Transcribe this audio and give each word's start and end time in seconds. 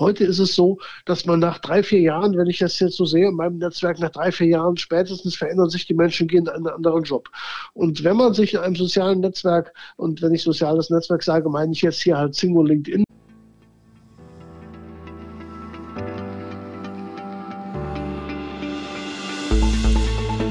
Heute 0.00 0.24
ist 0.24 0.38
es 0.38 0.54
so, 0.54 0.78
dass 1.04 1.26
man 1.26 1.40
nach 1.40 1.58
drei, 1.58 1.82
vier 1.82 2.00
Jahren, 2.00 2.34
wenn 2.34 2.46
ich 2.46 2.56
das 2.56 2.80
jetzt 2.80 2.96
so 2.96 3.04
sehe 3.04 3.28
in 3.28 3.34
meinem 3.34 3.58
Netzwerk, 3.58 3.98
nach 3.98 4.08
drei, 4.08 4.32
vier 4.32 4.46
Jahren 4.46 4.78
spätestens 4.78 5.36
verändern 5.36 5.68
sich 5.68 5.86
die 5.86 5.92
Menschen, 5.92 6.26
gehen 6.26 6.44
in 6.44 6.48
einen 6.48 6.68
anderen 6.68 7.02
Job. 7.02 7.28
Und 7.74 8.02
wenn 8.02 8.16
man 8.16 8.32
sich 8.32 8.54
in 8.54 8.60
einem 8.60 8.76
sozialen 8.76 9.20
Netzwerk, 9.20 9.74
und 9.98 10.22
wenn 10.22 10.32
ich 10.32 10.42
soziales 10.42 10.88
Netzwerk 10.88 11.22
sage, 11.22 11.50
meine 11.50 11.72
ich 11.72 11.82
jetzt 11.82 12.00
hier 12.00 12.16
halt 12.16 12.34
Single 12.34 12.66
LinkedIn, 12.66 13.04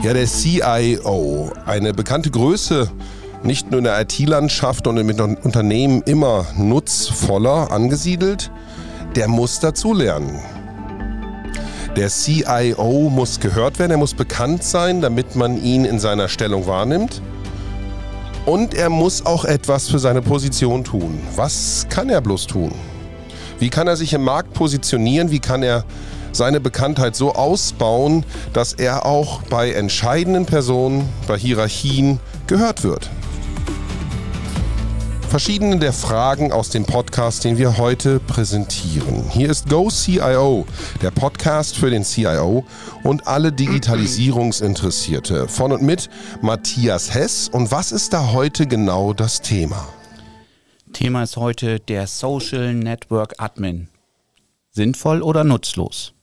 Ja, 0.04 0.14
der 0.14 0.28
CIO, 0.28 1.52
eine 1.66 1.94
bekannte 1.94 2.30
Größe, 2.30 2.90
nicht 3.44 3.72
nur 3.72 3.80
in 3.80 3.84
der 3.86 4.00
IT-Landschaft 4.00 4.86
und 4.86 5.04
mit 5.04 5.20
Unternehmen 5.20 6.04
immer 6.04 6.46
nutzvoller 6.56 7.72
angesiedelt, 7.72 8.52
der 9.20 9.28
muss 9.28 9.60
dazulernen. 9.60 10.40
Der 11.98 12.08
CIO 12.08 13.10
muss 13.10 13.42
gehört 13.42 13.78
werden, 13.78 13.92
er 13.92 13.98
muss 13.98 14.14
bekannt 14.14 14.64
sein, 14.64 15.02
damit 15.02 15.36
man 15.36 15.62
ihn 15.62 15.84
in 15.84 16.00
seiner 16.00 16.30
Stellung 16.30 16.68
wahrnimmt. 16.68 17.22
Und 18.46 18.74
er 18.74 18.90
muss 18.90 19.26
auch 19.26 19.44
etwas 19.44 19.90
für 19.90 20.00
seine 20.00 20.22
Position 20.22 20.86
tun. 20.86 21.20
Was 21.36 21.86
kann 21.90 22.10
er 22.10 22.22
bloß 22.22 22.48
tun? 22.48 22.72
Wie 23.60 23.70
kann 23.70 23.88
er 23.90 23.98
sich 23.98 24.14
im 24.14 24.24
Markt 24.24 24.54
positionieren? 24.54 25.32
Wie 25.32 25.40
kann 25.40 25.64
er 25.64 25.84
seine 26.32 26.62
Bekanntheit 26.62 27.18
so 27.18 27.34
ausbauen, 27.34 28.24
dass 28.54 28.72
er 28.72 29.06
auch 29.06 29.42
bei 29.50 29.74
entscheidenden 29.74 30.46
Personen, 30.46 31.10
bei 31.28 31.38
Hierarchien 31.38 32.22
gehört 32.48 32.86
wird. 32.86 33.10
Verschiedene 35.30 35.78
der 35.78 35.94
Fragen 35.94 36.52
aus 36.52 36.72
dem 36.72 36.88
Podcast, 36.88 37.44
den 37.44 37.60
wir 37.60 37.78
heute 37.78 38.20
präsentieren. 38.20 39.30
Hier 39.30 39.52
ist 39.52 39.70
Go 39.70 39.88
CIO, 39.92 40.66
der 41.04 41.12
Podcast 41.12 41.78
für 41.78 41.92
den 41.92 42.04
CIO 42.04 42.66
und 43.04 43.28
alle 43.28 43.52
Digitalisierungsinteressierte. 43.52 45.48
Von 45.48 45.72
und 45.72 45.84
mit 45.84 46.10
Matthias 46.42 47.14
Hess. 47.14 47.48
Und 47.48 47.70
was 47.72 47.92
ist 47.92 48.12
da 48.12 48.32
heute 48.34 48.66
genau 48.66 49.14
das 49.14 49.40
Thema? 49.44 49.88
Thema 50.94 51.22
ist 51.22 51.38
heute 51.38 51.80
der 51.80 52.08
Social 52.08 52.74
Network 52.74 53.36
Admin. 53.38 53.88
Sinnvoll 54.72 55.22
oder 55.22 55.44
nutzlos? 55.44 56.14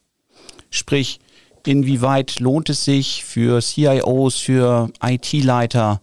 Sprich, 0.68 1.20
inwieweit 1.64 2.40
lohnt 2.40 2.70
es 2.70 2.84
sich 2.84 3.24
für 3.24 3.62
CIOs, 3.62 4.38
für 4.38 4.90
IT-Leiter, 5.00 6.00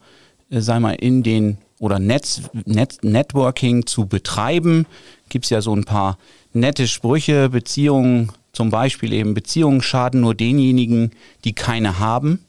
äh, 0.50 0.62
sei 0.62 0.80
mal, 0.80 0.94
in 0.94 1.22
den 1.22 1.58
oder 1.84 2.00
Netz, 2.00 2.44
Net, 2.64 3.00
Networking 3.04 3.86
zu 3.86 4.06
betreiben? 4.06 4.86
Gibt 5.28 5.44
es 5.44 5.50
ja 5.50 5.62
so 5.62 5.76
ein 5.76 5.84
paar 5.84 6.18
nette 6.54 6.88
Sprüche, 6.88 7.50
Beziehungen, 7.50 8.32
zum 8.54 8.70
Beispiel 8.70 9.12
eben 9.12 9.34
Beziehungen 9.34 9.82
schaden 9.82 10.22
nur 10.22 10.34
denjenigen, 10.34 11.12
die 11.44 11.52
keine 11.52 12.00
haben. 12.00 12.46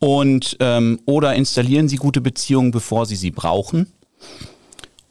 Und 0.00 0.56
ähm, 0.58 0.98
oder 1.04 1.36
installieren 1.36 1.88
Sie 1.88 1.96
gute 1.96 2.20
Beziehungen, 2.20 2.72
bevor 2.72 3.06
Sie 3.06 3.14
sie 3.14 3.30
brauchen. 3.30 3.86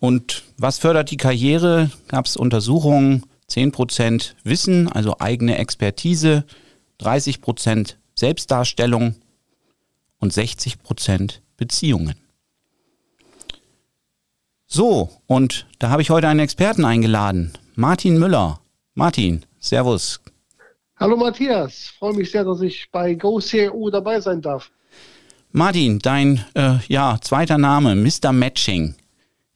Und 0.02 0.44
was 0.58 0.80
fördert 0.80 1.12
die 1.12 1.18
Karriere? 1.18 1.92
Gab 2.10 2.26
es 2.26 2.36
Untersuchungen? 2.36 3.24
10% 3.50 4.34
Wissen, 4.44 4.90
also 4.90 5.20
eigene 5.20 5.58
Expertise, 5.60 6.44
30% 7.00 7.96
Selbstdarstellung 8.16 9.16
und 10.20 10.34
60% 10.34 11.36
Beziehungen. 11.56 12.16
So, 14.76 15.12
und 15.28 15.68
da 15.78 15.92
habe 15.92 16.02
ich 16.02 16.10
heute 16.10 16.28
einen 16.28 16.40
Experten 16.40 16.84
eingeladen, 16.84 17.54
Martin 17.76 18.18
Müller. 18.18 18.60
Martin, 18.96 19.46
Servus. 19.60 20.20
Hallo 20.96 21.16
Matthias, 21.16 21.94
freue 22.00 22.14
mich 22.14 22.32
sehr, 22.32 22.44
dass 22.44 22.60
ich 22.62 22.90
bei 22.92 23.14
GoCRU 23.14 23.92
dabei 23.92 24.20
sein 24.20 24.42
darf. 24.42 24.72
Martin, 25.52 26.00
dein 26.00 26.44
äh, 26.56 26.78
ja, 26.88 27.20
zweiter 27.22 27.60
Name, 27.60 27.96
Mr. 27.96 28.32
Matching. 28.32 28.96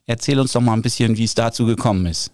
Erzähl 0.06 0.38
uns 0.38 0.52
doch 0.52 0.60
mal 0.60 0.74
ein 0.74 0.82
bisschen, 0.82 1.16
wie 1.16 1.24
es 1.24 1.34
dazu 1.34 1.66
gekommen 1.66 2.06
ist. 2.06 2.30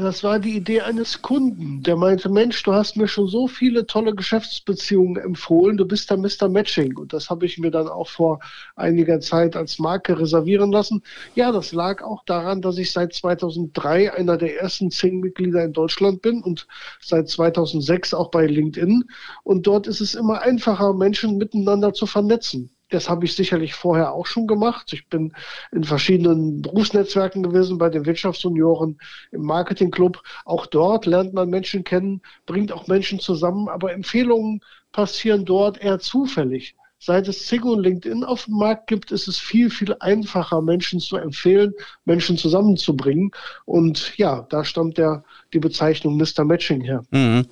Das 0.00 0.22
war 0.22 0.38
die 0.38 0.54
Idee 0.54 0.82
eines 0.82 1.22
Kunden, 1.22 1.82
der 1.82 1.96
meinte, 1.96 2.28
Mensch, 2.28 2.62
du 2.62 2.72
hast 2.72 2.96
mir 2.96 3.08
schon 3.08 3.26
so 3.26 3.48
viele 3.48 3.84
tolle 3.84 4.14
Geschäftsbeziehungen 4.14 5.16
empfohlen, 5.16 5.76
du 5.76 5.84
bist 5.86 6.08
der 6.08 6.18
Mr. 6.18 6.48
Matching. 6.48 6.96
Und 6.96 7.12
das 7.12 7.30
habe 7.30 7.46
ich 7.46 7.58
mir 7.58 7.72
dann 7.72 7.88
auch 7.88 8.08
vor 8.08 8.38
einiger 8.76 9.18
Zeit 9.18 9.56
als 9.56 9.80
Marke 9.80 10.20
reservieren 10.20 10.70
lassen. 10.70 11.02
Ja, 11.34 11.50
das 11.50 11.72
lag 11.72 12.02
auch 12.02 12.24
daran, 12.24 12.62
dass 12.62 12.78
ich 12.78 12.92
seit 12.92 13.12
2003 13.12 14.12
einer 14.14 14.36
der 14.36 14.60
ersten 14.60 14.92
zehn 14.92 15.18
Mitglieder 15.18 15.64
in 15.64 15.72
Deutschland 15.72 16.22
bin 16.22 16.42
und 16.42 16.68
seit 17.00 17.28
2006 17.28 18.14
auch 18.14 18.30
bei 18.30 18.46
LinkedIn. 18.46 19.02
Und 19.42 19.66
dort 19.66 19.88
ist 19.88 20.00
es 20.00 20.14
immer 20.14 20.42
einfacher, 20.42 20.94
Menschen 20.94 21.38
miteinander 21.38 21.92
zu 21.92 22.06
vernetzen. 22.06 22.70
Das 22.90 23.08
habe 23.08 23.24
ich 23.24 23.34
sicherlich 23.34 23.74
vorher 23.74 24.12
auch 24.12 24.26
schon 24.26 24.46
gemacht. 24.46 24.92
Ich 24.92 25.08
bin 25.08 25.32
in 25.72 25.84
verschiedenen 25.84 26.62
Berufsnetzwerken 26.62 27.42
gewesen, 27.42 27.78
bei 27.78 27.90
den 27.90 28.06
Wirtschaftsjunioren, 28.06 28.98
im 29.30 29.42
Marketingclub. 29.42 30.22
Auch 30.44 30.66
dort 30.66 31.06
lernt 31.06 31.34
man 31.34 31.50
Menschen 31.50 31.84
kennen, 31.84 32.22
bringt 32.46 32.72
auch 32.72 32.86
Menschen 32.86 33.20
zusammen, 33.20 33.68
aber 33.68 33.92
Empfehlungen 33.92 34.60
passieren 34.92 35.44
dort 35.44 35.78
eher 35.78 35.98
zufällig. 35.98 36.74
Seit 37.00 37.28
es 37.28 37.46
Zing 37.46 37.62
und 37.62 37.80
LinkedIn 37.80 38.24
auf 38.24 38.46
dem 38.46 38.54
Markt 38.54 38.88
gibt, 38.88 39.12
ist 39.12 39.28
es 39.28 39.38
viel, 39.38 39.70
viel 39.70 39.94
einfacher, 40.00 40.60
Menschen 40.60 40.98
zu 40.98 41.16
empfehlen, 41.16 41.72
Menschen 42.04 42.36
zusammenzubringen. 42.36 43.30
Und 43.66 44.18
ja, 44.18 44.46
da 44.50 44.64
stammt 44.64 44.98
der, 44.98 45.22
die 45.52 45.60
Bezeichnung 45.60 46.16
Mr. 46.16 46.44
Matching 46.44 46.80
her. 46.80 47.04
Mhm. 47.10 47.46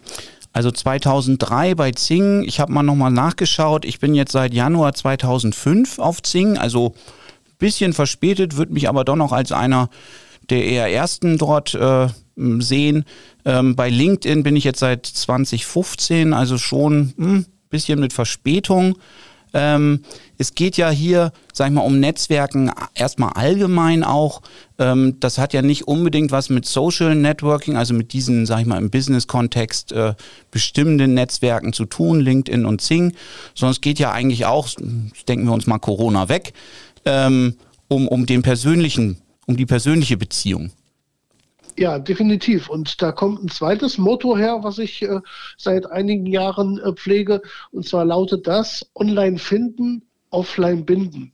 Also 0.57 0.71
2003 0.71 1.75
bei 1.75 1.91
Zing, 1.91 2.43
ich 2.43 2.61
habe 2.61 2.73
mal 2.73 2.83
nochmal 2.83 3.11
nachgeschaut, 3.11 3.85
ich 3.85 4.01
bin 4.01 4.15
jetzt 4.15 4.33
seit 4.33 4.55
Januar 4.55 4.95
2005 4.95 5.99
auf 5.99 6.23
Zing, 6.23 6.57
also 6.57 6.95
ein 6.97 7.57
bisschen 7.59 7.93
verspätet, 7.93 8.57
würde 8.57 8.73
mich 8.73 8.89
aber 8.89 9.05
doch 9.05 9.17
noch 9.17 9.33
als 9.33 9.53
einer 9.53 9.91
der 10.49 10.65
eher 10.65 10.91
ersten 10.91 11.37
dort 11.37 11.75
äh, 11.75 12.09
sehen. 12.37 13.05
Ähm, 13.45 13.77
bei 13.77 13.91
LinkedIn 13.91 14.45
bin 14.45 14.57
ich 14.57 14.65
jetzt 14.65 14.79
seit 14.79 15.05
2015, 15.05 16.33
also 16.33 16.57
schon 16.57 17.01
ein 17.01 17.15
hm, 17.19 17.47
bisschen 17.69 18.01
mit 18.01 18.15
Verspätung. 18.15 18.97
Ähm, 19.57 20.01
es 20.37 20.55
geht 20.55 20.77
ja 20.77 20.91
hier, 20.91 21.33
sag 21.55 21.69
ich 21.69 21.73
mal, 21.73 21.81
um 21.81 21.99
Netzwerken 21.99 22.71
erstmal 22.95 23.31
allgemein 23.31 24.05
auch. 24.05 24.43
Ähm, 24.79 25.19
das 25.19 25.39
hat 25.39 25.55
ja 25.55 25.63
nicht 25.63 25.89
unbedingt 25.89 26.31
was 26.31 26.51
mit 26.51 26.67
Social 26.67 27.15
Networking, 27.15 27.75
also 27.75 27.95
mit 27.95 28.13
diesen, 28.13 28.45
sag 28.45 28.61
ich 28.61 28.67
mal, 28.67 28.77
im 28.77 28.91
Business-Kontext 28.91 29.93
äh, 29.93 30.13
bestimmenden 30.51 31.15
Netzwerken 31.15 31.73
zu 31.73 31.87
tun, 31.87 32.21
LinkedIn 32.21 32.67
und 32.67 32.83
Zing, 32.83 33.15
sondern 33.55 33.73
es 33.73 33.81
geht 33.81 33.99
ja 33.99 34.13
eigentlich 34.13 34.45
auch, 34.45 34.69
denken 35.27 35.47
wir 35.47 35.55
uns 35.55 35.67
mal 35.67 35.79
Corona 35.79 36.29
weg, 36.29 36.53
ähm, 37.07 37.57
um, 37.89 38.09
um 38.09 38.27
den 38.27 38.43
persönlichen, 38.43 39.17
um 39.47 39.57
die 39.57 39.67
persönliche 39.67 40.19
Beziehung. 40.19 40.71
Ja, 41.79 41.99
definitiv. 41.99 42.71
Und 42.71 43.03
da 43.03 43.13
kommt 43.13 43.43
ein 43.43 43.49
zweites 43.49 43.99
Motto 43.99 44.37
her, 44.37 44.61
was 44.63 44.79
ich 44.79 45.03
äh, 45.03 45.21
seit 45.59 45.91
einigen 45.91 46.27
Jahren 46.27 46.79
äh, 46.79 46.93
pflege. 46.95 47.43
Und 47.71 47.87
zwar 47.87 48.05
lautet 48.05 48.47
das, 48.47 48.91
online 48.95 49.39
finden, 49.39 50.03
offline 50.31 50.87
binden. 50.87 51.33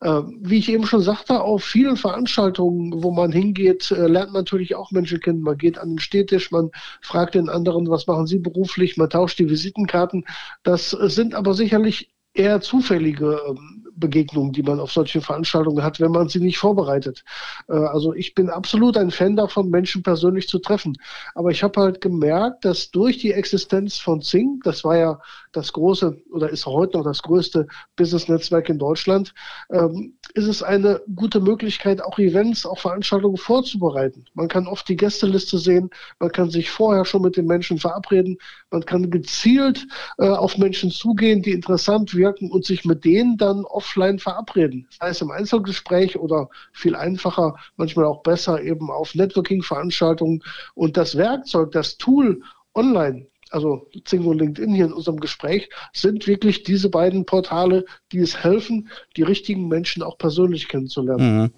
Äh, 0.00 0.22
wie 0.40 0.58
ich 0.58 0.68
eben 0.70 0.84
schon 0.86 1.02
sagte, 1.02 1.40
auf 1.40 1.64
vielen 1.64 1.96
Veranstaltungen, 1.96 3.02
wo 3.02 3.12
man 3.12 3.30
hingeht, 3.30 3.90
äh, 3.92 4.08
lernt 4.08 4.32
man 4.32 4.40
natürlich 4.40 4.74
auch 4.74 4.90
Menschen 4.90 5.20
kennen. 5.20 5.42
Man 5.42 5.58
geht 5.58 5.78
an 5.78 5.90
den 5.90 5.98
Städtisch, 6.00 6.50
man 6.50 6.70
fragt 7.00 7.36
den 7.36 7.48
anderen, 7.48 7.88
was 7.88 8.06
machen 8.06 8.26
sie 8.26 8.38
beruflich, 8.38 8.96
man 8.96 9.10
tauscht 9.10 9.38
die 9.38 9.50
Visitenkarten. 9.50 10.24
Das 10.64 10.90
sind 10.90 11.34
aber 11.34 11.54
sicherlich 11.54 12.10
eher 12.34 12.60
zufällige 12.60 13.40
ähm, 13.48 13.77
Begegnungen, 13.98 14.52
die 14.52 14.62
man 14.62 14.80
auf 14.80 14.92
solchen 14.92 15.20
Veranstaltungen 15.20 15.82
hat, 15.82 16.00
wenn 16.00 16.12
man 16.12 16.28
sie 16.28 16.40
nicht 16.40 16.58
vorbereitet. 16.58 17.24
Äh, 17.68 17.74
also 17.74 18.14
ich 18.14 18.34
bin 18.34 18.50
absolut 18.50 18.96
ein 18.96 19.10
Fan 19.10 19.36
davon, 19.36 19.70
Menschen 19.70 20.02
persönlich 20.02 20.48
zu 20.48 20.58
treffen. 20.58 20.96
Aber 21.34 21.50
ich 21.50 21.62
habe 21.62 21.80
halt 21.80 22.00
gemerkt, 22.00 22.64
dass 22.64 22.90
durch 22.90 23.18
die 23.18 23.32
Existenz 23.32 23.98
von 23.98 24.22
Zing, 24.22 24.60
das 24.64 24.84
war 24.84 24.96
ja 24.96 25.20
das 25.52 25.72
große 25.72 26.22
oder 26.30 26.50
ist 26.50 26.66
heute 26.66 26.98
noch 26.98 27.04
das 27.04 27.22
größte 27.22 27.66
Business-Netzwerk 27.96 28.68
in 28.68 28.78
Deutschland, 28.78 29.34
ähm, 29.70 30.14
ist 30.34 30.46
es 30.46 30.62
eine 30.62 31.00
gute 31.14 31.40
Möglichkeit, 31.40 32.02
auch 32.02 32.18
Events, 32.18 32.66
auch 32.66 32.78
Veranstaltungen 32.78 33.36
vorzubereiten. 33.36 34.24
Man 34.34 34.48
kann 34.48 34.66
oft 34.66 34.88
die 34.88 34.96
Gästeliste 34.96 35.58
sehen, 35.58 35.90
man 36.18 36.32
kann 36.32 36.50
sich 36.50 36.70
vorher 36.70 37.04
schon 37.04 37.22
mit 37.22 37.36
den 37.36 37.46
Menschen 37.46 37.78
verabreden, 37.78 38.38
man 38.70 38.84
kann 38.84 39.10
gezielt 39.10 39.86
äh, 40.18 40.28
auf 40.28 40.58
Menschen 40.58 40.90
zugehen, 40.90 41.42
die 41.42 41.52
interessant 41.52 42.14
wirken 42.14 42.50
und 42.50 42.64
sich 42.64 42.84
mit 42.84 43.04
denen 43.04 43.36
dann 43.36 43.64
offline 43.64 44.18
verabreden. 44.18 44.86
Sei 45.00 45.08
es 45.08 45.20
im 45.20 45.30
Einzelgespräch 45.30 46.18
oder 46.18 46.48
viel 46.72 46.94
einfacher, 46.94 47.54
manchmal 47.76 48.06
auch 48.06 48.22
besser 48.22 48.62
eben 48.62 48.90
auf 48.90 49.14
Networking-Veranstaltungen. 49.14 50.42
Und 50.74 50.96
das 50.96 51.16
Werkzeug, 51.16 51.72
das 51.72 51.96
Tool 51.96 52.42
online 52.74 53.27
also 53.50 53.86
Zing 54.04 54.24
und 54.24 54.38
LinkedIn 54.38 54.74
hier 54.74 54.86
in 54.86 54.92
unserem 54.92 55.20
Gespräch, 55.20 55.68
sind 55.92 56.26
wirklich 56.26 56.62
diese 56.62 56.88
beiden 56.88 57.26
Portale, 57.26 57.84
die 58.12 58.18
es 58.18 58.42
helfen, 58.42 58.88
die 59.16 59.22
richtigen 59.22 59.68
Menschen 59.68 60.02
auch 60.02 60.18
persönlich 60.18 60.68
kennenzulernen. 60.68 61.42
Mhm. 61.42 61.50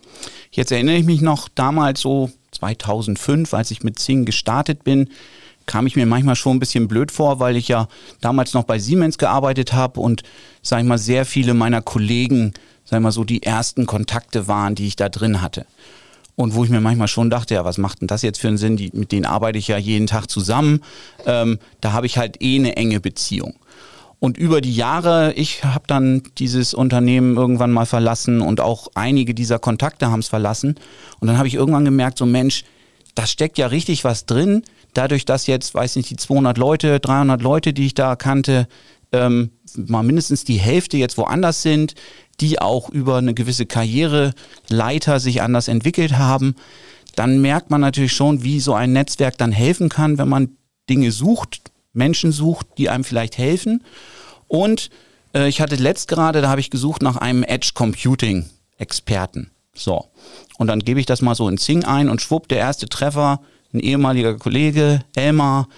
Jetzt 0.51 0.73
erinnere 0.73 0.97
ich 0.97 1.05
mich 1.05 1.21
noch 1.21 1.49
damals 1.49 2.01
so 2.01 2.31
2005, 2.53 3.55
als 3.55 3.71
ich 3.71 3.83
mit 3.83 3.99
Zing 3.99 4.25
gestartet 4.25 4.85
bin, 4.85 5.09
kam 5.67 5.87
ich 5.87 5.95
mir 5.95 6.07
manchmal 6.07 6.37
schon 6.37 6.57
ein 6.57 6.61
bisschen 6.61 6.89
blöd 6.89 7.13
vor, 7.13 7.39
weil 7.39 7.57
ich 7.57 7.69
ja 7.69 7.89
damals 8.21 8.55
noch 8.55 8.65
bei 8.65 8.79
Siemens 8.79 9.19
gearbeitet 9.19 9.73
habe 9.73 10.01
und, 10.01 10.23
sag 10.63 10.81
ich 10.81 10.87
mal, 10.87 10.99
sehr 10.99 11.25
viele 11.25 11.55
meiner 11.55 11.81
Kollegen, 11.81 12.55
sag 12.85 12.99
ich 12.99 13.03
mal, 13.03 13.13
so 13.13 13.25
die 13.25 13.43
ersten 13.43 13.87
Kontakte 13.87 14.49
waren, 14.49 14.75
die 14.75 14.89
ich 14.89 14.97
da 14.97 15.09
drin 15.09 15.43
hatte. 15.43 15.67
Und 16.41 16.55
wo 16.55 16.65
ich 16.65 16.71
mir 16.71 16.81
manchmal 16.81 17.07
schon 17.07 17.29
dachte, 17.29 17.53
ja, 17.53 17.67
was 17.67 17.77
macht 17.77 18.01
denn 18.01 18.09
das 18.09 18.23
jetzt 18.23 18.41
für 18.41 18.49
einen 18.49 18.57
Sinn? 18.57 18.79
Die, 18.79 18.91
mit 18.95 19.13
denen 19.13 19.27
arbeite 19.27 19.59
ich 19.59 19.69
ja 19.69 19.77
jeden 19.77 20.07
Tag 20.07 20.31
zusammen. 20.31 20.81
Ähm, 21.27 21.59
da 21.83 21.93
habe 21.93 22.07
ich 22.07 22.17
halt 22.17 22.41
eh 22.43 22.57
eine 22.57 22.77
enge 22.77 22.99
Beziehung. 22.99 23.57
Und 24.21 24.39
über 24.39 24.63
die 24.63 24.75
Jahre, 24.75 25.35
ich 25.35 25.65
habe 25.65 25.85
dann 25.87 26.23
dieses 26.39 26.73
Unternehmen 26.73 27.37
irgendwann 27.37 27.73
mal 27.73 27.85
verlassen 27.85 28.41
und 28.41 28.61
auch 28.61 28.89
einige 28.95 29.35
dieser 29.35 29.59
Kontakte 29.59 30.11
haben 30.11 30.21
es 30.21 30.29
verlassen. 30.29 30.77
Und 31.21 31.29
dann 31.29 31.37
habe 31.37 31.47
ich 31.47 31.55
irgendwann 31.55 31.85
gemerkt, 31.85 32.17
so 32.17 32.25
Mensch, 32.25 32.65
da 33.15 33.27
steckt 33.27 33.59
ja 33.59 33.67
richtig 33.67 34.05
was 34.05 34.25
drin. 34.25 34.63
Dadurch, 34.95 35.27
dass 35.27 35.47
jetzt, 35.47 35.75
weiß 35.75 35.97
nicht, 35.97 36.09
die 36.09 36.17
200 36.17 36.57
Leute, 36.57 37.01
300 37.01 37.43
Leute, 37.43 37.75
die 37.75 37.85
ich 37.85 37.95
da 37.95 38.17
kannte, 38.17 38.67
ähm, 39.13 39.51
mal 39.77 40.03
mindestens 40.03 40.45
die 40.45 40.59
Hälfte 40.59 40.97
jetzt 40.97 41.19
woanders 41.19 41.61
sind, 41.61 41.95
die 42.41 42.61
auch 42.61 42.89
über 42.89 43.17
eine 43.17 43.35
gewisse 43.35 43.67
Karriereleiter 43.67 45.21
sich 45.21 45.43
anders 45.43 45.69
entwickelt 45.69 46.17
haben, 46.17 46.55
dann 47.17 47.41
merkt 47.41 47.71
man 47.71 47.81
natürlich 47.81 48.13
schon, 48.13 48.43
wie 48.43 48.61
so 48.61 48.75
ein 48.75 48.93
Netzwerk 48.93 49.37
dann 49.39 49.53
helfen 49.53 49.89
kann, 49.89 50.19
wenn 50.19 50.29
man 50.29 50.57
Dinge 50.89 51.13
sucht, 51.13 51.71
Menschen 51.93 52.33
sucht, 52.33 52.67
die 52.79 52.89
einem 52.89 53.05
vielleicht 53.05 53.37
helfen. 53.39 53.85
Und 54.49 54.91
äh, 55.35 55.49
ich 55.49 55.61
hatte 55.61 55.77
letzt 55.77 56.09
gerade, 56.09 56.41
da 56.41 56.49
habe 56.49 56.61
ich 56.61 56.71
gesucht 56.71 57.03
nach 57.03 57.17
einem 57.17 57.43
Edge 57.43 57.73
Computing 57.75 58.47
Experten. 58.79 59.51
So. 59.75 60.07
Und 60.59 60.67
dann 60.67 60.81
gebe 60.81 61.01
ich 61.01 61.07
das 61.07 61.23
mal 61.23 61.35
so 61.35 61.49
in 61.49 61.59
Zing 61.59 61.85
ein 61.85 62.09
und 62.09 62.21
schwupp, 62.21 62.49
der 62.49 62.59
erste 62.59 62.89
Treffer, 62.89 63.41
ein 63.73 63.81
ehemaliger 63.81 64.37
Kollege, 64.37 65.01
Elmar, 65.15 65.69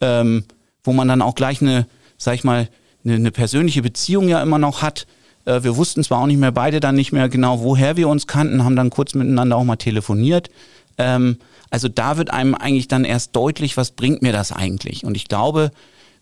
ähm, 0.00 0.44
wo 0.82 0.92
man 0.92 1.08
dann 1.08 1.22
auch 1.22 1.34
gleich 1.34 1.60
eine, 1.60 1.86
sag 2.16 2.34
ich 2.34 2.44
mal, 2.44 2.68
eine, 3.04 3.14
eine 3.14 3.30
persönliche 3.30 3.82
Beziehung 3.82 4.28
ja 4.28 4.42
immer 4.42 4.58
noch 4.58 4.82
hat. 4.82 5.06
Äh, 5.44 5.62
wir 5.62 5.76
wussten 5.76 6.02
zwar 6.02 6.20
auch 6.20 6.26
nicht 6.26 6.38
mehr 6.38 6.52
beide 6.52 6.80
dann 6.80 6.94
nicht 6.94 7.12
mehr 7.12 7.28
genau, 7.28 7.60
woher 7.60 7.96
wir 7.96 8.08
uns 8.08 8.26
kannten, 8.26 8.64
haben 8.64 8.76
dann 8.76 8.90
kurz 8.90 9.14
miteinander 9.14 9.56
auch 9.56 9.64
mal 9.64 9.76
telefoniert. 9.76 10.50
Ähm, 10.98 11.38
also 11.70 11.88
da 11.88 12.16
wird 12.16 12.30
einem 12.30 12.54
eigentlich 12.54 12.88
dann 12.88 13.04
erst 13.04 13.34
deutlich, 13.34 13.76
was 13.76 13.90
bringt 13.90 14.22
mir 14.22 14.32
das 14.32 14.52
eigentlich? 14.52 15.04
Und 15.04 15.16
ich 15.16 15.28
glaube, 15.28 15.70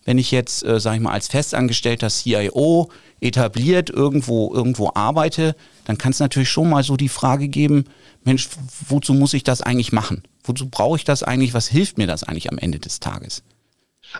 wenn 0.05 0.17
ich 0.17 0.31
jetzt, 0.31 0.65
äh, 0.65 0.79
sage 0.79 0.97
ich 0.97 1.01
mal, 1.01 1.11
als 1.11 1.27
festangestellter 1.27 2.09
CIO 2.09 2.89
etabliert 3.21 3.89
irgendwo, 3.89 4.53
irgendwo 4.53 4.91
arbeite, 4.93 5.55
dann 5.85 5.97
kann 5.97 6.11
es 6.11 6.19
natürlich 6.19 6.49
schon 6.49 6.69
mal 6.69 6.83
so 6.83 6.97
die 6.97 7.09
Frage 7.09 7.47
geben, 7.47 7.85
Mensch, 8.23 8.49
wozu 8.87 9.13
muss 9.13 9.33
ich 9.33 9.43
das 9.43 9.61
eigentlich 9.61 9.91
machen? 9.91 10.23
Wozu 10.43 10.67
brauche 10.69 10.97
ich 10.97 11.03
das 11.03 11.23
eigentlich? 11.23 11.53
Was 11.53 11.67
hilft 11.67 11.97
mir 11.97 12.07
das 12.07 12.23
eigentlich 12.23 12.51
am 12.51 12.57
Ende 12.57 12.79
des 12.79 12.99
Tages? 12.99 13.43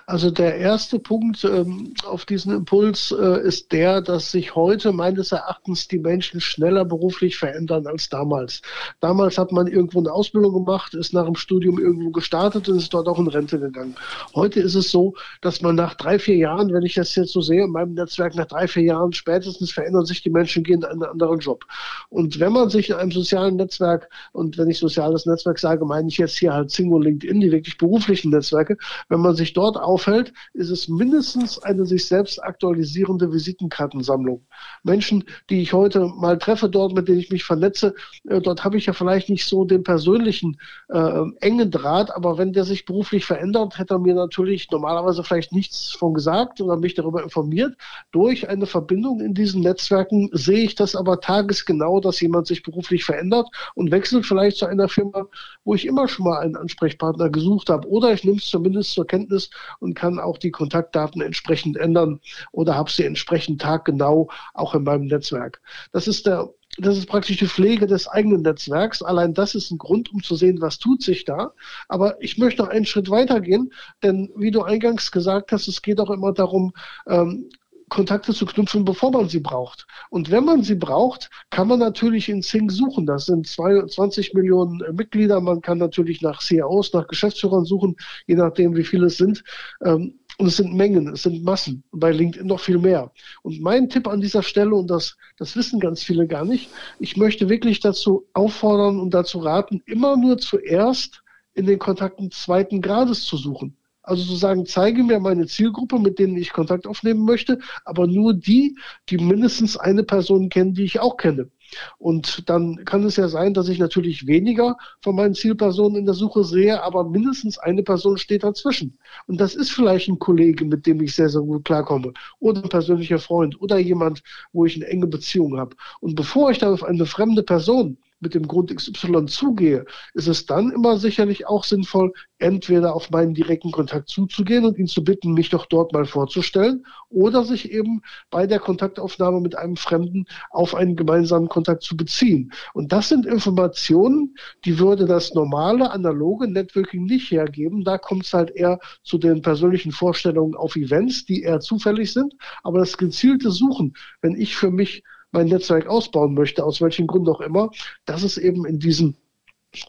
Also 0.06 0.32
der 0.32 0.56
erste 0.58 1.00
Punkt 1.00 1.44
ähm, 1.44 1.94
auf 2.06 2.26
diesen 2.26 2.54
Impuls 2.54 3.12
äh, 3.12 3.42
ist 3.48 3.72
der, 3.72 4.02
dass 4.02 4.32
sich 4.32 4.56
heute 4.56 4.92
meines 4.92 5.32
Erachtens 5.32 5.88
die 5.88 6.00
Menschen 6.00 6.42
schneller 6.42 6.86
beruflich 6.86 7.38
verändern 7.38 7.88
als 7.88 8.10
damals. 8.10 8.62
Damals 9.00 9.38
hat 9.38 9.52
man 9.52 9.68
irgendwo 9.68 10.00
eine 10.00 10.12
Ausbildung 10.12 10.54
gemacht, 10.54 10.94
ist 10.94 11.14
nach 11.14 11.26
dem 11.26 11.36
Studium 11.36 11.80
irgendwo 11.80 12.12
gestartet 12.12 12.68
und 12.70 12.78
ist 12.78 12.94
dort 12.94 13.08
auch 13.08 13.20
in 13.20 13.28
Rente 13.28 13.60
gegangen. 13.60 13.96
Heute 14.36 14.60
ist 14.60 14.76
es 14.76 14.92
so, 14.92 15.14
dass 15.42 15.62
man 15.62 15.76
nach 15.76 15.96
drei, 15.96 16.20
vier 16.20 16.38
Jahren, 16.38 16.74
wenn 16.74 16.84
ich 16.84 16.96
das 16.96 17.16
jetzt 17.16 17.32
so 17.32 17.42
sehe 17.42 17.64
in 17.64 17.72
meinem 17.72 17.94
Netzwerk, 17.94 18.36
nach 18.36 18.48
drei, 18.48 18.68
vier 18.68 18.84
Jahren 18.84 19.14
spätestens 19.14 19.72
verändern 19.72 20.06
sich 20.06 20.22
die 20.22 20.30
Menschen, 20.30 20.64
gehen 20.64 20.82
in 20.82 20.86
einen 20.86 21.04
anderen 21.04 21.40
Job. 21.40 21.66
Und 22.10 22.40
wenn 22.40 22.52
man 22.52 22.70
sich 22.70 22.90
in 22.90 22.96
einem 22.96 23.12
sozialen 23.12 23.56
Netzwerk, 23.56 24.10
und 24.32 24.58
wenn 24.58 24.70
ich 24.70 24.80
soziales 24.80 25.26
Netzwerk 25.26 25.60
sage, 25.60 25.86
meine 25.86 26.08
ich 26.08 26.18
jetzt 26.18 26.38
hier 26.38 26.54
halt 26.54 26.72
Single 26.72 27.04
LinkedIn, 27.04 27.42
die 27.42 27.52
wirklich 27.52 27.78
beruflichen 27.78 28.32
Netzwerke, 28.32 28.78
wenn 29.10 29.20
man 29.20 29.36
sich 29.36 29.54
dort 29.54 29.78
auffällt, 29.84 30.34
ist 30.54 30.70
es 30.70 30.88
mindestens 30.88 31.60
eine 31.60 31.86
sich 31.86 32.08
selbst 32.08 32.44
aktualisierende 32.44 33.32
Visitenkartensammlung. 33.32 34.46
Menschen, 34.84 35.24
die 35.50 35.62
ich 35.62 35.74
heute 35.74 36.08
mal 36.08 36.38
treffe 36.38 36.70
dort, 36.70 36.94
mit 36.94 37.08
denen 37.08 37.20
ich 37.20 37.30
mich 37.30 37.44
vernetze, 37.44 37.94
äh, 38.28 38.42
dort 38.42 38.64
habe 38.64 38.78
ich 38.78 38.86
ja 38.86 38.94
vielleicht 38.94 39.30
nicht 39.30 39.46
so 39.48 39.66
den 39.66 39.84
persönlichen 39.84 40.58
äh, 40.90 41.22
engen 41.42 41.72
Draht, 41.72 42.16
aber 42.16 42.38
wenn 42.38 42.54
der 42.54 42.64
sich 42.64 42.86
beruflich 42.86 43.26
verändert, 43.26 43.78
hätte 43.78 43.96
er 43.96 44.00
mir 44.00 44.16
natürlich 44.16 44.70
normalerweise 44.72 45.24
vielleicht 45.24 45.52
nichts 45.52 45.92
von 45.92 46.14
gesagt 46.14 46.62
oder 46.62 46.78
mich 46.78 46.94
darüber 46.94 47.24
informiert. 47.24 47.76
Durch 48.12 48.50
eine 48.50 48.66
Verbindung 48.66 49.20
in 49.20 49.34
diesen 49.34 49.62
Netzwerken 49.62 50.30
sehe 50.32 50.64
ich 50.64 50.76
das 50.76 50.96
aber 50.96 51.20
tagesgenau, 51.20 52.00
dass 52.00 52.22
jemand 52.22 52.48
sich 52.48 52.64
beruflich 52.64 53.04
verändert 53.04 53.48
und 53.76 53.92
wechselt 53.92 54.26
vielleicht 54.26 54.58
zu 54.58 54.66
einer 54.66 54.90
Firma, 54.90 55.26
wo 55.64 55.76
ich 55.76 55.86
immer 55.86 56.08
schon 56.08 56.26
mal 56.26 56.40
einen 56.40 56.56
Ansprechpartner 56.56 57.30
gesucht 57.30 57.70
habe. 57.70 57.88
Oder 57.88 58.14
ich 58.14 58.24
nehme 58.24 58.38
es 58.38 58.46
zumindest 58.46 58.94
zur 58.94 59.08
Kenntnis 59.08 59.50
und 59.80 59.94
kann 59.96 60.20
auch 60.20 60.38
die 60.38 60.52
Kontaktdaten 60.52 61.22
entsprechend 61.22 61.78
ändern 61.78 62.20
oder 62.52 62.76
habe 62.76 62.92
sie 62.92 63.06
entsprechend 63.06 63.62
taggenau 63.62 64.30
auch 64.54 64.76
in 64.76 64.84
meinem 64.84 65.08
Netzwerk. 65.08 65.62
Das 65.92 66.08
ist 66.08 66.26
der 66.26 66.50
das 66.78 66.98
ist 66.98 67.06
praktisch 67.06 67.38
die 67.38 67.48
Pflege 67.48 67.86
des 67.86 68.08
eigenen 68.08 68.42
Netzwerks. 68.42 69.04
Allein 69.04 69.34
das 69.34 69.54
ist 69.54 69.70
ein 69.70 69.78
Grund, 69.78 70.12
um 70.12 70.24
zu 70.24 70.36
sehen, 70.36 70.60
was 70.60 70.80
tut 70.80 71.04
sich 71.04 71.24
da. 71.24 71.54
Aber 71.88 72.22
ich 72.22 72.38
möchte 72.38 72.64
noch 72.64 72.70
einen 72.70 72.86
Schritt 72.86 73.10
weitergehen, 73.10 73.72
denn 74.02 74.32
wie 74.36 74.50
du 74.50 74.64
eingangs 74.64 75.12
gesagt 75.12 75.52
hast, 75.52 75.68
es 75.68 75.82
geht 75.82 76.00
auch 76.00 76.10
immer 76.10 76.34
darum, 76.34 76.74
ähm, 77.08 77.50
Kontakte 77.94 78.34
zu 78.34 78.48
knüpfen, 78.48 78.86
bevor 78.86 79.12
man 79.12 79.30
sie 79.30 79.40
braucht. 79.40 79.86
Und 80.10 80.32
wenn 80.32 80.46
man 80.46 80.64
sie 80.64 80.74
braucht, 80.74 81.30
kann 81.52 81.68
man 81.68 81.78
natürlich 81.78 82.28
in 82.28 82.42
Zing 82.42 82.72
suchen. 82.72 83.06
Das 83.06 83.28
sind 83.28 83.46
22 83.46 84.34
Millionen 84.34 84.82
äh, 84.82 84.92
Mitglieder. 84.92 85.40
Man 85.40 85.62
kann 85.62 85.78
natürlich 85.78 86.24
nach 86.24 86.42
CEOs, 86.42 86.92
nach 86.94 87.08
Geschäftsführern 87.08 87.66
suchen, 87.66 87.96
je 88.26 88.34
nachdem, 88.34 88.76
wie 88.76 88.84
viele 88.84 89.06
es 89.06 89.18
sind. 89.18 89.44
Ähm, 89.86 90.16
und 90.40 90.48
es 90.48 90.58
sind 90.58 90.74
Mengen, 90.74 91.08
es 91.10 91.22
sind 91.22 91.44
Massen. 91.44 91.84
Bei 91.92 92.12
LinkedIn 92.12 92.48
noch 92.48 92.62
viel 92.62 92.80
mehr. 92.80 93.12
Und 93.44 93.62
mein 93.62 93.90
Tipp 93.90 94.08
an 94.08 94.22
dieser 94.22 94.42
Stelle, 94.42 94.74
und 94.74 94.90
das, 94.90 95.16
das 95.38 95.56
wissen 95.56 95.80
ganz 95.80 96.02
viele 96.02 96.26
gar 96.26 96.46
nicht, 96.46 96.72
ich 96.98 97.16
möchte 97.16 97.48
wirklich 97.48 97.80
dazu 97.80 98.26
auffordern 98.34 99.00
und 99.00 99.14
dazu 99.14 99.38
raten, 99.38 99.84
immer 99.86 100.18
nur 100.18 100.40
zuerst 100.40 101.22
in 101.54 101.68
den 101.68 101.78
Kontakten 101.78 102.32
zweiten 102.32 102.82
Grades 102.82 103.24
zu 103.26 103.38
suchen. 103.38 103.78
Also 104.04 104.24
zu 104.26 104.36
sagen, 104.36 104.66
zeige 104.66 105.02
mir 105.04 105.20
meine 105.20 105.48
Zielgruppe, 105.48 105.98
mit 105.98 106.20
denen 106.20 106.36
ich 106.36 106.52
Kontakt 106.52 106.86
aufnehmen 106.88 107.24
möchte, 107.24 107.60
aber 107.86 108.06
nur 108.06 108.34
die, 108.34 108.78
die 109.10 109.18
mindestens 109.18 109.78
eine 109.78 110.04
Person 110.04 110.50
kennen, 110.50 110.74
die 110.74 110.84
ich 110.84 111.00
auch 111.00 111.16
kenne. 111.18 111.50
Und 111.98 112.50
dann 112.50 112.84
kann 112.86 113.04
es 113.04 113.16
ja 113.16 113.28
sein, 113.28 113.54
dass 113.54 113.70
ich 113.70 113.80
natürlich 113.80 114.28
weniger 114.28 114.78
von 115.02 115.16
meinen 115.16 115.34
Zielpersonen 115.34 116.00
in 116.00 116.06
der 116.06 116.14
Suche 116.14 116.44
sehe, 116.44 116.84
aber 116.84 117.04
mindestens 117.04 117.58
eine 117.58 117.84
Person 117.84 118.18
steht 118.18 118.44
dazwischen. 118.44 118.98
Und 119.28 119.40
das 119.40 119.56
ist 119.56 119.72
vielleicht 119.72 120.08
ein 120.10 120.20
Kollege, 120.20 120.66
mit 120.66 120.86
dem 120.86 121.02
ich 121.02 121.16
sehr, 121.16 121.30
sehr 121.30 121.42
gut 121.42 121.66
klarkomme. 121.66 122.14
Oder 122.40 122.64
ein 122.64 122.70
persönlicher 122.70 123.20
Freund 123.20 123.60
oder 123.62 123.78
jemand, 123.78 124.22
wo 124.52 124.66
ich 124.66 124.76
eine 124.76 124.88
enge 124.88 125.08
Beziehung 125.08 125.58
habe. 125.58 125.76
Und 126.02 126.16
bevor 126.16 126.52
ich 126.52 126.58
dann 126.60 126.74
auf 126.74 126.84
eine 126.84 127.06
fremde 127.06 127.44
Person 127.44 127.98
mit 128.24 128.34
dem 128.34 128.48
Grund 128.48 128.76
XY 128.76 129.26
zugehe, 129.28 129.86
ist 130.14 130.28
es 130.28 130.46
dann 130.46 130.72
immer 130.72 130.98
sicherlich 130.98 131.48
auch 131.48 131.64
sinnvoll, 131.64 132.12
entweder 132.40 132.96
auf 132.96 133.12
meinen 133.12 133.34
direkten 133.34 133.72
Kontakt 133.72 134.10
zuzugehen 134.10 134.66
und 134.66 134.78
ihn 134.78 134.88
zu 134.88 135.04
bitten, 135.04 135.34
mich 135.34 135.50
doch 135.50 135.66
dort 135.66 135.94
mal 135.94 136.06
vorzustellen, 136.06 136.86
oder 137.10 137.44
sich 137.44 137.72
eben 137.72 138.02
bei 138.32 138.48
der 138.48 138.60
Kontaktaufnahme 138.60 139.40
mit 139.40 139.56
einem 139.56 139.76
Fremden 139.76 140.26
auf 140.50 140.74
einen 140.74 140.96
gemeinsamen 140.96 141.48
Kontakt 141.48 141.84
zu 141.84 141.96
beziehen. 141.96 142.52
Und 142.74 142.92
das 142.92 143.10
sind 143.10 143.26
Informationen, 143.26 144.36
die 144.66 144.80
würde 144.80 145.06
das 145.06 145.34
normale, 145.34 145.92
analoge 145.92 146.48
Networking 146.48 147.06
nicht 147.06 147.32
hergeben. 147.32 147.84
Da 147.84 147.98
kommt 147.98 148.26
es 148.26 148.34
halt 148.34 148.52
eher 148.52 148.80
zu 149.04 149.18
den 149.18 149.42
persönlichen 149.42 149.92
Vorstellungen 149.92 150.56
auf 150.56 150.76
Events, 150.76 151.26
die 151.26 151.44
eher 151.44 151.60
zufällig 151.60 152.12
sind. 152.14 152.34
Aber 152.64 152.80
das 152.80 152.98
gezielte 152.98 153.52
Suchen, 153.52 153.94
wenn 154.22 154.36
ich 154.36 154.56
für 154.56 154.72
mich 154.72 155.04
mein 155.34 155.48
Netzwerk 155.48 155.88
ausbauen 155.88 156.34
möchte, 156.34 156.64
aus 156.64 156.80
welchen 156.80 157.08
Gründen 157.08 157.30
auch 157.30 157.42
immer, 157.42 157.70
das 158.06 158.24
ist 158.24 158.38
eben 158.38 158.66
in 158.66 158.80
diesen 158.80 159.18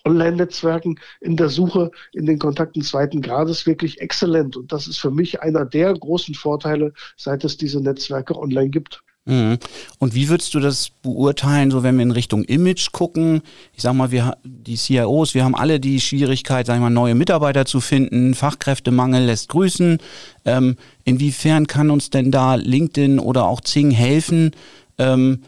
Online-Netzwerken 0.04 0.98
in 1.20 1.36
der 1.36 1.50
Suche 1.50 1.90
in 2.12 2.26
den 2.26 2.38
Kontakten 2.38 2.82
zweiten 2.82 3.20
Grades 3.20 3.66
wirklich 3.66 4.00
exzellent. 4.00 4.56
Und 4.56 4.72
das 4.72 4.88
ist 4.88 4.98
für 4.98 5.10
mich 5.10 5.42
einer 5.42 5.64
der 5.64 5.92
großen 5.94 6.34
Vorteile, 6.34 6.92
seit 7.16 7.44
es 7.44 7.56
diese 7.56 7.80
Netzwerke 7.80 8.36
online 8.36 8.70
gibt. 8.70 9.02
Mhm. 9.26 9.58
Und 9.98 10.14
wie 10.14 10.28
würdest 10.28 10.52
du 10.52 10.60
das 10.60 10.90
beurteilen, 11.02 11.70
so 11.70 11.82
wenn 11.82 11.96
wir 11.96 12.02
in 12.02 12.10
Richtung 12.10 12.44
Image 12.44 12.92
gucken? 12.92 13.40
Ich 13.72 13.82
sag 13.82 13.94
mal, 13.94 14.10
wir, 14.10 14.36
die 14.44 14.76
CIOs, 14.76 15.34
wir 15.34 15.44
haben 15.44 15.54
alle 15.54 15.80
die 15.80 16.00
Schwierigkeit, 16.00 16.66
sag 16.66 16.74
ich 16.74 16.80
mal, 16.80 16.90
neue 16.90 17.14
Mitarbeiter 17.14 17.64
zu 17.64 17.80
finden. 17.80 18.34
Fachkräftemangel 18.34 19.24
lässt 19.24 19.48
grüßen. 19.48 19.98
Ähm, 20.44 20.76
inwiefern 21.04 21.66
kann 21.66 21.90
uns 21.90 22.10
denn 22.10 22.30
da 22.30 22.56
LinkedIn 22.56 23.18
oder 23.18 23.46
auch 23.46 23.62
Zing 23.62 23.90
helfen, 23.90 24.50
ähm, 24.98 25.42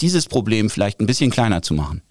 dieses 0.00 0.26
Problem 0.26 0.70
vielleicht 0.70 1.00
ein 1.00 1.06
bisschen 1.06 1.30
kleiner 1.30 1.62
zu 1.62 1.74
machen? 1.74 2.02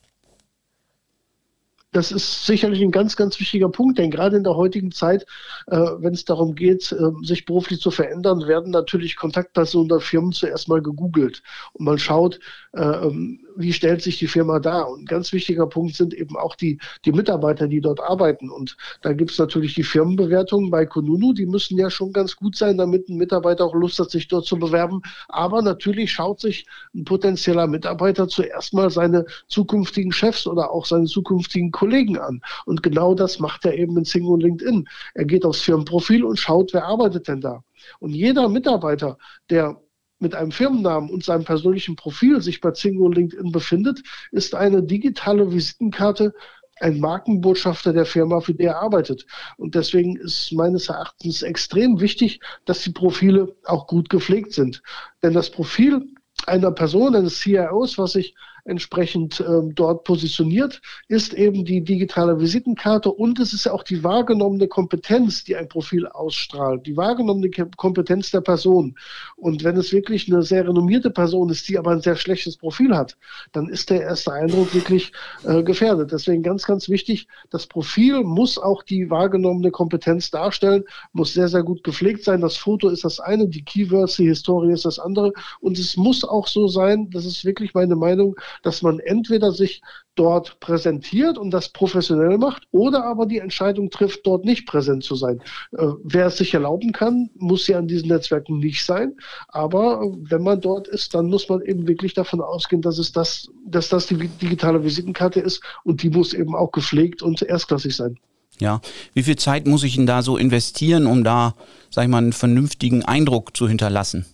das 1.95 2.11
ist 2.11 2.45
sicherlich 2.45 2.81
ein 2.81 2.91
ganz, 2.91 3.15
ganz 3.15 3.39
wichtiger 3.39 3.69
Punkt, 3.69 3.97
denn 3.97 4.11
gerade 4.11 4.35
in 4.35 4.43
der 4.43 4.55
heutigen 4.55 4.91
Zeit, 4.91 5.25
äh, 5.67 5.77
wenn 5.77 6.13
es 6.13 6.25
darum 6.25 6.53
geht, 6.53 6.91
äh, 6.91 7.25
sich 7.25 7.45
beruflich 7.45 7.79
zu 7.79 7.89
verändern, 7.89 8.47
werden 8.47 8.71
natürlich 8.71 9.15
Kontaktpersonen 9.15 9.87
der 9.87 10.01
Firmen 10.01 10.33
zuerst 10.33 10.67
mal 10.67 10.81
gegoogelt 10.81 11.41
und 11.73 11.85
man 11.85 11.97
schaut, 11.97 12.39
wie 12.77 13.71
stellt 13.71 14.01
sich 14.01 14.19
die 14.19 14.27
Firma 14.27 14.59
dar. 14.59 14.89
Und 14.89 15.03
ein 15.03 15.05
ganz 15.05 15.31
wichtiger 15.31 15.65
Punkt 15.65 15.95
sind 15.95 16.13
eben 16.13 16.35
auch 16.35 16.55
die, 16.55 16.77
die 17.05 17.13
Mitarbeiter, 17.13 17.67
die 17.67 17.79
dort 17.79 18.01
arbeiten. 18.01 18.49
Und 18.49 18.75
da 19.01 19.13
gibt 19.13 19.31
es 19.31 19.39
natürlich 19.39 19.75
die 19.75 19.83
Firmenbewertungen 19.83 20.69
bei 20.69 20.85
Konunu, 20.85 21.31
die 21.31 21.45
müssen 21.45 21.77
ja 21.77 21.89
schon 21.89 22.11
ganz 22.11 22.35
gut 22.35 22.57
sein, 22.57 22.77
damit 22.77 23.07
ein 23.07 23.15
Mitarbeiter 23.15 23.63
auch 23.63 23.73
Lust 23.73 23.99
hat, 23.99 24.11
sich 24.11 24.27
dort 24.27 24.45
zu 24.45 24.57
bewerben. 24.57 25.01
Aber 25.29 25.61
natürlich 25.61 26.11
schaut 26.11 26.41
sich 26.41 26.65
ein 26.93 27.05
potenzieller 27.05 27.67
Mitarbeiter 27.67 28.27
zuerst 28.27 28.73
mal 28.73 28.89
seine 28.89 29.25
zukünftigen 29.47 30.11
Chefs 30.11 30.45
oder 30.45 30.71
auch 30.71 30.85
seine 30.85 31.05
zukünftigen 31.05 31.71
Kollegen 31.71 31.95
Kollegen 31.95 32.17
an. 32.17 32.41
Und 32.65 32.83
genau 32.83 33.13
das 33.13 33.39
macht 33.39 33.65
er 33.65 33.75
eben 33.75 33.97
in 33.97 34.05
Sing 34.05 34.25
und 34.25 34.41
LinkedIn. 34.41 34.87
Er 35.13 35.25
geht 35.25 35.45
aufs 35.45 35.61
Firmenprofil 35.61 36.23
und 36.23 36.39
schaut, 36.39 36.73
wer 36.73 36.85
arbeitet 36.85 37.27
denn 37.27 37.41
da. 37.41 37.63
Und 37.99 38.13
jeder 38.13 38.49
Mitarbeiter, 38.49 39.17
der 39.49 39.79
mit 40.19 40.35
einem 40.35 40.51
Firmennamen 40.51 41.09
und 41.09 41.23
seinem 41.23 41.43
persönlichen 41.43 41.95
Profil 41.95 42.41
sich 42.41 42.61
bei 42.61 42.71
Zingo 42.71 43.09
LinkedIn 43.09 43.51
befindet, 43.51 44.01
ist 44.31 44.55
eine 44.55 44.83
digitale 44.83 45.51
Visitenkarte 45.51 46.33
ein 46.79 46.99
Markenbotschafter 46.99 47.93
der 47.93 48.05
Firma, 48.05 48.41
für 48.41 48.53
die 48.53 48.63
er 48.63 48.81
arbeitet. 48.81 49.25
Und 49.57 49.75
deswegen 49.75 50.17
ist 50.17 50.51
meines 50.51 50.89
Erachtens 50.89 51.41
extrem 51.41 51.99
wichtig, 51.99 52.39
dass 52.65 52.81
die 52.81 52.91
Profile 52.91 53.55
auch 53.65 53.87
gut 53.87 54.09
gepflegt 54.09 54.53
sind. 54.53 54.81
Denn 55.23 55.33
das 55.33 55.49
Profil 55.49 56.05
einer 56.47 56.71
Person, 56.71 57.15
eines 57.15 57.39
CIOs, 57.39 57.97
was 57.97 58.11
sich 58.11 58.35
entsprechend 58.65 59.43
ähm, 59.47 59.73
dort 59.75 60.03
positioniert, 60.03 60.81
ist 61.07 61.33
eben 61.33 61.65
die 61.65 61.81
digitale 61.81 62.39
Visitenkarte 62.39 63.11
und 63.11 63.39
es 63.39 63.53
ist 63.53 63.65
ja 63.65 63.71
auch 63.71 63.83
die 63.83 64.03
wahrgenommene 64.03 64.67
Kompetenz, 64.67 65.43
die 65.43 65.55
ein 65.55 65.69
Profil 65.69 66.07
ausstrahlt, 66.07 66.85
die 66.85 66.97
wahrgenommene 66.97 67.49
Kompetenz 67.77 68.31
der 68.31 68.41
Person. 68.41 68.97
Und 69.35 69.63
wenn 69.63 69.77
es 69.77 69.93
wirklich 69.93 70.31
eine 70.31 70.41
sehr 70.41 70.67
renommierte 70.67 71.11
Person 71.11 71.49
ist, 71.49 71.69
die 71.69 71.77
aber 71.77 71.91
ein 71.91 72.01
sehr 72.01 72.15
schlechtes 72.15 72.57
Profil 72.57 72.95
hat, 72.95 73.15
dann 73.51 73.69
ist 73.69 73.91
der 73.91 74.01
erste 74.01 74.33
Eindruck 74.33 74.73
wirklich 74.73 75.11
äh, 75.43 75.61
gefährdet. 75.61 76.11
Deswegen 76.11 76.41
ganz, 76.41 76.65
ganz 76.65 76.89
wichtig, 76.89 77.27
das 77.51 77.67
Profil 77.67 78.23
muss 78.23 78.57
auch 78.57 78.81
die 78.81 79.09
wahrgenommene 79.11 79.69
Kompetenz 79.69 80.31
darstellen, 80.31 80.83
muss 81.13 81.33
sehr, 81.33 81.49
sehr 81.49 81.63
gut 81.63 81.83
gepflegt 81.83 82.23
sein. 82.23 82.41
Das 82.41 82.57
Foto 82.57 82.89
ist 82.89 83.03
das 83.03 83.19
eine, 83.19 83.47
die 83.47 83.63
Keywords, 83.63 84.15
die 84.15 84.27
Historie 84.27 84.73
ist 84.73 84.85
das 84.85 84.97
andere. 84.97 85.33
Und 85.59 85.77
es 85.77 85.97
muss 85.97 86.23
auch 86.23 86.47
so 86.47 86.67
sein, 86.67 87.11
das 87.11 87.25
ist 87.25 87.45
wirklich 87.45 87.75
meine 87.75 87.95
Meinung, 87.95 88.35
dass 88.63 88.81
man 88.81 88.99
entweder 88.99 89.51
sich 89.51 89.81
dort 90.15 90.59
präsentiert 90.59 91.37
und 91.37 91.51
das 91.51 91.69
professionell 91.69 92.37
macht 92.37 92.63
oder 92.71 93.03
aber 93.05 93.25
die 93.25 93.39
Entscheidung 93.39 93.89
trifft, 93.89 94.25
dort 94.25 94.45
nicht 94.45 94.65
präsent 94.65 95.03
zu 95.03 95.15
sein. 95.15 95.41
Äh, 95.77 95.87
wer 96.03 96.27
es 96.27 96.37
sich 96.37 96.53
erlauben 96.53 96.91
kann, 96.91 97.29
muss 97.35 97.67
ja 97.67 97.77
an 97.77 97.87
diesen 97.87 98.07
Netzwerken 98.07 98.59
nicht 98.59 98.85
sein. 98.85 99.15
Aber 99.49 100.01
äh, 100.01 100.17
wenn 100.29 100.43
man 100.43 100.61
dort 100.61 100.87
ist, 100.87 101.13
dann 101.13 101.27
muss 101.27 101.49
man 101.49 101.61
eben 101.61 101.87
wirklich 101.87 102.13
davon 102.13 102.41
ausgehen, 102.41 102.81
dass 102.81 102.97
es 102.97 103.11
das, 103.11 103.49
dass 103.67 103.89
das 103.89 104.07
die 104.07 104.15
digitale 104.15 104.83
Visitenkarte 104.83 105.41
ist 105.41 105.61
und 105.83 106.01
die 106.01 106.09
muss 106.09 106.33
eben 106.33 106.55
auch 106.55 106.71
gepflegt 106.71 107.21
und 107.21 107.41
erstklassig 107.41 107.95
sein. 107.95 108.17
Ja, 108.59 108.79
wie 109.13 109.23
viel 109.23 109.35
Zeit 109.35 109.67
muss 109.67 109.83
ich 109.83 109.95
denn 109.95 110.05
da 110.05 110.21
so 110.21 110.37
investieren, 110.37 111.07
um 111.07 111.23
da, 111.23 111.55
sag 111.89 112.05
ich 112.05 112.09
mal, 112.09 112.19
einen 112.19 112.31
vernünftigen 112.33 113.03
Eindruck 113.03 113.55
zu 113.55 113.67
hinterlassen? 113.67 114.25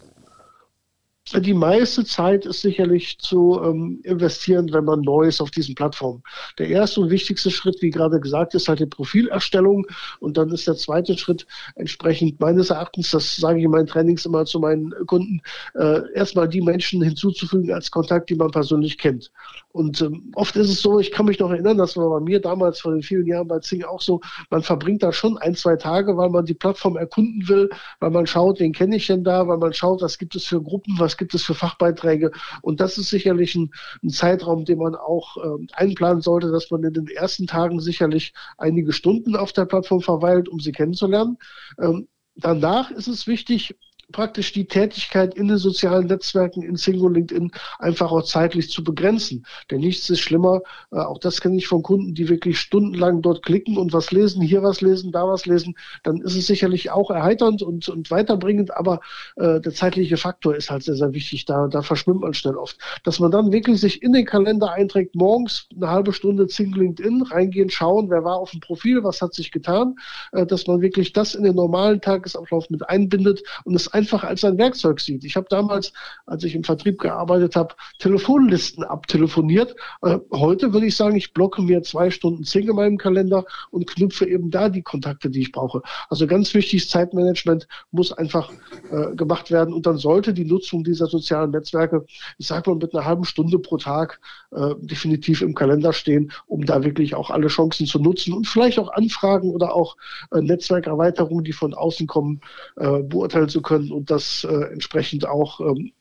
Die 1.33 1.53
meiste 1.53 2.03
Zeit 2.03 2.45
ist 2.45 2.61
sicherlich 2.61 3.17
zu 3.19 3.61
ähm, 3.63 4.01
investieren, 4.03 4.73
wenn 4.73 4.83
man 4.83 5.01
neu 5.01 5.27
ist 5.27 5.39
auf 5.39 5.51
diesen 5.51 5.75
Plattformen. 5.75 6.23
Der 6.57 6.67
erste 6.67 6.99
und 6.99 7.09
wichtigste 7.09 7.51
Schritt, 7.51 7.81
wie 7.81 7.89
gerade 7.89 8.19
gesagt, 8.19 8.53
ist 8.53 8.67
halt 8.67 8.79
die 8.79 8.85
Profilerstellung. 8.85 9.85
Und 10.19 10.37
dann 10.37 10.49
ist 10.49 10.67
der 10.67 10.75
zweite 10.75 11.17
Schritt 11.17 11.45
entsprechend 11.75 12.39
meines 12.39 12.69
Erachtens, 12.69 13.11
das 13.11 13.37
sage 13.37 13.59
ich 13.59 13.65
in 13.65 13.71
meinen 13.71 13.87
Trainings 13.87 14.25
immer 14.25 14.45
zu 14.45 14.59
meinen 14.59 14.93
Kunden, 15.05 15.41
äh, 15.75 16.01
erstmal 16.15 16.49
die 16.49 16.61
Menschen 16.61 17.01
hinzuzufügen 17.01 17.71
als 17.71 17.91
Kontakt, 17.91 18.29
die 18.29 18.35
man 18.35 18.51
persönlich 18.51 18.97
kennt. 18.97 19.31
Und 19.71 20.01
ähm, 20.01 20.31
oft 20.35 20.55
ist 20.55 20.69
es 20.69 20.81
so, 20.81 20.99
ich 20.99 21.11
kann 21.11 21.25
mich 21.25 21.39
noch 21.39 21.49
erinnern, 21.49 21.77
das 21.77 21.95
war 21.95 22.09
bei 22.09 22.19
mir 22.19 22.41
damals 22.41 22.81
vor 22.81 22.91
den 22.91 23.01
vielen 23.01 23.25
Jahren 23.25 23.47
bei 23.47 23.59
Zing 23.59 23.83
auch 23.83 24.01
so, 24.01 24.19
man 24.49 24.63
verbringt 24.63 25.01
da 25.03 25.13
schon 25.13 25.37
ein, 25.37 25.55
zwei 25.55 25.75
Tage, 25.77 26.17
weil 26.17 26.29
man 26.29 26.45
die 26.45 26.53
Plattform 26.53 26.97
erkunden 26.97 27.47
will, 27.47 27.69
weil 27.99 28.11
man 28.11 28.27
schaut, 28.27 28.59
wen 28.59 28.73
kenne 28.73 28.97
ich 28.97 29.07
denn 29.07 29.23
da, 29.23 29.47
weil 29.47 29.57
man 29.57 29.73
schaut, 29.73 30.01
was 30.01 30.17
gibt 30.17 30.35
es 30.35 30.45
für 30.45 30.61
Gruppen, 30.61 30.99
was 30.99 31.17
gibt 31.17 31.33
es 31.33 31.43
für 31.43 31.53
Fachbeiträge. 31.53 32.31
Und 32.61 32.81
das 32.81 32.97
ist 32.97 33.09
sicherlich 33.09 33.55
ein, 33.55 33.71
ein 34.03 34.09
Zeitraum, 34.09 34.65
den 34.65 34.79
man 34.79 34.95
auch 34.95 35.37
äh, 35.37 35.65
einplanen 35.73 36.21
sollte, 36.21 36.51
dass 36.51 36.69
man 36.69 36.83
in 36.83 36.93
den 36.93 37.07
ersten 37.07 37.47
Tagen 37.47 37.79
sicherlich 37.79 38.33
einige 38.57 38.91
Stunden 38.91 39.35
auf 39.35 39.53
der 39.53 39.65
Plattform 39.65 40.01
verweilt, 40.01 40.49
um 40.49 40.59
sie 40.59 40.73
kennenzulernen. 40.73 41.37
Ähm, 41.79 42.07
danach 42.35 42.91
ist 42.91 43.07
es 43.07 43.27
wichtig, 43.27 43.75
praktisch 44.11 44.53
die 44.53 44.65
Tätigkeit 44.65 45.33
in 45.35 45.47
den 45.47 45.57
sozialen 45.57 46.07
Netzwerken, 46.07 46.61
in 46.61 46.75
Single 46.75 47.13
LinkedIn 47.13 47.51
einfach 47.79 48.11
auch 48.11 48.23
zeitlich 48.23 48.69
zu 48.69 48.83
begrenzen. 48.83 49.45
Denn 49.69 49.81
nichts 49.81 50.09
ist 50.09 50.19
schlimmer, 50.19 50.61
äh, 50.91 50.97
auch 50.97 51.19
das 51.19 51.41
kenne 51.41 51.57
ich 51.57 51.67
von 51.67 51.83
Kunden, 51.83 52.13
die 52.13 52.29
wirklich 52.29 52.59
stundenlang 52.59 53.21
dort 53.21 53.43
klicken 53.43 53.77
und 53.77 53.93
was 53.93 54.11
lesen, 54.11 54.41
hier 54.41 54.63
was 54.63 54.81
lesen, 54.81 55.11
da 55.11 55.27
was 55.27 55.45
lesen, 55.45 55.75
dann 56.03 56.21
ist 56.21 56.35
es 56.35 56.47
sicherlich 56.47 56.91
auch 56.91 57.09
erheiternd 57.11 57.61
und, 57.61 57.87
und 57.89 58.11
weiterbringend, 58.11 58.75
aber 58.75 58.99
äh, 59.35 59.59
der 59.59 59.73
zeitliche 59.73 60.17
Faktor 60.17 60.55
ist 60.55 60.69
halt 60.69 60.83
sehr, 60.83 60.95
sehr 60.95 61.13
wichtig. 61.13 61.45
Da, 61.45 61.67
da 61.67 61.81
verschwimmt 61.81 62.21
man 62.21 62.33
schnell 62.33 62.55
oft. 62.55 62.77
Dass 63.03 63.19
man 63.19 63.31
dann 63.31 63.51
wirklich 63.51 63.79
sich 63.79 64.01
in 64.01 64.13
den 64.13 64.25
Kalender 64.25 64.71
einträgt, 64.71 65.15
morgens 65.15 65.67
eine 65.75 65.89
halbe 65.89 66.13
Stunde 66.13 66.47
Single 66.47 66.81
LinkedIn, 66.81 67.21
reingehen, 67.23 67.69
schauen, 67.69 68.09
wer 68.09 68.23
war 68.23 68.37
auf 68.37 68.51
dem 68.51 68.59
Profil, 68.59 69.03
was 69.03 69.21
hat 69.21 69.33
sich 69.33 69.51
getan, 69.51 69.95
äh, 70.31 70.45
dass 70.45 70.67
man 70.67 70.81
wirklich 70.81 71.13
das 71.13 71.35
in 71.35 71.43
den 71.43 71.55
normalen 71.55 72.01
Tagesablauf 72.01 72.69
mit 72.69 72.87
einbindet 72.87 73.43
und 73.63 73.75
es 73.75 73.87
einfach 73.87 74.00
als 74.09 74.43
ein 74.43 74.57
Werkzeug 74.57 74.99
sieht. 74.99 75.23
Ich 75.23 75.35
habe 75.35 75.47
damals, 75.49 75.93
als 76.25 76.43
ich 76.43 76.55
im 76.55 76.63
Vertrieb 76.63 76.99
gearbeitet 76.99 77.55
habe, 77.55 77.75
Telefonlisten 77.99 78.83
abtelefoniert. 78.83 79.75
Äh, 80.01 80.17
heute 80.31 80.73
würde 80.73 80.87
ich 80.87 80.95
sagen, 80.95 81.15
ich 81.15 81.33
blocke 81.33 81.61
mir 81.61 81.83
zwei 81.83 82.09
Stunden 82.09 82.43
Zing 82.43 82.67
in 82.67 82.75
meinem 82.75 82.97
Kalender 82.97 83.45
und 83.69 83.87
knüpfe 83.87 84.27
eben 84.27 84.51
da 84.51 84.69
die 84.69 84.81
Kontakte, 84.81 85.29
die 85.29 85.41
ich 85.41 85.51
brauche. 85.51 85.81
Also 86.09 86.27
ganz 86.27 86.53
wichtig, 86.53 86.89
Zeitmanagement 86.89 87.67
muss 87.91 88.11
einfach 88.11 88.51
äh, 88.91 89.15
gemacht 89.15 89.51
werden 89.51 89.73
und 89.73 89.85
dann 89.85 89.97
sollte 89.97 90.33
die 90.33 90.45
Nutzung 90.45 90.83
dieser 90.83 91.07
sozialen 91.07 91.51
Netzwerke, 91.51 92.05
ich 92.37 92.47
sage 92.47 92.69
mal, 92.69 92.77
mit 92.77 92.93
einer 92.93 93.05
halben 93.05 93.25
Stunde 93.25 93.59
pro 93.59 93.77
Tag 93.77 94.19
äh, 94.51 94.75
definitiv 94.79 95.41
im 95.41 95.55
Kalender 95.55 95.93
stehen, 95.93 96.31
um 96.47 96.65
da 96.65 96.83
wirklich 96.83 97.15
auch 97.15 97.29
alle 97.29 97.47
Chancen 97.47 97.85
zu 97.85 97.99
nutzen 97.99 98.33
und 98.33 98.47
vielleicht 98.47 98.79
auch 98.79 98.91
Anfragen 98.91 99.51
oder 99.51 99.75
auch 99.75 99.97
äh, 100.31 100.41
Netzwerkerweiterungen, 100.41 101.43
die 101.43 101.53
von 101.53 101.73
außen 101.73 102.07
kommen, 102.07 102.41
äh, 102.77 103.01
beurteilen 103.03 103.49
zu 103.49 103.61
können 103.61 103.90
und 103.91 104.09
das 104.11 104.45
äh, 104.49 104.71
entsprechend 104.71 105.27
auch 105.27 105.59
ähm, 105.59 105.91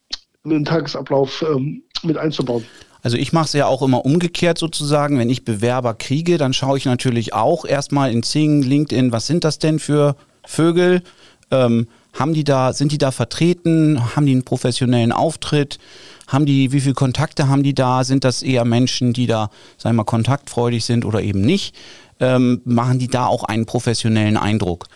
in 0.45 0.51
den 0.51 0.65
Tagesablauf 0.65 1.45
ähm, 1.49 1.83
mit 2.03 2.17
einzubauen. 2.17 2.65
Also 3.03 3.17
ich 3.17 3.33
mache 3.33 3.47
es 3.47 3.53
ja 3.55 3.67
auch 3.67 3.83
immer 3.83 4.05
umgekehrt 4.05 4.59
sozusagen. 4.59 5.19
Wenn 5.19 5.31
ich 5.31 5.45
Bewerber 5.45 5.95
kriege, 5.95 6.39
dann 6.39 6.53
schaue 6.53 6.79
ich 6.79 6.85
natürlich 6.85 7.33
auch 7.33 7.65
erstmal 7.65 8.13
in 8.13 8.23
Zing, 8.23 8.63
LinkedIn, 8.63 9.13
was 9.13 9.27
sind 9.27 9.45
das 9.45 9.59
denn 9.59 9.79
für 9.79 10.17
Vögel? 10.45 11.03
Ähm, 11.51 11.89
haben 12.13 12.35
die 12.35 12.45
da, 12.45 12.73
sind 12.73 12.93
die 12.93 12.99
da 12.99 13.11
vertreten? 13.11 14.15
Haben 14.15 14.27
die 14.27 14.33
einen 14.33 14.45
professionellen 14.45 15.13
Auftritt? 15.13 15.79
Haben 16.27 16.47
die, 16.47 16.73
wie 16.73 16.81
viele 16.81 16.95
Kontakte 16.95 17.49
haben 17.49 17.63
die 17.63 17.75
da? 17.75 18.05
Sind 18.05 18.25
das 18.25 18.43
eher 18.43 18.65
Menschen, 18.65 19.13
die 19.13 19.27
da, 19.27 19.51
sagen 19.79 19.95
wir 19.95 20.03
mal, 20.03 20.05
kontaktfreudig 20.05 20.85
sind 20.85 21.05
oder 21.05 21.23
eben 21.23 21.41
nicht? 21.41 21.75
Ähm, 22.19 22.61
machen 22.65 22.99
die 22.99 23.09
da 23.09 23.27
auch 23.27 23.45
einen 23.45 23.65
professionellen 23.65 24.37
Eindruck? 24.37 24.87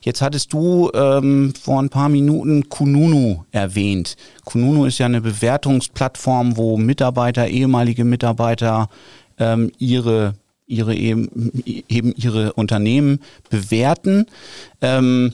Jetzt 0.00 0.22
hattest 0.22 0.52
du 0.52 0.90
ähm, 0.94 1.52
vor 1.60 1.80
ein 1.82 1.90
paar 1.90 2.08
Minuten 2.08 2.68
Kununu 2.68 3.44
erwähnt. 3.50 4.16
Kununu 4.44 4.84
ist 4.84 4.98
ja 4.98 5.06
eine 5.06 5.20
Bewertungsplattform, 5.20 6.56
wo 6.56 6.76
Mitarbeiter, 6.76 7.48
ehemalige 7.48 8.04
Mitarbeiter 8.04 8.88
ähm, 9.38 9.72
ihre 9.78 10.34
ihre 10.68 10.94
eben, 10.94 11.52
eben 11.64 12.12
ihre 12.14 12.52
Unternehmen 12.52 13.20
bewerten. 13.48 14.26
Ähm, 14.82 15.32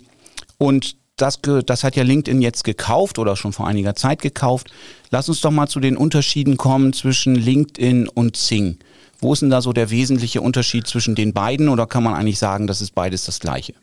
und 0.59 0.97
das, 1.17 1.41
das 1.67 1.85
hat 1.85 1.97
ja 1.97 2.03
LinkedIn 2.03 2.41
jetzt 2.41 2.65
gekauft 2.65 3.19
oder 3.19 3.37
schon 3.37 3.53
vor 3.53 3.67
einiger 3.67 3.95
Zeit 3.95 4.23
gekauft. 4.23 4.73
Lass 5.11 5.29
uns 5.29 5.41
doch 5.41 5.51
mal 5.51 5.69
zu 5.69 5.81
den 5.81 5.97
Unterschieden 5.97 6.57
kommen 6.57 6.93
zwischen 6.93 7.35
LinkedIn 7.35 8.09
und 8.09 8.37
Zing. 8.37 8.79
Wo 9.21 9.33
ist 9.33 9.43
denn 9.43 9.51
da 9.51 9.61
so 9.61 9.73
der 9.73 9.91
wesentliche 9.91 10.41
Unterschied 10.41 10.87
zwischen 10.87 11.15
den 11.15 11.33
beiden 11.33 11.69
oder 11.69 11.87
kann 11.87 12.03
man 12.03 12.15
eigentlich 12.15 12.39
sagen, 12.39 12.67
das 12.67 12.81
ist 12.81 12.95
beides 12.95 13.25
das 13.25 13.41
gleiche? 13.41 13.75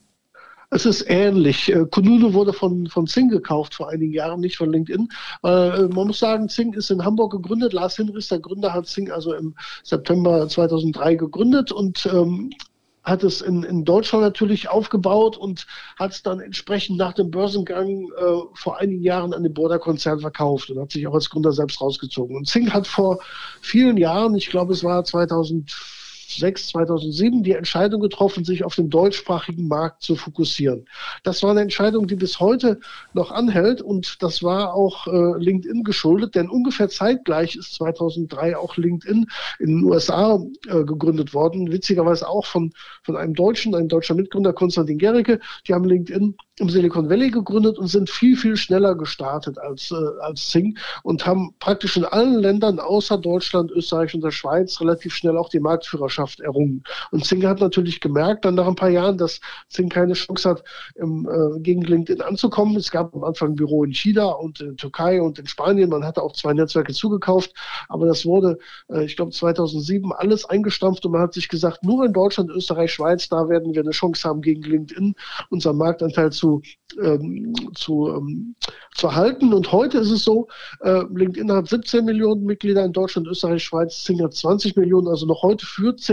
Es 0.74 0.86
ist 0.86 1.04
ähnlich. 1.10 1.70
Äh, 1.70 1.86
Kununu 1.92 2.34
wurde 2.34 2.54
von, 2.54 2.88
von 2.88 3.06
Zing 3.06 3.28
gekauft 3.28 3.76
vor 3.76 3.90
einigen 3.90 4.14
Jahren, 4.14 4.40
nicht 4.40 4.56
von 4.56 4.72
LinkedIn. 4.72 5.10
Äh, 5.44 5.82
man 5.88 6.08
muss 6.08 6.20
sagen, 6.20 6.48
Zing 6.48 6.74
ist 6.74 6.90
in 6.90 7.04
Hamburg 7.04 7.34
gegründet. 7.34 7.74
Lars 7.74 7.98
Hinrichs, 7.98 8.30
der 8.30 8.40
Gründer, 8.40 8.74
hat 8.74 8.88
Zing 8.88 9.12
also 9.12 9.34
im 9.34 9.54
September 9.84 10.48
2003 10.48 11.16
gegründet 11.16 11.74
und 11.74 12.06
ähm, 12.06 12.52
hat 13.04 13.22
es 13.24 13.42
in, 13.42 13.64
in 13.64 13.84
Deutschland 13.84 14.24
natürlich 14.24 14.70
aufgebaut 14.70 15.36
und 15.36 15.68
hat 16.00 16.12
es 16.12 16.24
dann 16.24 16.40
entsprechend 16.40 16.98
nach 16.98 17.14
dem 17.14 17.32
Börsengang 17.32 18.10
äh, 18.18 18.38
vor 18.54 18.80
einigen 18.80 19.04
Jahren 19.04 19.34
an 19.34 19.44
den 19.44 19.54
Border-Konzern 19.54 20.22
verkauft 20.22 20.70
und 20.70 20.80
hat 20.80 20.94
sich 20.94 21.06
auch 21.06 21.16
als 21.16 21.30
Gründer 21.30 21.52
selbst 21.52 21.82
rausgezogen. 21.82 22.38
Und 22.38 22.48
Zing 22.48 22.72
hat 22.72 22.88
vor 22.88 23.20
vielen 23.60 23.98
Jahren, 23.98 24.36
ich 24.36 24.50
glaube 24.50 24.72
es 24.72 24.86
war 24.86 25.04
2004, 25.04 25.91
2006, 26.42 26.68
2007 26.70 27.44
die 27.44 27.54
Entscheidung 27.54 28.02
getroffen, 28.02 28.44
sich 28.44 28.64
auf 28.64 28.76
den 28.76 28.90
deutschsprachigen 28.90 29.68
Markt 29.68 30.02
zu 30.02 30.16
fokussieren. 30.16 30.86
Das 31.24 31.44
war 31.44 31.52
eine 31.52 31.62
Entscheidung, 31.62 32.08
die 32.08 32.16
bis 32.16 32.40
heute 32.40 32.80
noch 33.14 33.32
anhält 33.32 33.82
und 33.82 34.22
das 34.22 34.42
war 34.42 34.74
auch 34.74 35.08
äh, 35.08 35.38
LinkedIn 35.38 35.84
geschuldet, 35.84 36.36
denn 36.36 36.50
ungefähr 36.50 36.90
zeitgleich 36.90 37.56
ist 37.56 37.76
2003 37.76 38.58
auch 38.58 38.76
LinkedIn 38.78 39.28
in 39.60 39.68
den 39.68 39.84
USA 39.84 40.40
äh, 40.68 40.84
gegründet 40.84 41.34
worden, 41.34 41.72
witzigerweise 41.72 42.28
auch 42.28 42.46
von, 42.46 42.74
von 43.04 43.16
einem 43.16 43.36
Deutschen, 43.36 43.76
ein 43.76 43.88
deutscher 43.88 44.16
Mitgründer, 44.16 44.54
Konstantin 44.54 44.98
Gericke. 44.98 45.40
Die 45.68 45.74
haben 45.74 45.86
LinkedIn 45.86 46.36
im 46.62 46.70
Silicon 46.70 47.10
Valley 47.10 47.32
gegründet 47.32 47.78
und 47.78 47.88
sind 47.88 48.10
viel, 48.10 48.38
viel 48.38 48.56
schneller 48.56 48.96
gestartet 48.96 49.58
als, 49.58 49.92
äh, 49.92 50.22
als 50.22 50.50
Zing 50.50 50.78
und 51.04 51.26
haben 51.26 51.56
praktisch 51.60 51.98
in 51.98 52.06
allen 52.06 52.36
Ländern 52.36 52.80
außer 52.80 53.18
Deutschland, 53.18 53.72
Österreich 53.72 54.14
und 54.14 54.24
der 54.24 54.32
Schweiz 54.32 54.80
relativ 54.80 55.14
schnell 55.14 55.38
auch 55.38 55.50
die 55.50 55.60
Marktführerschaft 55.60 56.31
errungen. 56.40 56.84
Und 57.12 57.26
Zing 57.26 57.46
hat 57.46 57.60
natürlich 57.60 58.00
gemerkt, 58.00 58.46
dann 58.46 58.56
nach 58.56 58.68
ein 58.68 58.76
paar 58.76 58.90
Jahren, 58.90 59.18
dass 59.18 59.42
Zing 59.70 59.90
keine 59.90 60.14
Chance 60.14 60.50
hat, 60.50 60.64
im, 60.96 61.28
äh, 61.28 61.60
gegen 61.60 61.82
LinkedIn 61.82 62.22
anzukommen. 62.22 62.76
Es 62.76 62.92
gab 62.92 63.14
am 63.14 63.24
Anfang 63.24 63.50
ein 63.52 63.56
Büro 63.56 63.84
in 63.84 63.94
China 63.94 64.26
und 64.30 64.62
in 64.62 64.78
Türkei 64.78 65.22
und 65.22 65.40
in 65.40 65.48
Spanien. 65.48 65.90
Man 65.90 66.04
hatte 66.04 66.22
auch 66.22 66.34
zwei 66.34 66.54
Netzwerke 66.54 66.94
zugekauft, 66.94 67.54
aber 67.90 68.06
das 68.06 68.26
wurde, 68.26 68.58
äh, 68.90 69.04
ich 69.04 69.16
glaube, 69.16 69.32
2007 69.32 70.12
alles 70.14 70.46
eingestampft 70.46 71.06
und 71.06 71.12
man 71.12 71.22
hat 71.22 71.34
sich 71.34 71.50
gesagt, 71.50 71.84
nur 71.84 72.06
in 72.06 72.14
Deutschland, 72.14 72.50
Österreich, 72.50 72.94
Schweiz, 72.94 73.30
da 73.30 73.50
werden 73.50 73.74
wir 73.74 73.82
eine 73.82 73.92
Chance 73.92 74.28
haben, 74.28 74.42
gegen 74.42 74.64
LinkedIn 74.64 75.16
unseren 75.50 75.78
Marktanteil 75.78 76.32
zu 76.32 76.62
ähm, 77.02 77.54
zu, 77.76 78.10
ähm, 78.10 78.56
zu 78.96 79.14
halten. 79.16 79.54
Und 79.54 79.72
heute 79.72 80.00
ist 80.00 80.12
es 80.12 80.24
so, 80.24 80.48
äh, 80.82 81.04
LinkedIn 81.14 81.52
hat 81.52 81.68
17 81.68 82.06
Millionen 82.06 82.44
Mitglieder 82.44 82.84
in 82.84 82.94
Deutschland, 82.94 83.28
Österreich, 83.28 83.64
Schweiz, 83.64 84.04
Zing 84.04 84.22
hat 84.22 84.34
20 84.34 84.76
Millionen, 84.76 85.08
also 85.08 85.26
noch 85.26 85.42
heute 85.42 85.66
führt 85.66 86.00
Zing 86.00 86.11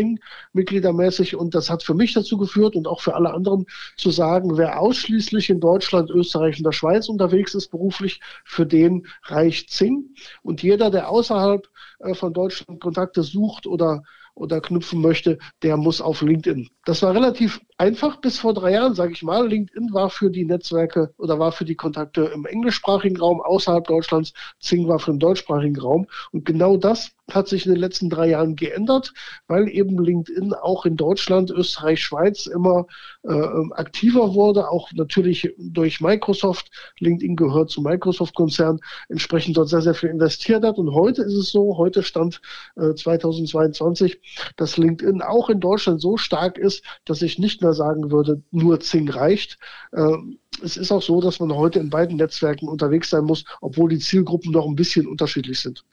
mitgliedermäßig 0.52 1.37
und 1.37 1.55
das 1.55 1.71
hat 1.71 1.83
für 1.83 1.95
mich 1.95 2.14
dazu 2.14 2.37
geführt 2.38 2.76
und 2.76 2.87
auch 2.87 3.00
für 3.00 3.14
alle 3.14 3.33
anderen 3.33 3.67
zu 3.97 4.11
sagen, 4.11 4.57
wer 4.57 4.81
ausschließlich 4.81 5.50
in 5.50 5.61
Deutschland, 5.61 6.11
Österreich 6.11 6.59
und 6.59 6.64
der 6.64 6.73
Schweiz 6.73 7.09
unterwegs 7.09 7.55
ist 7.55 7.69
beruflich, 7.69 8.21
für 8.45 8.67
den 8.67 9.07
reicht 9.25 9.71
Zing. 9.71 10.14
Und 10.43 10.62
jeder, 10.62 10.90
der 10.90 11.09
außerhalb 11.09 11.69
äh, 12.00 12.14
von 12.14 12.33
Deutschland 12.33 12.81
Kontakte 12.81 13.23
sucht 13.23 13.67
oder 13.67 14.02
oder 14.38 14.61
knüpfen 14.61 15.00
möchte, 15.00 15.38
der 15.62 15.76
muss 15.76 16.00
auf 16.00 16.23
LinkedIn. 16.23 16.68
Das 16.85 17.02
war 17.02 17.14
relativ 17.14 17.61
einfach 17.76 18.21
bis 18.21 18.38
vor 18.38 18.54
drei 18.54 18.73
Jahren, 18.73 18.95
sage 18.95 19.12
ich 19.12 19.23
mal. 19.23 19.47
LinkedIn 19.47 19.92
war 19.92 20.11
für 20.11 20.30
die 20.30 20.45
Netzwerke 20.45 21.12
oder 21.18 21.38
war 21.38 21.52
für 21.52 21.64
die 21.64 21.76
Kontakte 21.76 22.23
im 22.35 22.47
englischsprachigen 22.47 23.18
Raum 23.18 23.40
außerhalb 23.40 23.87
Deutschlands. 23.87 24.33
Zing 24.61 24.88
war 24.88 24.99
für 24.99 25.12
den 25.12 25.21
deutschsprachigen 25.21 25.78
Raum. 25.78 26.07
Und 26.33 26.45
genau 26.45 26.76
das 26.76 27.12
hat 27.30 27.47
sich 27.49 27.66
in 27.66 27.73
den 27.73 27.80
letzten 27.80 28.09
drei 28.09 28.28
Jahren 28.30 28.57
geändert, 28.57 29.12
weil 29.49 29.68
eben 29.68 30.02
LinkedIn 30.02 30.54
auch 30.54 30.87
in 30.87 30.97
Deutschland, 30.97 31.50
Österreich, 31.50 32.02
Schweiz 32.02 32.47
immer 32.47 32.87
äh, 33.23 33.35
aktiver 33.73 34.35
wurde, 34.35 34.71
auch 34.71 34.90
natürlich 34.92 35.54
durch 35.59 36.00
Microsoft. 36.00 36.71
LinkedIn 37.00 37.37
gehört 37.37 37.71
zum 37.71 37.85
Microsoft-Konzern, 37.85 38.80
entsprechend 39.09 39.57
dort 39.57 39.68
sehr, 39.68 39.83
sehr 39.83 39.95
viel 39.95 40.09
investiert 40.09 40.64
hat. 40.64 40.78
Und 40.78 40.95
heute 40.95 41.23
ist 41.23 41.35
es 41.35 41.50
so, 41.50 41.76
heute 41.76 42.02
stand 42.02 42.40
äh, 42.76 42.95
2022, 42.95 44.21
dass 44.57 44.77
LinkedIn 44.77 45.23
auch 45.23 45.51
in 45.51 45.61
Deutschland 45.61 46.01
so 46.01 46.17
stark 46.17 46.59
ist, 46.59 46.83
dass 47.05 47.23
ich 47.23 47.39
nicht 47.39 47.63
mehr 47.63 47.75
sagen 47.75 48.11
würde, 48.11 48.43
nur 48.51 48.81
Zing 48.81 49.09
reicht. 49.09 49.59
Äh, 49.93 50.17
es 50.63 50.77
ist 50.77 50.93
auch 50.93 51.03
so, 51.03 51.21
dass 51.21 51.41
man 51.41 51.53
heute 51.53 51.79
in 51.79 51.91
beiden 51.91 52.17
Netzwerken 52.17 52.69
unterwegs 52.69 53.11
sein 53.11 53.25
muss, 53.25 53.45
obwohl 53.61 53.91
die 53.91 53.99
Zielgruppen 53.99 54.53
noch 54.53 54.67
ein 54.67 54.77
bisschen 54.77 55.07
unterschiedlich 55.07 55.61
sind. 55.61 55.85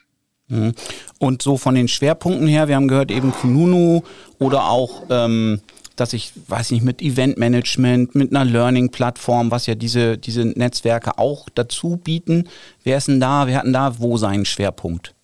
Mhm. 0.47 0.73
Und 1.19 1.41
so 1.41 1.57
von 1.57 1.75
den 1.75 1.87
Schwerpunkten 1.87 2.47
her, 2.47 2.67
wir 2.67 2.75
haben 2.75 2.87
gehört 2.87 3.11
eben 3.11 3.31
Kununu 3.31 4.03
oder 4.39 4.69
auch, 4.69 5.03
ähm, 5.09 5.61
dass 5.95 6.13
ich, 6.13 6.33
weiß 6.47 6.71
nicht, 6.71 6.83
mit 6.83 7.01
Eventmanagement, 7.01 8.15
mit 8.15 8.35
einer 8.35 8.43
Learning-Plattform, 8.43 9.49
was 9.49 9.65
ja 9.65 9.75
diese, 9.75 10.17
diese 10.17 10.45
Netzwerke 10.45 11.17
auch 11.17 11.47
dazu 11.55 11.97
bieten. 11.97 12.49
Wer 12.83 12.97
ist 12.97 13.07
denn 13.07 13.19
da, 13.19 13.47
wer 13.47 13.59
hat 13.59 13.65
denn 13.65 13.73
da 13.73 13.97
wo 13.99 14.17
seinen 14.17 14.45
Schwerpunkt? 14.45 15.14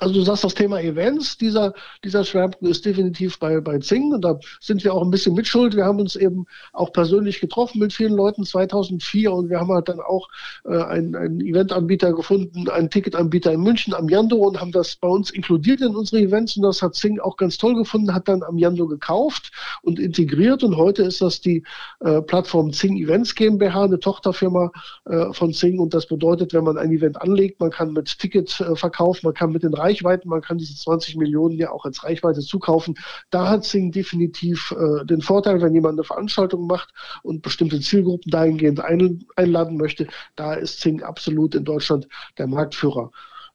Also 0.00 0.14
du 0.14 0.22
sagst 0.22 0.44
das 0.44 0.54
Thema 0.54 0.80
Events, 0.80 1.36
dieser, 1.38 1.74
dieser 2.04 2.24
Schwerpunkt 2.24 2.68
ist 2.68 2.84
definitiv 2.84 3.38
bei, 3.38 3.60
bei 3.60 3.78
Zing 3.78 4.12
und 4.12 4.22
da 4.22 4.38
sind 4.60 4.84
wir 4.84 4.94
auch 4.94 5.02
ein 5.02 5.10
bisschen 5.10 5.34
mitschuld. 5.34 5.74
Wir 5.74 5.84
haben 5.84 5.98
uns 5.98 6.14
eben 6.14 6.46
auch 6.72 6.92
persönlich 6.92 7.40
getroffen 7.40 7.80
mit 7.80 7.92
vielen 7.92 8.14
Leuten 8.14 8.44
2004 8.44 9.32
und 9.32 9.50
wir 9.50 9.58
haben 9.58 9.72
halt 9.72 9.88
dann 9.88 10.00
auch 10.00 10.28
äh, 10.64 10.76
einen, 10.76 11.16
einen 11.16 11.40
Eventanbieter 11.40 12.12
gefunden, 12.12 12.68
einen 12.68 12.90
Ticketanbieter 12.90 13.52
in 13.52 13.60
München, 13.60 13.92
Amiando 13.92 14.36
und 14.36 14.60
haben 14.60 14.72
das 14.72 14.96
bei 14.96 15.08
uns 15.08 15.30
inkludiert 15.30 15.80
in 15.80 15.96
unsere 15.96 16.22
Events. 16.22 16.56
Und 16.56 16.62
das 16.62 16.80
hat 16.80 16.94
Zing 16.94 17.18
auch 17.18 17.36
ganz 17.36 17.58
toll 17.58 17.74
gefunden, 17.74 18.14
hat 18.14 18.28
dann 18.28 18.44
Amiando 18.44 18.86
gekauft 18.86 19.50
und 19.82 19.98
integriert. 19.98 20.62
Und 20.62 20.76
heute 20.76 21.02
ist 21.02 21.20
das 21.20 21.40
die 21.40 21.64
äh, 22.00 22.22
Plattform 22.22 22.72
Zing 22.72 22.96
Events 22.96 23.34
GmbH, 23.34 23.84
eine 23.84 23.98
Tochterfirma 23.98 24.70
äh, 25.06 25.32
von 25.32 25.52
Zing 25.52 25.80
und 25.80 25.92
das 25.92 26.06
bedeutet, 26.06 26.54
wenn 26.54 26.64
man 26.64 26.78
ein 26.78 26.92
Event 26.92 27.20
anlegt, 27.20 27.58
man 27.60 27.70
kann 27.70 27.92
mit 27.92 28.18
Ticketverkauf, 28.18 29.22
man 29.24 29.34
kann 29.34 29.50
mit 29.50 29.64
den 29.64 29.74
Reisen 29.74 29.87
Reichweiten. 29.88 30.28
Man 30.28 30.42
kann 30.42 30.58
diese 30.58 30.76
20 30.76 31.16
Millionen 31.16 31.56
ja 31.56 31.70
auch 31.70 31.84
als 31.84 32.04
Reichweite 32.04 32.40
zukaufen. 32.40 32.94
Da 33.30 33.48
hat 33.48 33.64
Sing 33.64 33.90
definitiv 33.90 34.74
äh, 34.78 35.04
den 35.04 35.22
Vorteil, 35.22 35.62
wenn 35.62 35.74
jemand 35.74 35.94
eine 35.94 36.04
Veranstaltung 36.04 36.66
macht 36.66 36.90
und 37.22 37.42
bestimmte 37.42 37.80
Zielgruppen 37.80 38.30
dahingehend 38.30 38.80
ein, 38.80 39.24
einladen 39.36 39.76
möchte. 39.76 40.06
Da 40.36 40.54
ist 40.54 40.80
Sing 40.80 41.02
absolut 41.02 41.54
in 41.54 41.64
Deutschland 41.64 42.08
der 42.36 42.46
Marktführer. 42.46 43.10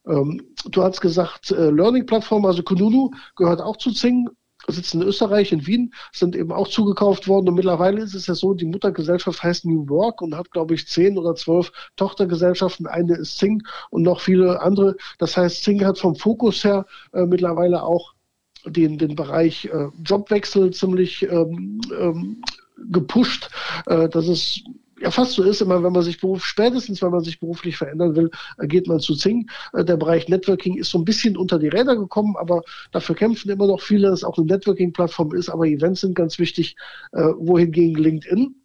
Ähm, 0.08 0.42
du 0.70 0.84
hast 0.84 1.02
gesagt, 1.02 1.52
äh, 1.52 1.70
Learning-Plattform, 1.70 2.46
also 2.46 2.64
Kununu 2.64 3.12
gehört 3.36 3.62
auch 3.62 3.78
zu 3.78 3.92
Zing 3.92 4.28
sitzen 4.68 5.02
in 5.02 5.08
Österreich, 5.08 5.52
in 5.52 5.66
Wien, 5.68 5.94
sind 6.12 6.36
eben 6.36 6.52
auch 6.52 6.68
zugekauft 6.68 7.28
worden. 7.28 7.50
Und 7.50 7.56
mittlerweile 7.56 8.02
ist 8.02 8.14
es 8.14 8.28
ja 8.28 8.36
so, 8.36 8.54
die 8.54 8.66
Muttergesellschaft 8.66 9.44
heißt 9.44 9.66
New 9.66 9.88
Work 9.90 10.22
und 10.22 10.36
hat, 10.36 10.52
glaube 10.52 10.74
ich, 10.74 10.88
zehn 10.88 11.18
oder 11.18 11.36
zwölf 11.36 11.72
Tochtergesellschaften. 11.96 12.88
Eine 12.88 13.16
ist 13.16 13.38
Zing 13.38 13.64
und 13.90 14.04
noch 14.04 14.22
viele 14.22 14.62
andere. 14.62 14.96
Das 15.20 15.38
heißt, 15.38 15.64
Zing 15.64 15.84
hat 15.86 16.00
vom 16.00 16.16
Fokus 16.16 16.64
her 16.64 16.86
äh, 17.14 17.26
mittlerweile 17.26 17.84
auch 17.84 18.14
den, 18.66 18.98
den 18.98 19.16
Bereich 19.16 19.66
äh, 19.66 19.88
Jobwechsel 20.04 20.72
ziemlich 20.72 21.24
ähm, 21.24 21.82
ähm, 22.00 22.42
gepusht. 22.92 23.50
Äh, 23.86 24.10
das 24.10 24.28
ist 24.28 24.64
ja 25.04 25.12
fast 25.12 25.34
so 25.34 25.44
ist, 25.44 25.62
immer 25.62 25.84
wenn 25.84 25.92
man 25.92 26.02
sich 26.02 26.20
beruf, 26.20 26.46
spätestens 26.46 27.02
wenn 27.02 27.12
man 27.12 27.24
sich 27.24 27.40
beruflich 27.40 27.78
verändern 27.78 28.16
will, 28.16 28.32
äh, 28.58 28.68
geht 28.68 28.88
man 28.88 29.00
zu 29.00 29.16
Zing. 29.16 29.50
Äh, 29.74 29.84
der 29.84 29.98
Bereich 29.98 30.30
Networking 30.30 30.78
ist 30.78 30.92
so 30.92 30.98
ein 30.98 31.06
bisschen 31.06 31.38
unter 31.38 31.60
die 31.60 31.68
Räder 31.68 31.96
gekommen, 31.96 32.36
aber 32.38 32.64
dafür 32.92 33.16
kämpfen 33.16 33.52
immer 33.52 33.68
noch 33.68 33.82
viele, 33.82 34.10
dass 34.10 34.20
es 34.20 34.24
auch 34.24 34.38
eine 34.38 34.48
Networking-Plattform 34.48 35.34
ist, 35.36 35.50
aber 35.50 35.68
Events 35.68 36.02
sind 36.02 36.16
ganz 36.16 36.40
wichtig, 36.40 36.76
äh, 37.12 37.22
wohingegen 37.38 38.02
LinkedIn 38.02 38.56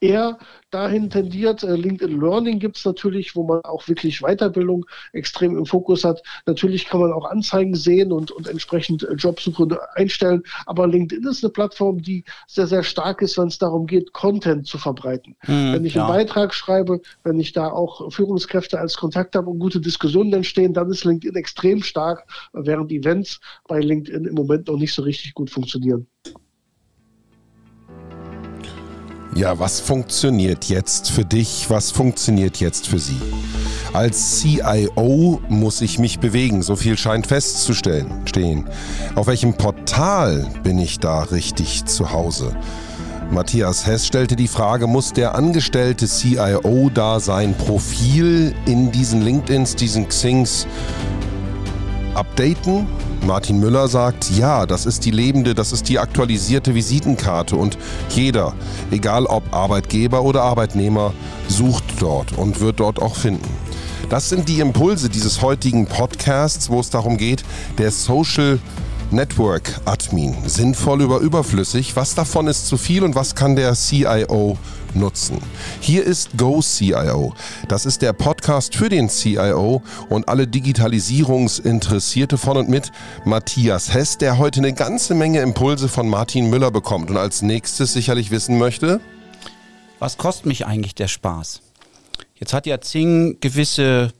eher 0.00 0.38
dahin 0.70 1.10
tendiert. 1.10 1.62
Äh, 1.62 1.76
LinkedIn 1.76 2.20
Learning 2.20 2.58
gibt 2.58 2.76
es 2.76 2.84
natürlich, 2.84 3.34
wo 3.36 3.44
man 3.44 3.60
auch 3.62 3.86
wirklich 3.88 4.20
Weiterbildung 4.20 4.84
extrem 5.12 5.56
im 5.56 5.66
Fokus 5.66 6.04
hat. 6.04 6.22
Natürlich 6.46 6.86
kann 6.86 7.00
man 7.00 7.12
auch 7.12 7.24
Anzeigen 7.24 7.74
sehen 7.74 8.12
und, 8.12 8.30
und 8.30 8.48
entsprechend 8.48 9.02
äh, 9.02 9.14
Jobsuche 9.14 9.66
einstellen. 9.94 10.42
Aber 10.66 10.86
LinkedIn 10.86 11.26
ist 11.26 11.44
eine 11.44 11.52
Plattform, 11.52 12.02
die 12.02 12.24
sehr, 12.46 12.66
sehr 12.66 12.82
stark 12.82 13.22
ist, 13.22 13.38
wenn 13.38 13.48
es 13.48 13.58
darum 13.58 13.86
geht, 13.86 14.12
Content 14.12 14.66
zu 14.66 14.78
verbreiten. 14.78 15.36
Mhm, 15.46 15.72
wenn 15.72 15.84
ich 15.84 15.94
ja. 15.94 16.06
einen 16.06 16.14
Beitrag 16.14 16.54
schreibe, 16.54 17.00
wenn 17.22 17.38
ich 17.38 17.52
da 17.52 17.70
auch 17.70 18.12
Führungskräfte 18.12 18.78
als 18.78 18.96
Kontakt 18.96 19.36
habe 19.36 19.50
und 19.50 19.58
gute 19.58 19.80
Diskussionen 19.80 20.32
entstehen, 20.32 20.74
dann 20.74 20.90
ist 20.90 21.04
LinkedIn 21.04 21.36
extrem 21.36 21.82
stark, 21.82 22.24
während 22.52 22.92
Events 22.92 23.40
bei 23.68 23.80
LinkedIn 23.80 24.26
im 24.26 24.34
Moment 24.34 24.68
noch 24.68 24.76
nicht 24.76 24.94
so 24.94 25.02
richtig 25.02 25.34
gut 25.34 25.50
funktionieren. 25.50 26.06
Ja, 29.36 29.58
was 29.58 29.80
funktioniert 29.80 30.66
jetzt 30.66 31.10
für 31.10 31.24
dich? 31.24 31.66
Was 31.68 31.90
funktioniert 31.90 32.58
jetzt 32.58 32.86
für 32.86 33.00
Sie? 33.00 33.20
Als 33.92 34.38
CIO 34.38 35.40
muss 35.48 35.80
ich 35.80 35.98
mich 35.98 36.20
bewegen, 36.20 36.62
so 36.62 36.76
viel 36.76 36.96
scheint 36.96 37.26
festzustellen 37.26 38.22
stehen. 38.26 38.68
Auf 39.16 39.26
welchem 39.26 39.54
Portal 39.54 40.48
bin 40.62 40.78
ich 40.78 41.00
da 41.00 41.22
richtig 41.22 41.84
zu 41.86 42.12
Hause? 42.12 42.56
Matthias 43.32 43.84
Hess 43.84 44.06
stellte 44.06 44.36
die 44.36 44.46
Frage, 44.46 44.86
muss 44.86 45.12
der 45.12 45.34
angestellte 45.34 46.06
CIO 46.06 46.88
da 46.94 47.18
sein 47.18 47.54
Profil 47.54 48.54
in 48.66 48.92
diesen 48.92 49.22
LinkedIns, 49.22 49.74
diesen 49.74 50.08
Xings 50.08 50.68
updaten? 52.16 52.86
Martin 53.26 53.58
Müller 53.58 53.88
sagt, 53.88 54.30
ja, 54.30 54.66
das 54.66 54.86
ist 54.86 55.04
die 55.04 55.10
lebende, 55.10 55.54
das 55.54 55.72
ist 55.72 55.88
die 55.88 55.98
aktualisierte 55.98 56.74
Visitenkarte 56.74 57.56
und 57.56 57.78
jeder, 58.10 58.54
egal 58.90 59.26
ob 59.26 59.42
Arbeitgeber 59.54 60.22
oder 60.22 60.42
Arbeitnehmer, 60.42 61.12
sucht 61.48 61.84
dort 62.00 62.32
und 62.32 62.60
wird 62.60 62.80
dort 62.80 63.00
auch 63.00 63.16
finden. 63.16 63.48
Das 64.10 64.28
sind 64.28 64.48
die 64.48 64.60
Impulse 64.60 65.08
dieses 65.08 65.40
heutigen 65.40 65.86
Podcasts, 65.86 66.68
wo 66.68 66.80
es 66.80 66.90
darum 66.90 67.16
geht, 67.16 67.44
der 67.78 67.90
Social 67.90 68.58
Network 69.10 69.80
Admin. 69.84 70.34
Sinnvoll 70.46 71.02
über 71.02 71.18
überflüssig. 71.20 71.96
Was 71.96 72.14
davon 72.14 72.46
ist 72.46 72.66
zu 72.66 72.76
viel 72.76 73.04
und 73.04 73.14
was 73.14 73.34
kann 73.34 73.56
der 73.56 73.74
CIO 73.74 74.58
nutzen. 74.94 75.38
Hier 75.80 76.04
ist 76.04 76.36
Go 76.36 76.60
CIO. 76.60 77.34
Das 77.68 77.86
ist 77.86 78.02
der 78.02 78.12
Podcast 78.12 78.76
für 78.76 78.88
den 78.88 79.08
CIO 79.08 79.82
und 80.08 80.28
alle 80.28 80.46
Digitalisierungsinteressierte 80.46 82.38
von 82.38 82.56
und 82.56 82.68
mit 82.68 82.92
Matthias 83.24 83.92
Hess, 83.92 84.18
der 84.18 84.38
heute 84.38 84.60
eine 84.60 84.72
ganze 84.72 85.14
Menge 85.14 85.40
Impulse 85.40 85.88
von 85.88 86.08
Martin 86.08 86.50
Müller 86.50 86.70
bekommt 86.70 87.10
und 87.10 87.16
als 87.16 87.42
nächstes 87.42 87.92
sicherlich 87.92 88.30
wissen 88.30 88.58
möchte, 88.58 89.00
was 89.98 90.18
kostet 90.18 90.46
mich 90.46 90.66
eigentlich 90.66 90.94
der 90.94 91.08
Spaß? 91.08 91.62
Jetzt 92.34 92.52
hat 92.52 92.66
ja 92.66 92.80
Zing 92.80 93.38
gewisse 93.40 94.12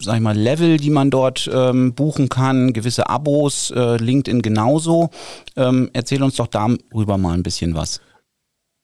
sag 0.00 0.16
ich 0.16 0.20
mal, 0.20 0.36
Level, 0.36 0.76
die 0.76 0.90
man 0.90 1.10
dort 1.10 1.50
ähm, 1.52 1.94
buchen 1.94 2.28
kann, 2.28 2.72
gewisse 2.72 3.08
Abos, 3.08 3.72
äh, 3.74 3.96
LinkedIn 3.96 4.42
genauso. 4.42 5.10
Ähm, 5.56 5.90
erzähl 5.92 6.22
uns 6.22 6.36
doch 6.36 6.46
darüber 6.46 7.18
mal 7.18 7.34
ein 7.34 7.42
bisschen 7.42 7.74
was. 7.74 8.00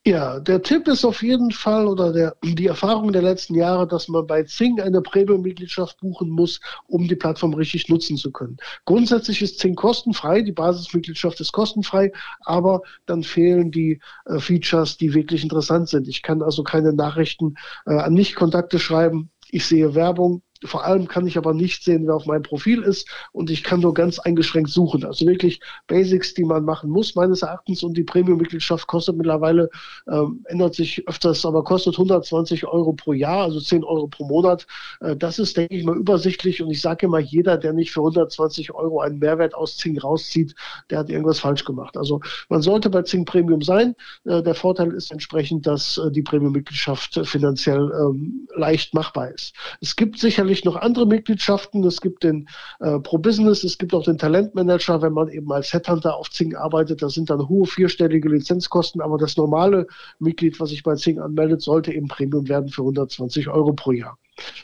Ja, 0.09 0.40
der 0.40 0.62
Tipp 0.62 0.88
ist 0.88 1.05
auf 1.05 1.23
jeden 1.23 1.51
Fall 1.51 1.87
oder 1.87 2.11
der, 2.14 2.35
die 2.42 2.66
Erfahrung 2.66 3.12
der 3.12 3.21
letzten 3.21 3.55
Jahre, 3.55 3.87
dass 3.87 4.09
man 4.09 4.27
bei 4.27 4.42
Zing 4.42 4.81
eine 4.81 5.03
Premium-Mitgliedschaft 5.03 6.01
buchen 6.01 6.31
muss, 6.31 6.61
um 6.87 7.07
die 7.07 7.14
Plattform 7.14 7.53
richtig 7.53 7.90
nutzen 7.90 8.16
zu 8.16 8.33
können. 8.33 8.57
Grundsätzlich 8.87 9.42
ist 9.42 9.59
Zing 9.59 9.75
kostenfrei, 9.75 10.40
die 10.40 10.53
Basismitgliedschaft 10.53 11.38
ist 11.42 11.53
kostenfrei, 11.53 12.11
aber 12.47 12.81
dann 13.05 13.23
fehlen 13.23 13.71
die 13.71 14.01
äh, 14.25 14.38
Features, 14.38 14.97
die 14.97 15.12
wirklich 15.12 15.42
interessant 15.42 15.90
sind. 15.90 16.09
Ich 16.09 16.23
kann 16.23 16.40
also 16.40 16.62
keine 16.62 16.94
Nachrichten 16.94 17.57
äh, 17.85 17.92
an 17.92 18.14
Nicht-Kontakte 18.14 18.79
schreiben. 18.79 19.31
Ich 19.51 19.66
sehe 19.66 19.94
Werbung, 19.94 20.40
vor 20.64 20.85
allem 20.85 21.09
kann 21.09 21.27
ich 21.27 21.38
aber 21.38 21.55
nicht 21.55 21.85
sehen, 21.85 22.07
wer 22.07 22.14
auf 22.14 22.27
meinem 22.27 22.42
Profil 22.42 22.83
ist 22.83 23.09
und 23.33 23.51
ich 23.51 23.62
kann 23.62 23.81
nur 23.81 23.94
ganz 23.94 24.18
eingeschränkt 24.18 24.71
suchen. 24.71 25.05
Also 25.05 25.27
wirklich 25.27 25.61
Basics, 25.87 26.35
die 26.35 26.44
man 26.44 26.64
machen 26.64 26.90
muss, 26.90 27.14
meines 27.14 27.42
Erachtens. 27.42 27.83
Und 27.83 27.97
die 27.97 28.03
Premium-Mitgliedschaft 28.03 28.87
kostet 28.87 29.16
mittlerweile, 29.16 29.71
ähm, 30.09 30.44
ändert 30.47 30.75
sich 30.75 31.07
öfters, 31.09 31.44
aber 31.47 31.64
kostet 31.64 31.94
120 31.94 32.66
Euro 32.66 32.92
pro 32.92 33.12
Jahr, 33.12 33.44
also 33.44 33.61
10 33.61 33.85
Euro 33.85 34.09
pro 34.09 34.25
Monat. 34.25 34.66
Äh, 35.01 35.16
das 35.16 35.38
ist, 35.38 35.57
denke 35.57 35.77
ich 35.77 35.85
mal, 35.85 35.97
übersichtlich. 35.97 36.62
Und 36.62 36.71
ich 36.71 36.81
sage 36.81 37.07
immer, 37.07 37.18
jeder, 37.18 37.57
der 37.57 37.73
nicht 37.73 37.92
für 37.92 38.01
120 38.01 38.73
Euro 38.73 39.01
einen 39.01 39.18
Mehrwert 39.18 39.55
aus 39.55 39.77
Zing 39.77 39.99
rauszieht, 39.99 40.55
der 40.90 40.99
hat 40.99 41.11
irgendwas 41.11 41.40
falsch 41.40 41.64
gemacht. 41.64 41.97
Also 41.97 42.21
man 42.49 42.62
sollte 42.62 42.90
bei 42.90 43.03
Zing 43.03 43.25
Premium 43.25 43.62
sein. 43.62 43.94
Äh, 44.25 44.42
der 44.42 44.55
Vorteil 44.55 44.92
ist 44.92 45.12
entsprechend, 45.12 45.66
dass 45.66 45.99
äh, 45.99 46.11
die 46.11 46.23
Premium-Mitgliedschaft 46.23 47.21
finanziell 47.27 47.90
ähm, 48.01 48.49
leicht 48.57 48.94
machbar 48.94 49.31
ist. 49.31 49.55
Es 49.81 49.97
gibt 49.97 50.18
sicherlich 50.18 50.47
sicherlich 50.48 50.64
noch 50.64 50.76
andere 50.76 51.06
Mitgliedschaften. 51.06 51.84
Es 51.84 52.00
gibt 52.00 52.24
den 52.24 52.48
äh, 52.80 52.98
Pro 53.00 53.18
Business, 53.18 53.64
es 53.64 53.76
gibt 53.76 53.94
auch 53.94 54.04
den 54.04 54.18
Talentmanager, 54.18 55.02
wenn 55.02 55.12
man 55.12 55.28
eben 55.28 55.52
als 55.52 55.72
Headhunter 55.72 56.16
auf 56.16 56.30
Zing 56.30 56.56
arbeitet. 56.56 57.02
Da 57.02 57.11
sind 57.11 57.28
dann 57.28 57.48
hohe 57.48 57.66
vierstellige 57.66 58.28
Lizenzkosten, 58.28 59.00
aber 59.00 59.18
das 59.18 59.37
normale 59.37 59.87
Mitglied, 60.18 60.58
was 60.58 60.70
sich 60.70 60.82
bei 60.82 60.94
Zing 60.94 61.20
anmeldet, 61.20 61.61
sollte 61.61 61.92
eben 61.92 62.08
Premium 62.08 62.48
werden 62.48 62.68
für 62.68 62.82
120 62.82 63.48
Euro 63.48 63.74
pro 63.74 63.92
Jahr. 63.92 64.18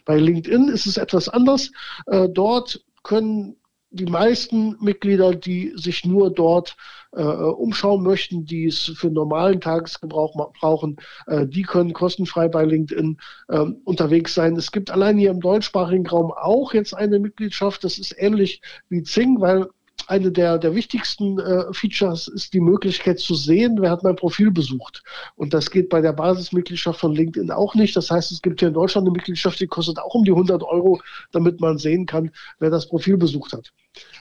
Bei 0.05 0.17
LinkedIn 0.17 0.69
ist 0.69 0.87
es 0.87 0.97
etwas 0.97 1.29
anders. 1.29 1.71
Äh, 2.07 2.29
dort 2.29 2.83
können 3.03 3.57
die 3.95 4.07
meisten 4.07 4.77
Mitglieder, 4.81 5.35
die 5.35 5.73
sich 5.77 6.05
nur 6.05 6.33
dort 6.33 6.77
äh, 7.13 7.23
umschauen 7.23 8.03
möchten, 8.03 8.45
die 8.45 8.67
es 8.67 8.93
für 8.97 9.09
normalen 9.09 9.61
Tagesgebrauch 9.61 10.53
brauchen, 10.59 10.97
äh, 11.27 11.47
die 11.47 11.63
können 11.63 11.93
kostenfrei 11.93 12.49
bei 12.49 12.65
LinkedIn 12.65 13.19
äh, 13.49 13.61
unterwegs 13.85 14.35
sein. 14.35 14.57
Es 14.57 14.73
gibt 14.73 14.91
allein 14.91 15.17
hier 15.17 15.31
im 15.31 15.41
deutschsprachigen 15.41 16.07
Raum 16.07 16.33
auch 16.33 16.75
jetzt 16.75 16.95
eine 16.95 17.21
Mitgliedschaft. 17.21 17.85
Das 17.85 17.99
ist 17.99 18.15
ähnlich 18.19 18.61
wie 18.89 19.03
Zing, 19.05 19.41
weil 19.41 19.69
eine 20.07 20.33
der, 20.33 20.59
der 20.59 20.75
wichtigsten 20.75 21.39
äh, 21.39 21.73
Features 21.73 22.29
ist 22.29 22.53
die 22.53 22.61
Möglichkeit 22.61 23.21
zu 23.21 23.35
sehen, 23.35 23.79
wer 23.81 23.91
hat 23.91 24.03
mein 24.03 24.17
Profil 24.17 24.51
besucht. 24.51 25.03
Und 25.37 25.55
das 25.55 25.71
geht 25.71 25.89
bei 25.89 26.01
der 26.01 26.13
Basismitgliedschaft 26.13 27.01
von 27.01 27.15
LinkedIn 27.15 27.51
auch 27.51 27.75
nicht. 27.75 27.97
Das 27.97 28.11
heißt, 28.11 28.33
es 28.33 28.43
gibt 28.43 28.61
hier 28.61 28.69
in 28.69 28.75
Deutschland 28.75 29.07
eine 29.07 29.13
Mitgliedschaft, 29.13 29.61
die 29.61 29.67
kostet 29.67 29.99
auch 29.99 30.15
um 30.15 30.25
die 30.25 30.33
100 30.33 30.63
Euro, 30.63 31.01
damit 31.33 31.61
man 31.61 31.79
sehen 31.79 32.07
kann, 32.07 32.31
wer 32.59 32.71
das 32.71 32.89
Profil 32.89 33.17
besucht 33.17 33.53
hat. 33.53 33.73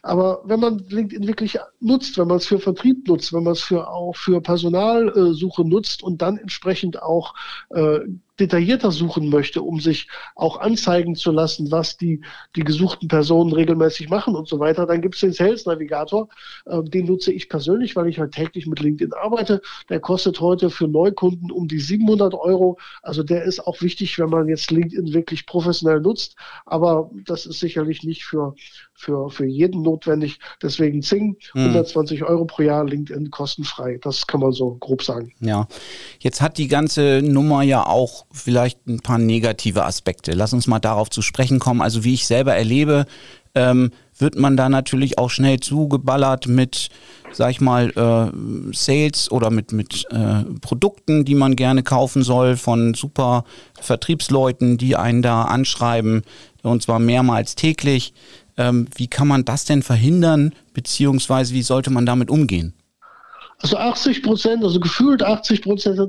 Aber 0.01 0.41
wenn 0.45 0.59
man 0.59 0.79
LinkedIn 0.89 1.27
wirklich 1.27 1.57
nutzt, 1.79 2.17
wenn 2.17 2.27
man 2.27 2.37
es 2.37 2.45
für 2.45 2.59
Vertrieb 2.59 3.07
nutzt, 3.07 3.33
wenn 3.33 3.43
man 3.43 3.53
es 3.53 3.61
für 3.61 3.89
auch 3.89 4.15
für 4.15 4.41
Personalsuche 4.41 5.63
nutzt 5.63 6.03
und 6.03 6.21
dann 6.21 6.37
entsprechend 6.37 7.01
auch 7.01 7.33
äh, 7.69 7.99
detaillierter 8.39 8.91
suchen 8.91 9.29
möchte, 9.29 9.61
um 9.61 9.79
sich 9.79 10.07
auch 10.35 10.59
anzeigen 10.59 11.15
zu 11.15 11.31
lassen, 11.31 11.71
was 11.71 11.97
die, 11.97 12.21
die 12.55 12.63
gesuchten 12.63 13.07
Personen 13.07 13.53
regelmäßig 13.53 14.09
machen 14.09 14.35
und 14.35 14.47
so 14.47 14.59
weiter, 14.59 14.87
dann 14.87 15.01
gibt 15.01 15.15
es 15.15 15.21
den 15.21 15.33
Sales 15.33 15.65
Navigator. 15.65 16.29
Äh, 16.65 16.83
den 16.83 17.05
nutze 17.05 17.31
ich 17.31 17.47
persönlich, 17.47 17.95
weil 17.95 18.07
ich 18.07 18.19
halt 18.19 18.33
täglich 18.33 18.65
mit 18.65 18.79
LinkedIn 18.79 19.13
arbeite. 19.13 19.61
Der 19.89 19.99
kostet 19.99 20.39
heute 20.39 20.69
für 20.69 20.87
Neukunden 20.87 21.51
um 21.51 21.67
die 21.67 21.79
700 21.79 22.33
Euro. 22.33 22.79
Also 23.03 23.21
der 23.23 23.43
ist 23.43 23.65
auch 23.67 23.81
wichtig, 23.81 24.17
wenn 24.17 24.29
man 24.29 24.47
jetzt 24.47 24.71
LinkedIn 24.71 25.13
wirklich 25.13 25.45
professionell 25.45 26.01
nutzt. 26.01 26.35
Aber 26.65 27.11
das 27.25 27.45
ist 27.45 27.59
sicherlich 27.59 28.03
nicht 28.03 28.25
für, 28.25 28.55
für, 28.93 29.29
für 29.29 29.45
jeden 29.45 29.81
notwendig. 29.81 30.39
Deswegen 30.61 31.01
Zing, 31.01 31.37
120 31.53 32.21
hm. 32.21 32.27
Euro 32.27 32.45
pro 32.45 32.63
Jahr, 32.63 32.85
LinkedIn 32.85 33.31
kostenfrei. 33.31 33.99
Das 34.01 34.27
kann 34.27 34.39
man 34.39 34.51
so 34.51 34.75
grob 34.79 35.03
sagen. 35.03 35.31
Ja, 35.39 35.67
jetzt 36.19 36.41
hat 36.41 36.57
die 36.57 36.67
ganze 36.67 37.21
Nummer 37.23 37.63
ja 37.63 37.85
auch 37.85 38.25
vielleicht 38.31 38.87
ein 38.87 38.99
paar 38.99 39.17
negative 39.17 39.85
Aspekte. 39.85 40.31
Lass 40.33 40.53
uns 40.53 40.67
mal 40.67 40.79
darauf 40.79 41.09
zu 41.09 41.21
sprechen 41.21 41.59
kommen. 41.59 41.81
Also 41.81 42.03
wie 42.03 42.13
ich 42.13 42.27
selber 42.27 42.55
erlebe, 42.55 43.05
ähm, 43.55 43.91
wird 44.17 44.37
man 44.37 44.57
da 44.57 44.69
natürlich 44.69 45.17
auch 45.17 45.29
schnell 45.29 45.59
zugeballert 45.59 46.47
mit, 46.47 46.89
sag 47.31 47.51
ich 47.51 47.61
mal, 47.61 47.89
äh, 47.89 48.73
Sales 48.75 49.31
oder 49.31 49.49
mit, 49.49 49.71
mit 49.71 50.05
äh, 50.11 50.43
Produkten, 50.61 51.25
die 51.25 51.35
man 51.35 51.55
gerne 51.55 51.83
kaufen 51.83 52.23
soll 52.23 52.57
von 52.57 52.93
super 52.93 53.43
Vertriebsleuten, 53.79 54.77
die 54.77 54.95
einen 54.95 55.21
da 55.21 55.43
anschreiben 55.43 56.23
und 56.61 56.81
zwar 56.81 56.99
mehrmals 56.99 57.55
täglich. 57.55 58.13
Ähm, 58.57 58.87
wie 58.95 59.07
kann 59.07 59.27
man 59.27 59.45
das 59.45 59.65
denn 59.65 59.81
verhindern, 59.81 60.53
beziehungsweise 60.73 61.53
wie 61.53 61.63
sollte 61.63 61.89
man 61.89 62.05
damit 62.05 62.29
umgehen? 62.29 62.73
Also 63.59 63.77
80 63.77 64.23
Prozent, 64.23 64.63
also 64.63 64.79
gefühlt 64.79 65.23
80 65.23 65.61
Prozent, 65.61 65.99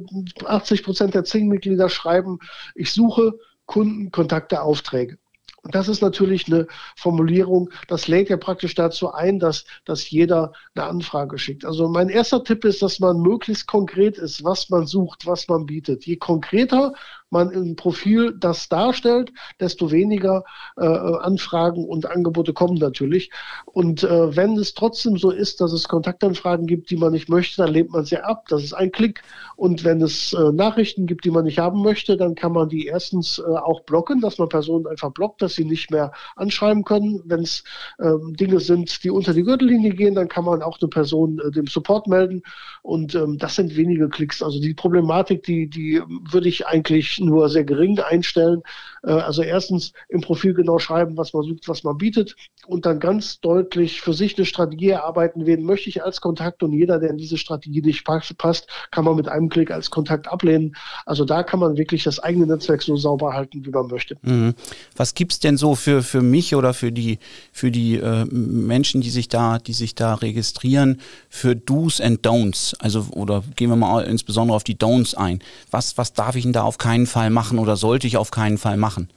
80 0.45 0.83
Prozent 0.83 1.15
der 1.15 1.25
Zing-Mitglieder 1.25 1.89
schreiben, 1.89 2.39
ich 2.75 2.93
suche 2.93 3.35
Kundenkontakte, 3.67 4.61
Aufträge. 4.61 5.19
Und 5.65 5.75
das 5.75 5.89
ist 5.89 6.03
natürlich 6.03 6.47
eine 6.47 6.67
Formulierung, 6.95 7.71
das 7.89 8.07
lädt 8.07 8.29
ja 8.29 8.37
praktisch 8.37 8.75
dazu 8.75 9.13
ein, 9.13 9.39
dass, 9.39 9.65
dass 9.87 10.11
jeder 10.11 10.53
eine 10.75 10.85
Anfrage 10.87 11.39
schickt. 11.39 11.65
Also 11.65 11.89
mein 11.89 12.11
erster 12.11 12.45
Tipp 12.45 12.67
ist, 12.67 12.83
dass 12.83 13.01
man 13.01 13.21
möglichst 13.21 13.67
konkret 13.67 14.19
ist, 14.19 14.45
was 14.45 14.69
man 14.69 14.87
sucht, 14.87 15.27
was 15.27 15.49
man 15.49 15.65
bietet. 15.65 16.05
Je 16.05 16.17
konkreter 16.17 16.93
man 17.31 17.51
im 17.51 17.77
Profil 17.77 18.35
das 18.39 18.69
darstellt, 18.69 19.33
desto 19.61 19.91
weniger 19.91 20.45
äh, 20.77 20.87
Anfragen 20.87 21.85
und 21.85 22.07
Angebote 22.07 22.53
kommen 22.53 22.79
natürlich. 22.79 23.31
Und 23.67 24.05
äh, 24.05 24.37
wenn 24.37 24.57
es 24.57 24.75
trotzdem 24.75 25.19
so 25.19 25.31
ist, 25.31 25.61
dass 25.61 25.73
es 25.73 25.89
Kontaktanfragen 25.89 26.67
gibt, 26.67 26.91
die 26.91 26.97
man 26.97 27.13
nicht 27.13 27.29
möchte, 27.29 27.63
dann 27.63 27.73
lehnt 27.73 27.91
man 27.91 28.05
sie 28.05 28.19
ab. 28.19 28.47
Das 28.49 28.63
ist 28.63 28.73
ein 28.73 28.93
Klick. 28.93 29.23
Und 29.57 29.85
wenn 29.85 30.01
es 30.01 30.33
äh, 30.33 30.53
Nachrichten 30.53 31.07
gibt, 31.07 31.25
die 31.25 31.31
man 31.31 31.45
nicht 31.45 31.59
haben 31.59 31.83
möchte, 31.83 32.17
dann 32.17 32.35
kann 32.35 32.53
man 32.53 32.69
die 32.69 32.87
erstens 32.87 33.39
äh, 33.39 33.43
auch 33.43 33.81
blocken, 33.81 34.21
dass 34.21 34.39
man 34.39 34.49
Personen 34.49 34.87
einfach 34.87 35.13
blockt, 35.13 35.43
dass 35.43 35.55
sie 35.55 35.65
nicht 35.65 35.91
mehr 35.91 36.13
anschreiben 36.37 36.85
können. 36.85 37.23
Wenn 37.25 37.41
es 37.41 37.65
ähm, 38.01 38.35
Dinge 38.35 38.61
sind, 38.61 39.03
die 39.05 39.11
unter 39.11 39.35
die 39.35 39.43
Gürtellinie 39.43 39.91
gehen, 39.91 40.15
dann 40.15 40.29
kann 40.29 40.45
man 40.45 40.63
auch 40.63 40.79
eine 40.81 40.89
Person 40.89 41.41
äh, 41.41 41.51
dem 41.51 41.67
Support 41.67 42.07
melden. 42.07 42.43
Und 42.83 43.15
ähm, 43.15 43.39
das 43.39 43.57
sind 43.57 43.77
wenige 43.77 44.09
Klicks. 44.09 44.43
Also 44.43 44.61
die 44.61 44.75
Problematik, 44.75 45.43
die, 45.43 45.69
die 45.69 46.01
würde 46.31 46.49
ich 46.49 46.67
eigentlich 46.67 47.14
nur 47.21 47.49
sehr 47.49 47.65
gering 47.65 47.99
einstellen. 47.99 48.63
Äh, 49.03 49.13
also 49.13 49.43
erstens 49.43 49.93
im 50.09 50.21
Profil 50.21 50.55
genau 50.55 50.79
schreiben, 50.79 51.17
was 51.17 51.33
man 51.33 51.45
sucht, 51.45 51.69
was 51.69 51.85
man 51.85 51.99
bietet 51.99 52.35
und 52.67 52.87
dann 52.87 53.01
ganz 53.01 53.41
deutlich 53.41 54.01
für 54.01 54.15
sich 54.15 54.37
eine 54.37 54.47
Strategie 54.47 54.91
erarbeiten, 54.91 55.47
wen 55.47 55.63
möchte 55.63 55.89
ich 55.89 56.03
als 56.03 56.21
Kontakt 56.21 56.63
und 56.63 56.73
jeder, 56.73 56.99
der 56.99 57.11
in 57.11 57.19
diese 57.19 57.39
Strategie 57.39 57.83
nicht 57.83 58.05
passt, 58.05 58.67
kann 58.91 59.05
man 59.05 59.17
mit 59.17 59.29
einem 59.29 59.49
Klick 59.49 59.71
als 59.71 59.91
Kontakt 59.91 60.29
ablehnen. 60.29 60.77
Also 61.07 61.25
da 61.25 61.43
kann 61.43 61.61
man 61.61 61.77
wirklich 61.77 62.05
das 62.05 62.19
eigene 62.19 62.47
Netzwerk 62.47 62.83
so 62.83 62.97
sauber 62.97 63.35
halten, 63.35 63.65
wie 63.65 63.71
man 63.71 63.87
möchte. 63.89 64.17
Mhm. 64.23 64.55
Was 64.97 65.15
gibt 65.15 65.33
es 65.33 65.41
denn 65.41 65.57
so 65.57 65.75
für, 65.75 66.03
für 66.03 66.23
mich 66.23 66.55
oder 66.55 66.75
für 66.75 66.93
die, 66.93 67.19
für 67.53 67.71
die 67.71 67.97
äh, 67.97 68.25
Menschen, 68.27 69.01
die 69.01 69.11
sich 69.11 69.29
da, 69.29 69.59
die 69.59 69.73
sich 69.73 69.95
da 69.95 70.15
registrieren, 70.15 71.01
für 71.29 71.55
Do's 71.55 72.01
and 72.01 72.27
Don'ts? 72.27 72.75
Also, 72.79 73.07
oder 73.13 73.43
gehen 73.57 73.71
wir 73.71 73.77
mal 73.77 74.05
insbesondere 74.05 74.57
auf 74.57 74.65
die 74.65 74.77
Don'ts 74.77 75.15
ein. 75.15 75.41
Was, 75.71 75.99
was 75.99 76.13
darf 76.13 76.37
ich 76.37 76.45
denn 76.45 76.53
da 76.53 76.63
auf 76.63 76.79
keinen 76.79 77.04
Fall 77.07 77.31
machen 77.31 77.59
oder 77.59 77.77
sollte 77.77 78.07
ich 78.07 78.17
auf 78.17 78.31
keinen 78.31 78.59
Fall 78.59 78.77
machen? 78.77 79.09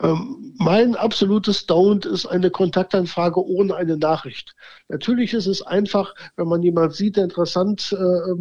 Ähm, 0.00 0.54
mein 0.58 0.96
absolutes 0.96 1.68
Don't 1.68 2.06
ist 2.06 2.26
eine 2.26 2.50
Kontaktanfrage 2.50 3.44
ohne 3.44 3.74
eine 3.74 3.96
Nachricht. 3.96 4.54
Natürlich 4.88 5.32
ist 5.34 5.46
es 5.46 5.62
einfach, 5.62 6.14
wenn 6.36 6.48
man 6.48 6.62
jemanden 6.62 6.94
sieht, 6.94 7.16
der 7.16 7.24
interessant 7.24 7.96
äh, 7.98 8.32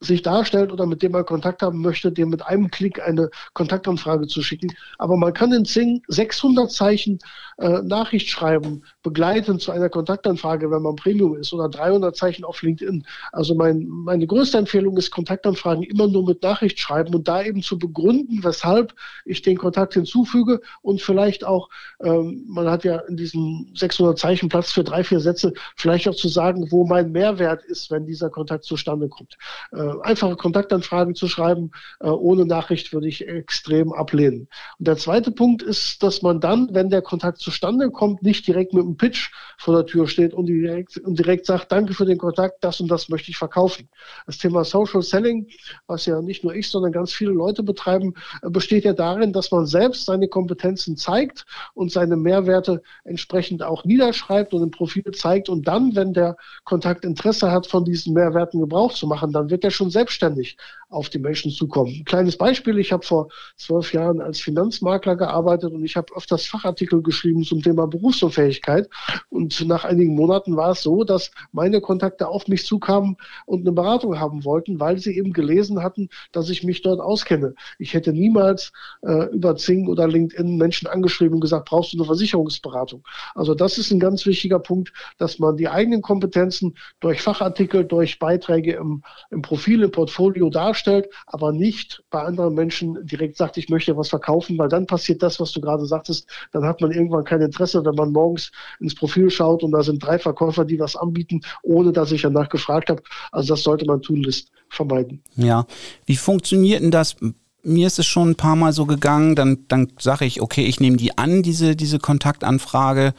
sich 0.00 0.22
darstellt 0.22 0.72
oder 0.72 0.86
mit 0.86 1.02
dem 1.02 1.12
man 1.12 1.24
Kontakt 1.24 1.62
haben 1.62 1.80
möchte, 1.80 2.12
dem 2.12 2.28
mit 2.28 2.44
einem 2.44 2.70
Klick 2.70 3.02
eine 3.02 3.30
Kontaktanfrage 3.54 4.26
zu 4.26 4.42
schicken. 4.42 4.72
Aber 4.98 5.16
man 5.16 5.32
kann 5.32 5.52
in 5.52 5.64
Zing 5.64 6.02
600 6.08 6.70
Zeichen 6.70 7.18
äh, 7.58 7.82
Nachricht 7.82 8.28
schreiben, 8.28 8.82
begleitend 9.02 9.62
zu 9.62 9.72
einer 9.72 9.88
Kontaktanfrage, 9.88 10.70
wenn 10.70 10.82
man 10.82 10.96
Premium 10.96 11.36
ist, 11.36 11.52
oder 11.52 11.68
300 11.68 12.14
Zeichen 12.14 12.44
auf 12.44 12.62
LinkedIn. 12.62 13.06
Also 13.32 13.54
mein, 13.54 13.86
meine 13.86 14.26
größte 14.26 14.58
Empfehlung 14.58 14.96
ist, 14.96 15.10
Kontaktanfragen 15.10 15.82
immer 15.82 16.06
nur 16.06 16.26
mit 16.26 16.42
Nachricht 16.42 16.78
schreiben 16.78 17.14
und 17.14 17.28
da 17.28 17.42
eben 17.42 17.62
zu 17.62 17.78
begründen, 17.78 18.44
weshalb 18.44 18.94
ich 19.24 19.40
den 19.42 19.56
Kontakt 19.56 19.94
hinzufüge 19.94 20.60
und 20.82 21.00
vielleicht 21.00 21.44
auch, 21.44 21.70
ähm, 22.02 22.44
man 22.46 22.68
hat 22.68 22.84
ja 22.84 22.98
in 23.08 23.16
diesen 23.16 23.72
600 23.74 24.18
Zeichen 24.18 24.48
Platz 24.48 24.72
für 24.72 24.84
drei, 24.84 25.02
vier 25.02 25.20
Sätze, 25.20 25.54
vielleicht 25.76 26.08
auch 26.08 26.14
zu 26.14 26.28
sagen, 26.28 26.70
wo 26.70 26.86
mein 26.86 27.12
Mehrwert 27.12 27.64
ist, 27.64 27.90
wenn 27.90 28.06
dieser 28.06 28.28
Kontakt 28.28 28.64
zustande 28.64 29.08
kommt. 29.08 29.36
Äh, 29.72 29.92
einfache 30.02 30.36
Kontaktanfragen 30.36 31.14
zu 31.14 31.26
schreiben, 31.26 31.70
äh, 32.00 32.08
ohne 32.08 32.44
Nachricht 32.44 32.92
würde 32.92 33.08
ich 33.08 33.26
extrem 33.26 33.92
ablehnen. 33.92 34.48
Und 34.78 34.88
der 34.88 34.96
zweite 34.96 35.30
Punkt 35.30 35.62
ist, 35.62 36.02
dass 36.02 36.20
man 36.20 36.40
dann, 36.40 36.68
wenn 36.72 36.90
der 36.90 37.02
Kontakt 37.02 37.45
zustande 37.46 37.92
kommt, 37.92 38.24
nicht 38.24 38.44
direkt 38.48 38.74
mit 38.74 38.82
einem 38.82 38.96
Pitch 38.96 39.30
vor 39.56 39.76
der 39.76 39.86
Tür 39.86 40.08
steht 40.08 40.34
und 40.34 40.46
direkt, 40.46 40.98
und 40.98 41.16
direkt 41.16 41.46
sagt, 41.46 41.70
danke 41.70 41.94
für 41.94 42.04
den 42.04 42.18
Kontakt, 42.18 42.56
das 42.64 42.80
und 42.80 42.88
das 42.88 43.08
möchte 43.08 43.30
ich 43.30 43.36
verkaufen. 43.36 43.88
Das 44.26 44.38
Thema 44.38 44.64
Social 44.64 45.00
Selling, 45.00 45.46
was 45.86 46.06
ja 46.06 46.20
nicht 46.20 46.42
nur 46.42 46.56
ich, 46.56 46.68
sondern 46.68 46.90
ganz 46.90 47.12
viele 47.12 47.30
Leute 47.30 47.62
betreiben, 47.62 48.14
äh, 48.42 48.50
besteht 48.50 48.84
ja 48.84 48.94
darin, 48.94 49.32
dass 49.32 49.52
man 49.52 49.64
selbst 49.64 50.06
seine 50.06 50.26
Kompetenzen 50.26 50.96
zeigt 50.96 51.46
und 51.74 51.92
seine 51.92 52.16
Mehrwerte 52.16 52.82
entsprechend 53.04 53.62
auch 53.62 53.84
niederschreibt 53.84 54.52
und 54.52 54.64
im 54.64 54.72
Profil 54.72 55.04
zeigt 55.12 55.48
und 55.48 55.68
dann, 55.68 55.94
wenn 55.94 56.14
der 56.14 56.36
Kontakt 56.64 57.04
Interesse 57.04 57.52
hat, 57.52 57.68
von 57.68 57.84
diesen 57.84 58.12
Mehrwerten 58.12 58.58
Gebrauch 58.58 58.92
zu 58.92 59.06
machen, 59.06 59.30
dann 59.30 59.50
wird 59.50 59.62
er 59.62 59.70
schon 59.70 59.90
selbstständig 59.90 60.56
auf 60.88 61.10
die 61.10 61.20
Menschen 61.20 61.52
zukommen. 61.52 61.94
Ein 62.00 62.04
kleines 62.04 62.36
Beispiel, 62.36 62.78
ich 62.78 62.92
habe 62.92 63.06
vor 63.06 63.28
zwölf 63.56 63.92
Jahren 63.92 64.20
als 64.20 64.40
Finanzmakler 64.40 65.14
gearbeitet 65.14 65.72
und 65.72 65.84
ich 65.84 65.96
habe 65.96 66.14
öfters 66.16 66.46
Fachartikel 66.46 67.02
geschrieben 67.02 67.35
zum 67.44 67.62
Thema 67.62 67.86
Berufsunfähigkeit. 67.86 68.88
Und 69.28 69.66
nach 69.66 69.84
einigen 69.84 70.14
Monaten 70.14 70.56
war 70.56 70.72
es 70.72 70.82
so, 70.82 71.04
dass 71.04 71.30
meine 71.52 71.80
Kontakte 71.80 72.28
auf 72.28 72.48
mich 72.48 72.66
zukamen 72.66 73.16
und 73.46 73.60
eine 73.60 73.72
Beratung 73.72 74.18
haben 74.18 74.44
wollten, 74.44 74.80
weil 74.80 74.98
sie 74.98 75.16
eben 75.16 75.32
gelesen 75.32 75.82
hatten, 75.82 76.08
dass 76.32 76.50
ich 76.50 76.62
mich 76.64 76.82
dort 76.82 77.00
auskenne. 77.00 77.54
Ich 77.78 77.94
hätte 77.94 78.12
niemals 78.12 78.72
äh, 79.02 79.26
über 79.32 79.56
Zing 79.56 79.88
oder 79.88 80.08
LinkedIn 80.08 80.56
Menschen 80.56 80.88
angeschrieben 80.88 81.34
und 81.34 81.40
gesagt, 81.40 81.68
brauchst 81.68 81.92
du 81.92 81.98
eine 81.98 82.06
Versicherungsberatung? 82.06 83.04
Also 83.34 83.54
das 83.54 83.78
ist 83.78 83.90
ein 83.90 84.00
ganz 84.00 84.26
wichtiger 84.26 84.58
Punkt, 84.58 84.92
dass 85.18 85.38
man 85.38 85.56
die 85.56 85.68
eigenen 85.68 86.02
Kompetenzen 86.02 86.76
durch 87.00 87.22
Fachartikel, 87.22 87.84
durch 87.84 88.18
Beiträge 88.18 88.74
im, 88.74 89.02
im 89.30 89.42
Profil, 89.42 89.82
im 89.82 89.90
Portfolio 89.90 90.50
darstellt, 90.50 91.08
aber 91.26 91.52
nicht 91.52 92.02
bei 92.10 92.22
anderen 92.22 92.54
Menschen 92.54 93.06
direkt 93.06 93.36
sagt, 93.36 93.56
ich 93.56 93.68
möchte 93.68 93.96
was 93.96 94.08
verkaufen, 94.08 94.58
weil 94.58 94.68
dann 94.68 94.86
passiert 94.86 95.22
das, 95.22 95.40
was 95.40 95.52
du 95.52 95.60
gerade 95.60 95.86
sagtest, 95.86 96.28
dann 96.52 96.64
hat 96.64 96.80
man 96.80 96.90
irgendwann 96.90 97.24
kein 97.26 97.42
Interesse, 97.42 97.84
wenn 97.84 97.94
man 97.94 98.12
morgens 98.12 98.50
ins 98.80 98.94
Profil 98.94 99.30
schaut 99.30 99.62
und 99.62 99.72
da 99.72 99.82
sind 99.82 100.02
drei 100.02 100.18
Verkäufer, 100.18 100.64
die 100.64 100.78
was 100.78 100.96
anbieten, 100.96 101.40
ohne 101.62 101.92
dass 101.92 102.12
ich 102.12 102.22
danach 102.22 102.48
gefragt 102.48 102.88
habe. 102.88 103.02
Also 103.32 103.54
das 103.54 103.62
sollte 103.62 103.84
man 103.84 104.00
tunlichst 104.02 104.50
vermeiden. 104.68 105.22
Ja, 105.36 105.66
wie 106.06 106.16
funktioniert 106.16 106.82
denn 106.82 106.90
das? 106.90 107.16
Mir 107.62 107.88
ist 107.88 107.98
es 107.98 108.06
schon 108.06 108.30
ein 108.30 108.36
paar 108.36 108.56
Mal 108.56 108.72
so 108.72 108.86
gegangen, 108.86 109.34
dann, 109.34 109.64
dann 109.68 109.92
sage 109.98 110.24
ich, 110.24 110.40
okay, 110.40 110.64
ich 110.64 110.80
nehme 110.80 110.96
die 110.96 111.18
an, 111.18 111.42
diese, 111.42 111.74
diese 111.74 111.98
Kontaktanfrage. 111.98 113.12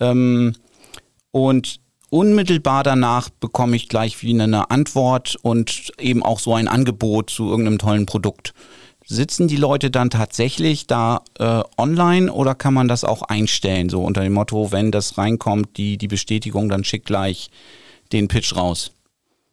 Ähm, 0.00 0.54
und 1.30 1.80
unmittelbar 2.10 2.82
danach 2.82 3.30
bekomme 3.30 3.76
ich 3.76 3.88
gleich 3.88 4.22
wieder 4.22 4.44
eine 4.44 4.70
Antwort 4.70 5.36
und 5.42 5.92
eben 5.98 6.22
auch 6.22 6.40
so 6.40 6.54
ein 6.54 6.68
Angebot 6.68 7.30
zu 7.30 7.48
irgendeinem 7.48 7.78
tollen 7.78 8.06
Produkt. 8.06 8.52
Sitzen 9.06 9.48
die 9.48 9.56
Leute 9.56 9.90
dann 9.90 10.10
tatsächlich 10.10 10.86
da 10.86 11.22
äh, 11.38 11.62
online 11.76 12.32
oder 12.32 12.54
kann 12.54 12.74
man 12.74 12.88
das 12.88 13.04
auch 13.04 13.22
einstellen, 13.22 13.88
so 13.88 14.02
unter 14.02 14.22
dem 14.22 14.32
Motto, 14.32 14.72
wenn 14.72 14.90
das 14.90 15.18
reinkommt, 15.18 15.76
die, 15.76 15.98
die 15.98 16.08
Bestätigung, 16.08 16.68
dann 16.68 16.84
schick 16.84 17.04
gleich 17.04 17.50
den 18.12 18.28
Pitch 18.28 18.54
raus? 18.56 18.92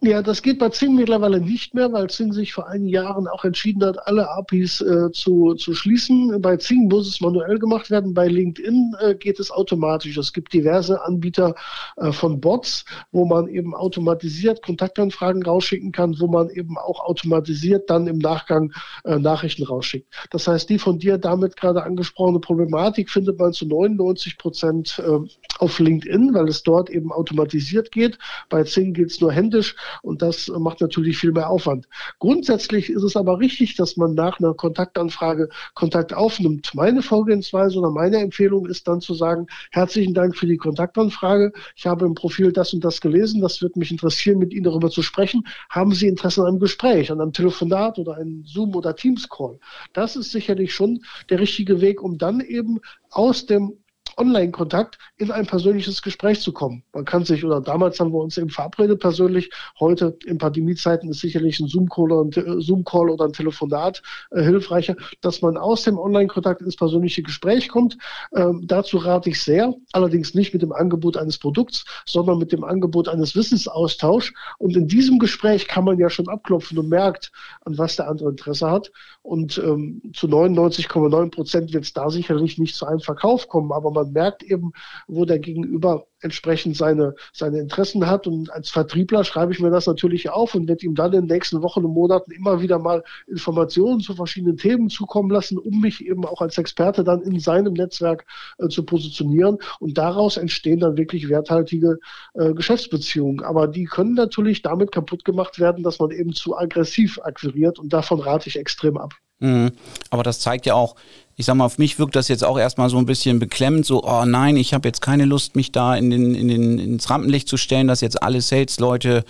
Ja, 0.01 0.21
das 0.21 0.41
geht 0.41 0.59
bei 0.59 0.69
Zing 0.69 0.95
mittlerweile 0.95 1.41
nicht 1.41 1.73
mehr, 1.73 1.91
weil 1.91 2.09
Zing 2.09 2.31
sich 2.31 2.53
vor 2.53 2.69
einigen 2.69 2.87
Jahren 2.87 3.27
auch 3.27 3.43
entschieden 3.43 3.83
hat, 3.83 4.07
alle 4.07 4.29
APIs 4.29 4.79
äh, 4.79 5.11
zu, 5.11 5.55
zu 5.55 5.73
schließen. 5.73 6.41
Bei 6.41 6.55
Zing 6.55 6.87
muss 6.87 7.05
es 7.05 7.19
manuell 7.19 7.59
gemacht 7.59 7.91
werden, 7.91 8.13
bei 8.13 8.29
LinkedIn 8.29 8.95
äh, 9.01 9.15
geht 9.15 9.41
es 9.41 9.51
automatisch. 9.51 10.15
Es 10.15 10.31
gibt 10.31 10.53
diverse 10.53 11.01
Anbieter 11.03 11.53
äh, 11.97 12.13
von 12.13 12.39
Bots, 12.39 12.85
wo 13.11 13.25
man 13.25 13.49
eben 13.49 13.75
automatisiert 13.75 14.61
Kontaktanfragen 14.61 15.43
rausschicken 15.43 15.91
kann, 15.91 16.17
wo 16.17 16.27
man 16.27 16.49
eben 16.49 16.77
auch 16.77 17.01
automatisiert 17.01 17.89
dann 17.89 18.07
im 18.07 18.19
Nachgang 18.19 18.71
äh, 19.03 19.19
Nachrichten 19.19 19.65
rausschickt. 19.65 20.07
Das 20.29 20.47
heißt, 20.47 20.69
die 20.69 20.79
von 20.79 20.99
dir 20.99 21.17
damit 21.17 21.57
gerade 21.57 21.83
angesprochene 21.83 22.39
Problematik 22.39 23.09
findet 23.09 23.37
man 23.37 23.51
zu 23.51 23.65
99 23.65 24.37
Prozent 24.37 25.03
äh, 25.05 25.19
auf 25.59 25.77
LinkedIn, 25.77 26.33
weil 26.33 26.47
es 26.47 26.63
dort 26.63 26.89
eben 26.89 27.11
automatisiert 27.11 27.91
geht. 27.91 28.17
Bei 28.47 28.63
Zing 28.63 28.93
geht 28.93 29.09
es 29.09 29.19
nur 29.19 29.33
händisch 29.33 29.75
und 30.01 30.21
das 30.21 30.47
macht 30.47 30.81
natürlich 30.81 31.17
viel 31.17 31.31
mehr 31.31 31.49
Aufwand. 31.49 31.87
Grundsätzlich 32.19 32.89
ist 32.89 33.03
es 33.03 33.15
aber 33.15 33.39
richtig, 33.39 33.75
dass 33.75 33.97
man 33.97 34.13
nach 34.13 34.39
einer 34.39 34.53
Kontaktanfrage 34.53 35.49
Kontakt 35.73 36.13
aufnimmt. 36.13 36.71
Meine 36.73 37.01
Vorgehensweise 37.01 37.79
oder 37.79 37.91
meine 37.91 38.17
Empfehlung 38.17 38.65
ist 38.65 38.87
dann 38.87 39.01
zu 39.01 39.13
sagen, 39.13 39.47
herzlichen 39.71 40.13
Dank 40.13 40.35
für 40.35 40.47
die 40.47 40.57
Kontaktanfrage. 40.57 41.51
Ich 41.75 41.85
habe 41.85 42.05
im 42.05 42.13
Profil 42.13 42.51
das 42.51 42.73
und 42.73 42.83
das 42.83 43.01
gelesen. 43.01 43.41
Das 43.41 43.61
wird 43.61 43.75
mich 43.75 43.91
interessieren, 43.91 44.39
mit 44.39 44.53
Ihnen 44.53 44.63
darüber 44.63 44.89
zu 44.89 45.01
sprechen. 45.01 45.43
Haben 45.69 45.93
Sie 45.93 46.07
Interesse 46.07 46.41
an 46.41 46.47
einem 46.47 46.59
Gespräch, 46.59 47.11
an 47.11 47.21
einem 47.21 47.33
Telefonat 47.33 47.99
oder 47.99 48.15
einem 48.17 48.43
Zoom- 48.45 48.75
oder 48.75 48.95
Teams-Call? 48.95 49.59
Das 49.93 50.15
ist 50.15 50.31
sicherlich 50.31 50.73
schon 50.73 51.01
der 51.29 51.39
richtige 51.39 51.81
Weg, 51.81 52.01
um 52.01 52.17
dann 52.17 52.39
eben 52.39 52.79
aus 53.09 53.45
dem 53.45 53.77
Online-Kontakt 54.19 54.97
in 55.17 55.31
ein 55.31 55.45
persönliches 55.45 56.01
Gespräch 56.01 56.41
zu 56.41 56.51
kommen. 56.51 56.83
Man 56.93 57.05
kann 57.05 57.25
sich, 57.25 57.43
oder 57.43 57.61
damals 57.61 57.99
haben 57.99 58.11
wir 58.11 58.19
uns 58.19 58.37
eben 58.37 58.49
verabredet 58.49 58.99
persönlich, 58.99 59.49
heute 59.79 60.17
in 60.25 60.37
Pandemiezeiten 60.37 61.09
ist 61.09 61.21
sicherlich 61.21 61.59
ein 61.59 61.67
Zoom-Call 61.67 62.11
oder, 62.11 62.39
ein, 62.39 62.61
Zoom 62.61 62.83
oder 62.85 63.25
ein 63.25 63.33
Telefonat 63.33 64.01
äh, 64.31 64.43
hilfreicher, 64.43 64.95
dass 65.21 65.41
man 65.41 65.57
aus 65.57 65.83
dem 65.83 65.97
Online-Kontakt 65.97 66.61
ins 66.61 66.75
persönliche 66.75 67.23
Gespräch 67.23 67.69
kommt. 67.69 67.97
Ähm, 68.35 68.63
dazu 68.65 68.97
rate 68.97 69.29
ich 69.29 69.41
sehr, 69.41 69.73
allerdings 69.93 70.33
nicht 70.33 70.53
mit 70.53 70.61
dem 70.61 70.71
Angebot 70.71 71.17
eines 71.17 71.37
Produkts, 71.37 71.85
sondern 72.05 72.37
mit 72.37 72.51
dem 72.51 72.63
Angebot 72.63 73.07
eines 73.07 73.35
Wissensaustauschs. 73.35 74.33
Und 74.57 74.75
in 74.75 74.87
diesem 74.87 75.19
Gespräch 75.19 75.67
kann 75.67 75.85
man 75.85 75.97
ja 75.97 76.09
schon 76.09 76.27
abklopfen 76.27 76.77
und 76.77 76.89
merkt, 76.89 77.31
an 77.65 77.77
was 77.77 77.95
der 77.95 78.09
andere 78.09 78.29
Interesse 78.29 78.69
hat. 78.69 78.91
Und 79.21 79.57
ähm, 79.57 80.01
zu 80.13 80.27
99,9 80.27 81.31
Prozent 81.31 81.73
wird 81.73 81.83
es 81.83 81.93
da 81.93 82.09
sicherlich 82.09 82.57
nicht 82.57 82.75
zu 82.75 82.85
einem 82.85 82.99
Verkauf 82.99 83.47
kommen, 83.47 83.71
aber 83.71 83.91
man 83.91 84.08
merkt 84.11 84.43
eben, 84.43 84.73
wo 85.07 85.25
der 85.25 85.39
Gegenüber 85.39 86.05
entsprechend 86.21 86.75
seine, 86.75 87.15
seine 87.33 87.59
Interessen 87.59 88.07
hat. 88.07 88.27
Und 88.27 88.51
als 88.51 88.69
Vertriebler 88.69 89.23
schreibe 89.23 89.51
ich 89.51 89.59
mir 89.59 89.69
das 89.69 89.87
natürlich 89.87 90.29
auf 90.29 90.55
und 90.55 90.67
werde 90.67 90.85
ihm 90.85 90.95
dann 90.95 91.13
in 91.13 91.21
den 91.21 91.35
nächsten 91.35 91.61
Wochen 91.61 91.85
und 91.85 91.93
Monaten 91.93 92.31
immer 92.31 92.61
wieder 92.61 92.79
mal 92.79 93.03
Informationen 93.27 94.01
zu 94.01 94.13
verschiedenen 94.13 94.57
Themen 94.57 94.89
zukommen 94.89 95.29
lassen, 95.29 95.57
um 95.57 95.79
mich 95.79 96.05
eben 96.05 96.25
auch 96.25 96.41
als 96.41 96.57
Experte 96.57 97.03
dann 97.03 97.21
in 97.21 97.39
seinem 97.39 97.73
Netzwerk 97.73 98.25
äh, 98.57 98.67
zu 98.67 98.83
positionieren. 98.83 99.57
Und 99.79 99.97
daraus 99.97 100.37
entstehen 100.37 100.79
dann 100.79 100.97
wirklich 100.97 101.29
werthaltige 101.29 101.99
äh, 102.33 102.53
Geschäftsbeziehungen. 102.53 103.43
Aber 103.43 103.67
die 103.67 103.85
können 103.85 104.13
natürlich 104.13 104.61
damit 104.61 104.91
kaputt 104.91 105.23
gemacht 105.25 105.59
werden, 105.59 105.83
dass 105.83 105.99
man 105.99 106.11
eben 106.11 106.33
zu 106.33 106.57
aggressiv 106.57 107.19
akquiriert. 107.23 107.79
Und 107.79 107.93
davon 107.93 108.19
rate 108.19 108.49
ich 108.49 108.57
extrem 108.57 108.97
ab. 108.97 109.13
Mhm. 109.39 109.71
Aber 110.09 110.23
das 110.23 110.39
zeigt 110.39 110.65
ja 110.65 110.73
auch, 110.73 110.95
ich 111.39 111.45
sag 111.45 111.55
mal, 111.55 111.63
auf 111.63 111.77
mich 111.77 111.97
wirkt 111.99 112.17
das 112.17 112.27
jetzt 112.27 112.43
auch 112.43 112.59
erstmal 112.59 112.89
so 112.89 112.97
ein 112.97 113.05
bisschen 113.05 113.39
beklemmend, 113.39 113.85
so, 113.85 114.03
oh 114.03 114.25
nein, 114.25 114.57
ich 114.57 114.73
habe 114.73 114.89
jetzt 114.89 114.99
keine 114.99 115.23
Lust, 115.23 115.55
mich 115.55 115.71
da 115.71 115.95
in 115.95 116.09
den, 116.09 116.35
in 116.35 116.49
den, 116.49 116.77
ins 116.77 117.09
Rampenlicht 117.09 117.47
zu 117.47 117.55
stellen, 117.55 117.87
dass 117.87 118.01
jetzt 118.01 118.21
alle 118.21 118.41
Sales-Leute 118.41 119.23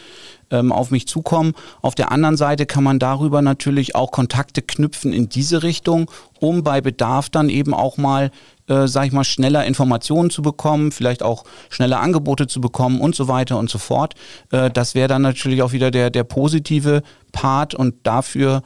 ähm, 0.50 0.72
auf 0.72 0.90
mich 0.90 1.08
zukommen. 1.08 1.54
Auf 1.84 1.94
der 1.94 2.12
anderen 2.12 2.36
Seite 2.36 2.66
kann 2.66 2.84
man 2.84 2.98
darüber 2.98 3.44
natürlich 3.44 3.94
auch 3.94 4.10
Kontakte 4.10 4.64
knüpfen 4.64 5.14
in 5.14 5.30
diese 5.30 5.62
Richtung, 5.62 6.10
um 6.40 6.64
bei 6.64 6.82
Bedarf 6.82 7.30
dann 7.30 7.48
eben 7.48 7.76
auch 7.76 7.98
mal, 7.98 8.32
äh, 8.66 8.88
sag 8.88 9.06
ich 9.06 9.12
mal, 9.12 9.24
schneller 9.24 9.66
Informationen 9.66 10.32
zu 10.32 10.42
bekommen, 10.42 10.92
vielleicht 10.92 11.22
auch 11.22 11.44
schneller 11.70 12.00
Angebote 12.00 12.48
zu 12.48 12.60
bekommen 12.60 13.02
und 13.02 13.14
so 13.14 13.28
weiter 13.28 13.60
und 13.60 13.70
so 13.70 13.78
fort. 13.78 14.16
Äh, 14.50 14.72
das 14.72 14.96
wäre 14.96 15.10
dann 15.10 15.22
natürlich 15.22 15.62
auch 15.62 15.74
wieder 15.74 15.92
der, 15.92 16.10
der 16.10 16.24
positive 16.24 17.04
Part 17.34 17.76
und 17.76 17.94
dafür 18.02 18.64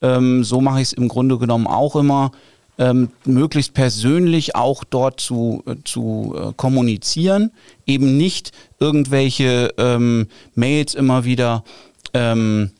ähm, 0.00 0.44
so 0.44 0.62
mache 0.62 0.80
ich 0.80 0.88
es 0.88 0.92
im 0.94 1.08
Grunde 1.08 1.36
genommen 1.36 1.66
auch 1.66 1.94
immer. 1.94 2.30
Ähm, 2.78 3.08
möglichst 3.24 3.72
persönlich 3.72 4.54
auch 4.54 4.84
dort 4.84 5.18
zu, 5.18 5.62
äh, 5.66 5.76
zu 5.84 6.34
äh, 6.36 6.52
kommunizieren, 6.56 7.50
eben 7.86 8.18
nicht 8.18 8.52
irgendwelche 8.78 9.72
ähm, 9.78 10.26
Mails 10.54 10.94
immer 10.94 11.24
wieder, 11.24 11.64
ähm, 12.12 12.70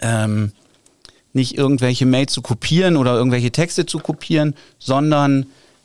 ähm, 0.00 0.52
nicht 1.34 1.58
irgendwelche 1.58 2.06
Mails 2.06 2.32
zu 2.32 2.40
kopieren 2.40 2.96
oder 2.96 3.14
irgendwelche 3.14 3.50
Texte 3.50 3.84
zu 3.84 3.98
kopieren, 3.98 4.54
sondern 4.78 5.44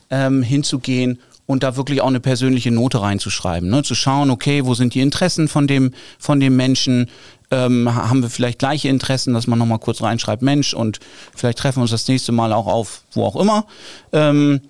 ähm, 0.09 0.41
hinzugehen 0.41 1.19
und 1.47 1.63
da 1.63 1.77
wirklich 1.77 2.01
auch 2.01 2.07
eine 2.07 2.19
persönliche 2.19 2.71
Note 2.71 3.01
reinzuschreiben, 3.01 3.69
ne? 3.69 3.81
zu 3.81 3.95
schauen, 3.95 4.29
okay, 4.29 4.65
wo 4.65 4.73
sind 4.73 4.93
die 4.93 5.01
Interessen 5.01 5.47
von 5.47 5.65
dem, 5.65 5.93
von 6.19 6.39
dem 6.39 6.55
Menschen, 6.55 7.09
ähm, 7.51 7.93
haben 7.93 8.21
wir 8.21 8.29
vielleicht 8.29 8.59
gleiche 8.59 8.89
Interessen, 8.89 9.33
dass 9.33 9.47
man 9.47 9.59
nochmal 9.59 9.79
kurz 9.79 10.01
reinschreibt, 10.01 10.41
Mensch, 10.41 10.73
und 10.73 10.99
vielleicht 11.35 11.59
treffen 11.59 11.77
wir 11.77 11.81
uns 11.83 11.91
das 11.91 12.07
nächste 12.07 12.31
Mal 12.31 12.53
auch 12.53 12.67
auf, 12.67 13.03
wo 13.11 13.23
auch 13.25 13.35
immer. 13.35 13.65
Ähm, 14.11 14.61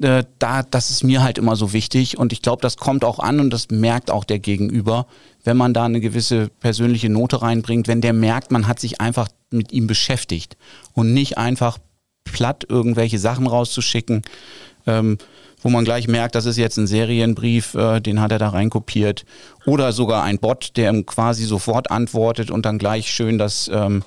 äh, 0.00 0.24
da, 0.38 0.62
das 0.62 0.90
ist 0.90 1.04
mir 1.04 1.22
halt 1.22 1.38
immer 1.38 1.56
so 1.56 1.72
wichtig 1.72 2.18
und 2.18 2.32
ich 2.32 2.42
glaube, 2.42 2.62
das 2.62 2.76
kommt 2.76 3.04
auch 3.04 3.20
an 3.20 3.40
und 3.40 3.50
das 3.50 3.70
merkt 3.70 4.10
auch 4.10 4.24
der 4.24 4.40
Gegenüber, 4.40 5.06
wenn 5.44 5.56
man 5.56 5.72
da 5.72 5.84
eine 5.84 6.00
gewisse 6.00 6.48
persönliche 6.48 7.08
Note 7.08 7.42
reinbringt, 7.42 7.86
wenn 7.86 8.00
der 8.00 8.12
merkt, 8.12 8.50
man 8.50 8.66
hat 8.66 8.80
sich 8.80 9.00
einfach 9.00 9.28
mit 9.50 9.72
ihm 9.72 9.86
beschäftigt 9.86 10.56
und 10.92 11.12
nicht 11.12 11.38
einfach 11.38 11.78
platt 12.24 12.66
irgendwelche 12.68 13.18
Sachen 13.18 13.46
rauszuschicken, 13.46 14.22
ähm, 14.86 15.18
wo 15.62 15.70
man 15.70 15.84
gleich 15.84 16.08
merkt, 16.08 16.34
das 16.34 16.44
ist 16.44 16.58
jetzt 16.58 16.76
ein 16.76 16.86
Serienbrief, 16.86 17.74
äh, 17.74 18.00
den 18.00 18.20
hat 18.20 18.32
er 18.32 18.38
da 18.38 18.50
reinkopiert. 18.50 19.24
Oder 19.64 19.92
sogar 19.92 20.22
ein 20.22 20.38
Bot, 20.38 20.76
der 20.76 20.90
ihm 20.90 21.06
quasi 21.06 21.44
sofort 21.44 21.90
antwortet 21.90 22.50
und 22.50 22.66
dann 22.66 22.78
gleich 22.78 23.08
schön 23.08 23.38
das, 23.38 23.70
ähm, 23.72 24.02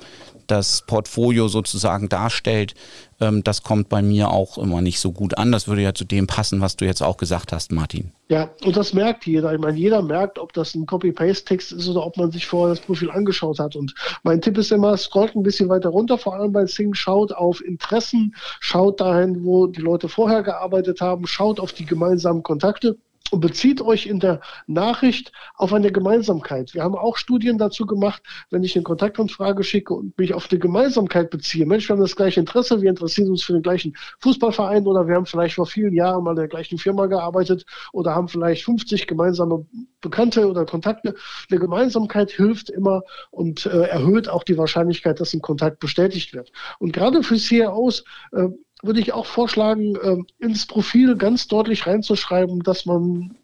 das 0.47 0.83
Portfolio 0.87 1.47
sozusagen 1.47 2.09
darstellt. 2.09 2.73
Ähm, 3.19 3.43
das 3.43 3.63
kommt 3.63 3.89
bei 3.89 4.01
mir 4.01 4.31
auch 4.31 4.57
immer 4.57 4.81
nicht 4.81 4.99
so 4.99 5.11
gut 5.11 5.37
an. 5.37 5.51
Das 5.51 5.67
würde 5.67 5.81
ja 5.81 5.93
zu 5.93 6.05
dem 6.05 6.27
passen, 6.27 6.61
was 6.61 6.75
du 6.75 6.85
jetzt 6.85 7.01
auch 7.01 7.17
gesagt 7.17 7.51
hast, 7.51 7.71
Martin. 7.71 8.11
Ja, 8.29 8.49
und 8.63 8.75
das 8.75 8.93
merkt 8.93 9.25
jeder. 9.25 9.53
Ich 9.53 9.59
meine, 9.59 9.77
jeder 9.77 10.01
merkt, 10.01 10.37
ob 10.39 10.53
das 10.53 10.75
ein 10.75 10.85
Copy-Paste-Text 10.85 11.71
ist 11.71 11.87
oder 11.87 12.05
ob 12.05 12.17
man 12.17 12.31
sich 12.31 12.45
vorher 12.45 12.75
das 12.75 12.83
Profil 12.83 13.09
angeschaut 13.09 13.59
hat. 13.59 13.75
Und 13.75 13.93
mein 14.23 14.41
Tipp 14.41 14.57
ist 14.57 14.71
immer, 14.71 14.97
scrollt 14.97 15.35
ein 15.35 15.43
bisschen 15.43 15.69
weiter 15.69 15.89
runter, 15.89 16.17
vor 16.17 16.35
allem 16.35 16.51
bei 16.51 16.65
Sing, 16.65 16.93
schaut 16.93 17.31
auf 17.31 17.63
Interessen, 17.63 18.35
schaut 18.59 18.99
dahin, 18.99 19.43
wo 19.43 19.67
die 19.67 19.81
Leute 19.81 20.09
vorher 20.09 20.43
gearbeitet 20.43 21.01
haben, 21.01 21.25
schaut 21.27 21.59
auf 21.59 21.73
die 21.73 21.85
gemeinsamen 21.85 22.43
Kontakte 22.43 22.97
und 23.31 23.39
bezieht 23.39 23.81
euch 23.81 24.05
in 24.05 24.19
der 24.19 24.41
Nachricht 24.67 25.31
auf 25.55 25.73
eine 25.73 25.91
Gemeinsamkeit. 25.91 26.73
Wir 26.73 26.83
haben 26.83 26.95
auch 26.95 27.17
Studien 27.17 27.57
dazu 27.57 27.85
gemacht, 27.85 28.23
wenn 28.49 28.63
ich 28.63 28.75
eine 28.75 28.83
Kontaktanfrage 28.83 29.63
schicke 29.63 29.93
und 29.93 30.17
mich 30.17 30.33
auf 30.33 30.47
eine 30.49 30.59
Gemeinsamkeit 30.59 31.29
beziehe. 31.29 31.65
Mensch, 31.65 31.87
wir 31.89 31.95
haben 31.95 32.01
das 32.01 32.15
gleiche 32.15 32.39
Interesse, 32.39 32.81
wir 32.81 32.89
interessieren 32.89 33.29
uns 33.29 33.43
für 33.43 33.53
den 33.53 33.61
gleichen 33.61 33.95
Fußballverein 34.19 34.85
oder 34.85 35.07
wir 35.07 35.15
haben 35.15 35.25
vielleicht 35.25 35.55
vor 35.55 35.65
vielen 35.65 35.93
Jahren 35.93 36.23
mal 36.23 36.31
in 36.31 36.37
der 36.37 36.47
gleichen 36.47 36.77
Firma 36.77 37.07
gearbeitet 37.07 37.65
oder 37.93 38.15
haben 38.15 38.27
vielleicht 38.27 38.63
50 38.63 39.07
gemeinsame 39.07 39.65
Bekannte 40.01 40.47
oder 40.47 40.65
Kontakte. 40.65 41.15
Eine 41.49 41.59
Gemeinsamkeit 41.59 42.31
hilft 42.31 42.69
immer 42.69 43.01
und 43.31 43.65
äh, 43.65 43.87
erhöht 43.87 44.29
auch 44.29 44.43
die 44.43 44.57
Wahrscheinlichkeit, 44.57 45.19
dass 45.19 45.33
ein 45.33 45.41
Kontakt 45.41 45.79
bestätigt 45.79 46.33
wird. 46.33 46.51
Und 46.79 46.93
gerade 46.93 47.23
für 47.23 47.37
CROs 47.37 48.03
äh, 48.31 48.47
würde 48.83 48.99
ich 48.99 49.13
auch 49.13 49.25
vorschlagen, 49.25 49.95
äh, 49.95 50.17
ins 50.43 50.65
Profil 50.65 51.15
ganz 51.15 51.47
deutlich 51.47 51.87
reinzuschreiben, 51.87 52.61
dass 52.63 52.85
man 52.85 53.35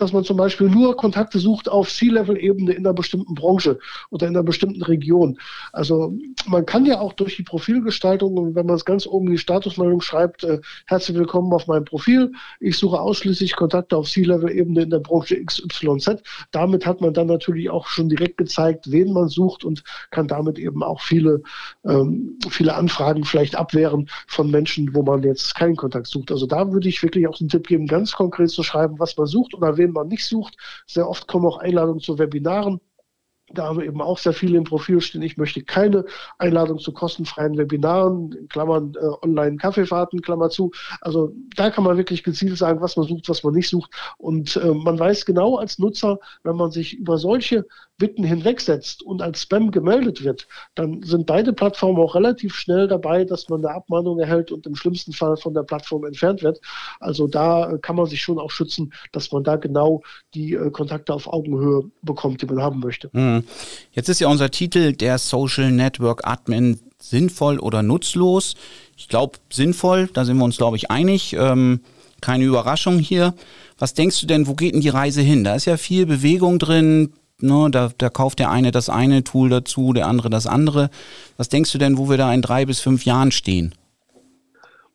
dass 0.00 0.12
man 0.12 0.24
zum 0.24 0.36
Beispiel 0.36 0.68
nur 0.68 0.96
Kontakte 0.96 1.38
sucht 1.38 1.68
auf 1.68 1.90
C-Level-Ebene 1.90 2.72
in 2.72 2.86
einer 2.86 2.94
bestimmten 2.94 3.34
Branche 3.34 3.78
oder 4.10 4.26
in 4.26 4.34
einer 4.34 4.42
bestimmten 4.42 4.82
Region. 4.82 5.38
Also 5.72 6.16
man 6.46 6.64
kann 6.64 6.86
ja 6.86 7.00
auch 7.00 7.12
durch 7.12 7.36
die 7.36 7.42
Profilgestaltung, 7.42 8.54
wenn 8.54 8.66
man 8.66 8.76
es 8.76 8.84
ganz 8.84 9.06
oben 9.06 9.26
in 9.26 9.32
die 9.32 9.38
Statusmeldung 9.38 10.00
schreibt, 10.00 10.44
äh, 10.44 10.60
herzlich 10.86 11.16
willkommen 11.16 11.52
auf 11.52 11.66
meinem 11.66 11.84
Profil, 11.84 12.32
ich 12.60 12.78
suche 12.78 12.98
ausschließlich 12.98 13.56
Kontakte 13.56 13.96
auf 13.96 14.08
C-Level-Ebene 14.08 14.82
in 14.82 14.90
der 14.90 15.00
Branche 15.00 15.42
XYZ. 15.44 16.22
Damit 16.50 16.86
hat 16.86 17.00
man 17.00 17.12
dann 17.12 17.26
natürlich 17.26 17.68
auch 17.68 17.86
schon 17.86 18.08
direkt 18.08 18.38
gezeigt, 18.38 18.90
wen 18.90 19.12
man 19.12 19.28
sucht 19.28 19.64
und 19.64 19.84
kann 20.10 20.28
damit 20.28 20.58
eben 20.58 20.82
auch 20.82 21.00
viele, 21.00 21.42
ähm, 21.84 22.38
viele 22.48 22.74
Anfragen 22.74 23.24
vielleicht 23.24 23.56
abwehren 23.56 24.08
von 24.26 24.50
Menschen, 24.50 24.94
wo 24.94 25.02
man 25.02 25.22
jetzt 25.22 25.54
keinen 25.54 25.76
Kontakt 25.76 26.06
sucht. 26.06 26.32
Also 26.32 26.46
da 26.46 26.72
würde 26.72 26.88
ich 26.88 27.02
wirklich 27.02 27.28
auch 27.28 27.36
den 27.36 27.48
Tipp 27.48 27.66
geben, 27.66 27.86
ganz 27.86 28.12
konkret 28.12 28.50
zu 28.50 28.62
schreiben, 28.62 28.98
was 28.98 29.16
man 29.16 29.26
sucht 29.26 29.54
oder 29.54 29.76
wen 29.76 29.89
man 29.92 30.08
nicht 30.08 30.24
sucht. 30.24 30.56
Sehr 30.86 31.08
oft 31.08 31.26
kommen 31.28 31.46
auch 31.46 31.58
Einladungen 31.58 32.00
zu 32.00 32.18
Webinaren. 32.18 32.80
Da 33.52 33.64
haben 33.64 33.78
wir 33.80 33.86
eben 33.86 34.00
auch 34.00 34.18
sehr 34.18 34.32
viele 34.32 34.58
im 34.58 34.64
Profil 34.64 35.00
stehen. 35.00 35.22
Ich 35.22 35.36
möchte 35.36 35.62
keine 35.62 36.04
Einladung 36.38 36.78
zu 36.78 36.92
kostenfreien 36.92 37.58
Webinaren, 37.58 38.32
in 38.32 38.48
Klammern 38.48 38.94
äh, 38.94 39.26
Online-Kaffeefahrten, 39.26 40.22
Klammer 40.22 40.50
zu. 40.50 40.70
Also 41.00 41.34
da 41.56 41.70
kann 41.70 41.84
man 41.84 41.96
wirklich 41.96 42.22
gezielt 42.22 42.56
sagen, 42.56 42.80
was 42.80 42.96
man 42.96 43.08
sucht, 43.08 43.28
was 43.28 43.42
man 43.42 43.54
nicht 43.54 43.68
sucht. 43.68 43.90
Und 44.18 44.56
äh, 44.56 44.72
man 44.72 44.98
weiß 44.98 45.26
genau 45.26 45.56
als 45.56 45.78
Nutzer, 45.78 46.20
wenn 46.44 46.56
man 46.56 46.70
sich 46.70 46.94
über 46.96 47.18
solche 47.18 47.66
Bitten 48.00 48.24
hinwegsetzt 48.24 49.02
und 49.02 49.20
als 49.20 49.42
Spam 49.42 49.70
gemeldet 49.70 50.24
wird, 50.24 50.48
dann 50.74 51.02
sind 51.02 51.26
beide 51.26 51.52
Plattformen 51.52 51.98
auch 51.98 52.14
relativ 52.14 52.54
schnell 52.54 52.88
dabei, 52.88 53.24
dass 53.24 53.48
man 53.50 53.64
eine 53.64 53.74
Abmahnung 53.74 54.18
erhält 54.18 54.50
und 54.50 54.66
im 54.66 54.74
schlimmsten 54.74 55.12
Fall 55.12 55.36
von 55.36 55.52
der 55.52 55.62
Plattform 55.62 56.04
entfernt 56.04 56.42
wird. 56.42 56.60
Also 56.98 57.28
da 57.28 57.70
äh, 57.70 57.78
kann 57.78 57.96
man 57.96 58.06
sich 58.06 58.22
schon 58.22 58.38
auch 58.38 58.50
schützen, 58.50 58.92
dass 59.12 59.30
man 59.30 59.44
da 59.44 59.56
genau 59.56 60.02
die 60.34 60.54
äh, 60.54 60.70
Kontakte 60.70 61.12
auf 61.12 61.28
Augenhöhe 61.28 61.90
bekommt, 62.00 62.40
die 62.40 62.46
man 62.46 62.62
haben 62.62 62.80
möchte. 62.80 63.10
Mhm. 63.12 63.44
Jetzt 63.92 64.08
ist 64.08 64.20
ja 64.20 64.28
unser 64.28 64.50
Titel 64.50 64.94
der 64.94 65.18
Social 65.18 65.70
Network 65.70 66.26
Admin 66.26 66.80
sinnvoll 66.98 67.58
oder 67.58 67.82
nutzlos. 67.82 68.54
Ich 68.96 69.08
glaube 69.08 69.38
sinnvoll, 69.52 70.08
da 70.14 70.24
sind 70.24 70.38
wir 70.38 70.44
uns, 70.44 70.56
glaube 70.56 70.78
ich, 70.78 70.90
einig. 70.90 71.34
Ähm, 71.34 71.80
keine 72.22 72.44
Überraschung 72.44 72.98
hier. 72.98 73.34
Was 73.78 73.94
denkst 73.94 74.20
du 74.20 74.26
denn, 74.26 74.46
wo 74.46 74.54
geht 74.54 74.74
denn 74.74 74.80
die 74.80 74.88
Reise 74.88 75.20
hin? 75.20 75.44
Da 75.44 75.54
ist 75.54 75.64
ja 75.64 75.76
viel 75.76 76.06
Bewegung 76.06 76.58
drin, 76.58 77.12
Ne, 77.42 77.68
da, 77.70 77.90
da 77.96 78.08
kauft 78.08 78.38
der 78.38 78.50
eine 78.50 78.70
das 78.70 78.88
eine 78.88 79.24
Tool 79.24 79.48
dazu, 79.48 79.92
der 79.92 80.06
andere 80.06 80.30
das 80.30 80.46
andere. 80.46 80.90
Was 81.36 81.48
denkst 81.48 81.72
du 81.72 81.78
denn, 81.78 81.98
wo 81.98 82.08
wir 82.08 82.16
da 82.16 82.32
in 82.32 82.42
drei 82.42 82.66
bis 82.66 82.80
fünf 82.80 83.04
Jahren 83.04 83.32
stehen? 83.32 83.74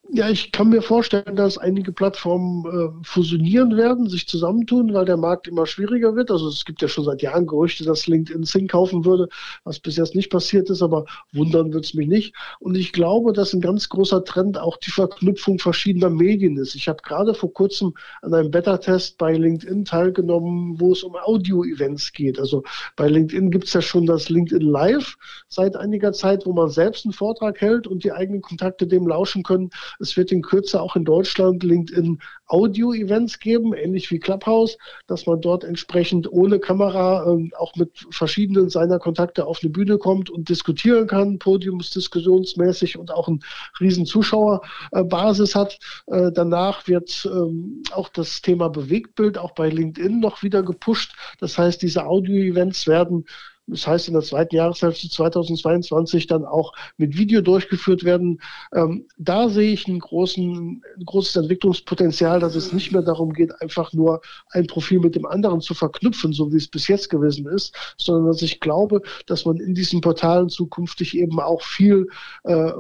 Ja, 0.10 0.30
ich 0.30 0.52
kann 0.52 0.70
mir 0.70 0.84
vorstellen, 0.84 1.36
dass 1.36 1.58
einige 1.58 1.92
Plattformen 1.92 2.66
äh, 2.66 3.04
fusionieren 3.04 3.76
werden, 3.76 4.08
sich 4.08 4.28
zusammentun, 4.28 4.94
weil 4.94 5.06
der 5.06 5.18
Markt 5.18 5.48
immer 5.48 5.66
schwieriger 5.66 6.16
wird. 6.16 6.30
Also 6.30 6.48
es 6.48 6.64
gibt 6.64 6.84
ja 6.84 6.88
schon 6.88 7.06
seit 7.06 7.24
Jahren 7.24 7.48
Gerüchte, 7.48 7.84
dass 7.86 8.06
LinkedIn 8.06 8.44
Sing 8.44 8.68
kaufen 8.68 9.04
würde, 9.04 9.30
was 9.64 9.80
bis 9.80 9.98
jetzt 9.98 10.14
nicht 10.14 10.30
passiert 10.30 10.70
ist, 10.70 10.84
aber 10.84 11.06
wundern 11.34 11.74
wird 11.74 11.86
es 11.86 11.96
mich 11.96 12.08
nicht. 12.08 12.36
Und 12.60 12.76
ich 12.76 12.94
glaube, 12.94 13.34
dass 13.34 13.54
ein 13.54 13.62
ganz 13.62 13.90
großer 13.90 14.24
Trend 14.24 14.60
auch 14.60 14.78
die 14.78 14.92
Verknüpfung 14.92 15.58
verschiedener 15.58 16.12
Medien 16.12 16.58
ist. 16.58 16.76
Ich 16.76 16.88
habe 16.88 17.02
gerade 17.02 17.34
vor 17.34 17.52
kurzem 17.52 17.96
an 18.22 18.32
einem 18.36 18.52
Beta-Test 18.52 19.18
bei 19.18 19.34
LinkedIn 19.34 19.86
teilgenommen, 19.86 20.80
wo 20.80 20.92
es 20.92 21.02
um 21.02 21.16
Audio-Events 21.16 22.14
geht. 22.14 22.40
Also 22.40 22.64
bei 22.96 23.08
LinkedIn 23.08 23.50
gibt 23.50 23.66
es 23.66 23.74
ja 23.74 23.82
schon 23.82 24.06
das 24.06 24.30
LinkedIn 24.30 24.62
Live 24.62 25.18
seit 25.48 25.76
einiger 25.76 26.14
Zeit, 26.14 26.46
wo 26.46 26.54
man 26.54 26.70
selbst 26.70 27.06
einen 27.06 27.14
Vortrag 27.14 27.60
hält 27.60 27.88
und 27.88 28.04
die 28.04 28.12
eigenen 28.12 28.42
Kontakte 28.42 28.86
dem 28.86 29.08
lauschen 29.08 29.42
können. 29.42 29.72
Es 30.00 30.18
wird 30.18 30.32
in 30.32 30.42
Kürze 30.42 30.82
auch 30.82 30.96
in 30.96 31.06
Deutschland 31.06 31.64
LinkedIn 31.64 32.20
Audio-Events 32.48 33.40
geben, 33.40 33.74
ähnlich 33.74 34.12
wie 34.12 34.20
Clubhouse, 34.20 34.78
dass 35.08 35.26
man 35.26 35.42
dort 35.42 35.64
entsprechend 35.64 36.32
ohne 36.32 36.60
Kamera 36.60 37.26
ähm, 37.28 37.52
auch 37.58 37.76
mit 37.76 38.06
verschiedenen 38.12 38.70
seiner 38.70 39.00
Kontakte 39.00 39.46
auf 39.46 39.60
eine 39.62 39.72
Bühne 39.72 39.98
kommt 39.98 40.30
und 40.30 40.50
diskutieren 40.50 41.08
kann, 41.08 41.40
podiumsdiskussionsmäßig 41.40 42.98
und 42.98 43.12
auch 43.12 43.28
eine 43.28 43.40
riesen 43.80 44.06
Zuschauerbasis 44.06 45.56
hat. 45.56 45.80
Äh, 46.08 46.32
danach 46.32 46.88
wird 46.88 47.28
ähm, 47.32 47.84
auch 47.92 48.10
das 48.10 48.42
Thema 48.42 48.70
Bewegtbild 48.70 49.38
auch 49.38 49.52
bei 49.52 49.70
LinkedIn 49.70 50.20
noch 50.20 50.44
wieder 50.44 50.64
gepusht. 50.64 51.16
Das 51.40 51.58
heißt, 51.58 51.82
diese 51.82 52.06
Audio-Events 52.06 52.88
werden 52.88 53.26
das 53.68 53.88
heißt 53.88 54.08
in 54.08 54.14
der 54.14 54.24
zweiten 54.24 54.56
Jahreshälfte 54.56 55.10
2022 55.10 56.28
dann 56.28 56.46
auch 56.46 56.74
mit 56.98 57.18
Video 57.18 57.42
durchgeführt 57.42 58.04
werden. 58.04 58.40
Ähm, 58.74 59.08
da 59.18 59.50
sehe 59.50 59.74
ich 59.74 59.88
einen 59.88 60.00
großen, 60.00 60.84
ein 60.98 61.06
großes 61.06 61.36
Entwicklungspotenzial, 61.38 62.40
dass 62.40 62.56
es 62.56 62.74
nicht 62.74 62.92
mehr 62.92 63.02
darum 63.02 63.34
geht, 63.34 63.60
einfach 63.62 63.92
nur 63.94 64.22
ein 64.52 64.68
Profil 64.68 65.00
mit 65.00 65.16
dem 65.16 65.26
anderen 65.26 65.62
zu 65.62 65.74
verknüpfen, 65.74 66.34
so 66.34 66.52
wie 66.54 66.58
es 66.58 66.68
bis 66.68 66.88
jetzt 66.88 67.10
gewesen 67.10 67.48
ist, 67.48 67.76
sondern 67.98 68.28
dass 68.28 68.42
ich 68.42 68.60
glaube, 68.60 69.02
dass 69.26 69.46
man 69.46 69.58
in 69.58 69.74
diesen 69.74 70.02
Portalen 70.02 70.50
zukünftig 70.50 71.18
eben 71.18 71.40
auch 71.40 71.62
viel 71.64 72.08
äh, 72.44 72.72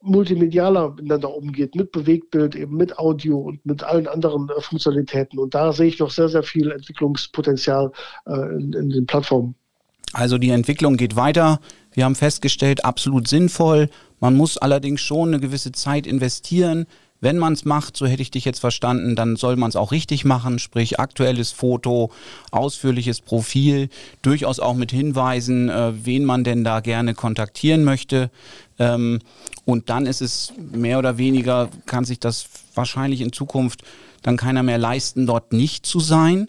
multimedialer 0.00 0.90
miteinander 0.90 1.34
umgeht, 1.34 1.74
mit 1.74 1.92
Bewegtbild, 1.92 2.54
eben 2.54 2.76
mit 2.76 2.98
Audio 2.98 3.38
und 3.38 3.64
mit 3.66 3.82
allen 3.82 4.06
anderen 4.06 4.48
äh, 4.48 4.60
Funktionalitäten. 4.60 5.38
Und 5.38 5.54
da 5.54 5.72
sehe 5.72 5.88
ich 5.88 5.98
noch 5.98 6.10
sehr, 6.10 6.28
sehr 6.28 6.42
viel 6.42 6.70
Entwicklungspotenzial 6.70 7.92
äh, 8.26 8.54
in, 8.54 8.72
in 8.72 8.90
den 8.90 9.06
Plattformen. 9.06 9.56
Also 10.16 10.38
die 10.38 10.48
Entwicklung 10.48 10.96
geht 10.96 11.14
weiter. 11.14 11.60
Wir 11.92 12.06
haben 12.06 12.14
festgestellt, 12.14 12.86
absolut 12.86 13.28
sinnvoll. 13.28 13.90
Man 14.18 14.34
muss 14.34 14.56
allerdings 14.56 15.02
schon 15.02 15.28
eine 15.28 15.40
gewisse 15.40 15.72
Zeit 15.72 16.06
investieren. 16.06 16.86
Wenn 17.20 17.36
man 17.36 17.52
es 17.52 17.66
macht, 17.66 17.98
so 17.98 18.06
hätte 18.06 18.22
ich 18.22 18.30
dich 18.30 18.46
jetzt 18.46 18.60
verstanden, 18.60 19.14
dann 19.14 19.36
soll 19.36 19.56
man 19.56 19.68
es 19.68 19.76
auch 19.76 19.92
richtig 19.92 20.24
machen, 20.24 20.58
sprich 20.58 20.98
aktuelles 20.98 21.52
Foto, 21.52 22.12
ausführliches 22.50 23.20
Profil, 23.20 23.90
durchaus 24.22 24.58
auch 24.58 24.74
mit 24.74 24.90
Hinweisen, 24.90 25.68
äh, 25.68 25.92
wen 26.06 26.24
man 26.24 26.44
denn 26.44 26.64
da 26.64 26.80
gerne 26.80 27.12
kontaktieren 27.12 27.84
möchte. 27.84 28.30
Ähm, 28.78 29.18
und 29.66 29.90
dann 29.90 30.06
ist 30.06 30.22
es 30.22 30.54
mehr 30.56 30.98
oder 30.98 31.18
weniger, 31.18 31.68
kann 31.84 32.06
sich 32.06 32.20
das 32.20 32.46
wahrscheinlich 32.74 33.20
in 33.20 33.34
Zukunft 33.34 33.82
dann 34.22 34.38
keiner 34.38 34.62
mehr 34.62 34.78
leisten, 34.78 35.26
dort 35.26 35.52
nicht 35.52 35.84
zu 35.84 36.00
sein. 36.00 36.48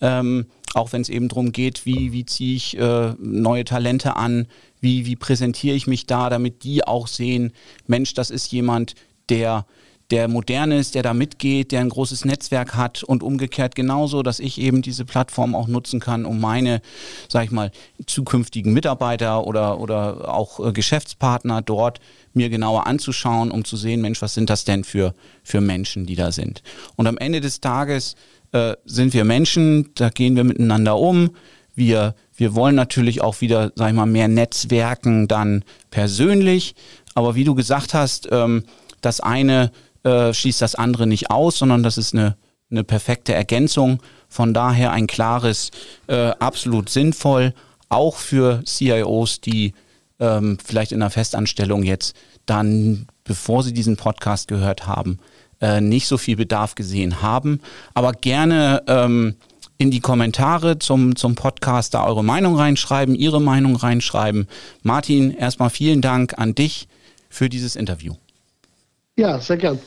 Ähm, 0.00 0.46
auch 0.74 0.92
wenn 0.92 1.02
es 1.02 1.08
eben 1.08 1.28
darum 1.28 1.52
geht, 1.52 1.86
wie, 1.86 2.12
wie 2.12 2.26
ziehe 2.26 2.56
ich 2.56 2.78
äh, 2.78 3.14
neue 3.18 3.64
Talente 3.64 4.16
an, 4.16 4.46
wie, 4.80 5.06
wie 5.06 5.16
präsentiere 5.16 5.76
ich 5.76 5.86
mich 5.86 6.06
da, 6.06 6.30
damit 6.30 6.64
die 6.64 6.86
auch 6.86 7.06
sehen, 7.06 7.52
Mensch, 7.86 8.14
das 8.14 8.30
ist 8.30 8.52
jemand, 8.52 8.94
der 9.28 9.66
der 10.10 10.28
modern 10.28 10.70
ist, 10.70 10.94
der 10.94 11.02
da 11.02 11.14
mitgeht, 11.14 11.72
der 11.72 11.80
ein 11.80 11.88
großes 11.88 12.24
Netzwerk 12.24 12.74
hat 12.74 13.02
und 13.02 13.22
umgekehrt 13.22 13.74
genauso, 13.74 14.22
dass 14.22 14.38
ich 14.38 14.60
eben 14.60 14.82
diese 14.82 15.04
Plattform 15.04 15.54
auch 15.54 15.66
nutzen 15.66 16.00
kann, 16.00 16.26
um 16.26 16.40
meine, 16.40 16.82
sag 17.28 17.44
ich 17.44 17.50
mal, 17.50 17.70
zukünftigen 18.06 18.72
Mitarbeiter 18.72 19.46
oder, 19.46 19.80
oder 19.80 20.32
auch 20.32 20.60
äh, 20.60 20.72
Geschäftspartner 20.72 21.62
dort 21.62 22.00
mir 22.34 22.50
genauer 22.50 22.86
anzuschauen, 22.86 23.50
um 23.50 23.64
zu 23.64 23.76
sehen, 23.76 24.02
Mensch, 24.02 24.20
was 24.20 24.34
sind 24.34 24.50
das 24.50 24.64
denn 24.64 24.84
für, 24.84 25.14
für 25.42 25.60
Menschen, 25.60 26.04
die 26.04 26.16
da 26.16 26.32
sind. 26.32 26.62
Und 26.96 27.06
am 27.06 27.16
Ende 27.16 27.40
des 27.40 27.60
Tages 27.60 28.16
äh, 28.54 28.76
sind 28.84 29.12
wir 29.14 29.24
Menschen, 29.24 29.90
da 29.96 30.10
gehen 30.10 30.36
wir 30.36 30.44
miteinander 30.44 30.96
um. 30.96 31.30
Wir, 31.74 32.14
wir 32.36 32.54
wollen 32.54 32.76
natürlich 32.76 33.20
auch 33.20 33.40
wieder, 33.40 33.72
sag 33.74 33.88
ich 33.88 33.94
mal, 33.94 34.06
mehr 34.06 34.28
Netzwerken 34.28 35.26
dann 35.26 35.64
persönlich. 35.90 36.76
Aber 37.16 37.34
wie 37.34 37.42
du 37.42 37.56
gesagt 37.56 37.94
hast, 37.94 38.28
ähm, 38.30 38.62
das 39.00 39.20
eine 39.20 39.72
äh, 40.04 40.32
schließt 40.32 40.62
das 40.62 40.76
andere 40.76 41.08
nicht 41.08 41.30
aus, 41.30 41.58
sondern 41.58 41.82
das 41.82 41.98
ist 41.98 42.14
eine, 42.14 42.36
eine 42.70 42.84
perfekte 42.84 43.34
Ergänzung. 43.34 44.00
Von 44.28 44.54
daher 44.54 44.92
ein 44.92 45.08
klares, 45.08 45.72
äh, 46.06 46.30
absolut 46.38 46.88
sinnvoll, 46.88 47.54
auch 47.88 48.16
für 48.16 48.62
CIOs, 48.64 49.40
die 49.40 49.74
ähm, 50.20 50.58
vielleicht 50.64 50.92
in 50.92 51.02
einer 51.02 51.10
Festanstellung 51.10 51.82
jetzt 51.82 52.14
dann, 52.46 53.08
bevor 53.24 53.64
sie 53.64 53.72
diesen 53.72 53.96
Podcast 53.96 54.46
gehört 54.46 54.86
haben, 54.86 55.18
äh, 55.60 55.80
nicht 55.80 56.06
so 56.06 56.18
viel 56.18 56.36
Bedarf 56.36 56.74
gesehen 56.74 57.22
haben. 57.22 57.60
Aber 57.94 58.12
gerne 58.12 58.82
ähm, 58.86 59.36
in 59.78 59.90
die 59.90 60.00
Kommentare 60.00 60.78
zum, 60.78 61.16
zum 61.16 61.34
Podcast 61.34 61.94
da 61.94 62.04
eure 62.06 62.24
Meinung 62.24 62.56
reinschreiben, 62.56 63.14
Ihre 63.14 63.40
Meinung 63.40 63.76
reinschreiben. 63.76 64.48
Martin, 64.82 65.32
erstmal 65.32 65.70
vielen 65.70 66.00
Dank 66.00 66.38
an 66.38 66.54
dich 66.54 66.88
für 67.28 67.48
dieses 67.48 67.76
Interview. 67.76 68.14
Ja, 69.16 69.40
sehr 69.40 69.56
gern. 69.56 69.78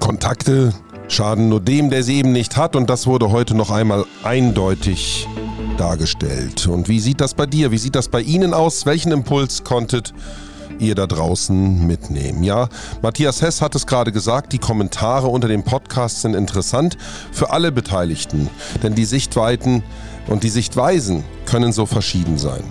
Kontakte 0.00 0.72
schaden 1.08 1.48
nur 1.48 1.60
dem, 1.60 1.90
der 1.90 2.02
sie 2.02 2.18
eben 2.18 2.32
nicht 2.32 2.56
hat. 2.56 2.76
Und 2.76 2.90
das 2.90 3.06
wurde 3.06 3.30
heute 3.30 3.54
noch 3.54 3.70
einmal 3.70 4.04
eindeutig 4.22 5.26
dargestellt. 5.76 6.66
Und 6.66 6.88
wie 6.88 7.00
sieht 7.00 7.20
das 7.20 7.34
bei 7.34 7.46
dir? 7.46 7.70
Wie 7.70 7.78
sieht 7.78 7.94
das 7.94 8.08
bei 8.08 8.20
Ihnen 8.20 8.54
aus? 8.54 8.86
Welchen 8.86 9.12
Impuls 9.12 9.64
konntet 9.64 10.14
ihr 10.78 10.94
da 10.94 11.06
draußen 11.06 11.86
mitnehmen? 11.86 12.42
Ja, 12.42 12.68
Matthias 13.02 13.42
Hess 13.42 13.60
hat 13.60 13.74
es 13.74 13.86
gerade 13.86 14.12
gesagt, 14.12 14.52
die 14.52 14.58
Kommentare 14.58 15.28
unter 15.28 15.48
dem 15.48 15.62
Podcast 15.62 16.22
sind 16.22 16.34
interessant 16.34 16.96
für 17.32 17.50
alle 17.50 17.72
Beteiligten. 17.72 18.48
Denn 18.82 18.94
die 18.94 19.04
Sichtweiten 19.04 19.82
und 20.28 20.42
die 20.42 20.48
Sichtweisen 20.48 21.24
können 21.44 21.72
so 21.72 21.86
verschieden 21.86 22.38
sein. 22.38 22.64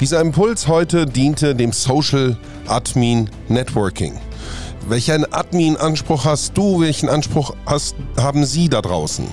Dieser 0.00 0.20
Impuls 0.20 0.68
heute 0.68 1.06
diente 1.06 1.54
dem 1.54 1.72
Social 1.72 2.36
Admin 2.66 3.28
Networking. 3.48 4.18
Welchen 4.88 5.24
Admin-Anspruch 5.30 6.24
hast 6.24 6.56
du? 6.56 6.80
Welchen 6.80 7.08
Anspruch 7.08 7.54
hast, 7.66 7.94
haben 8.16 8.44
Sie 8.44 8.68
da 8.68 8.80
draußen? 8.80 9.26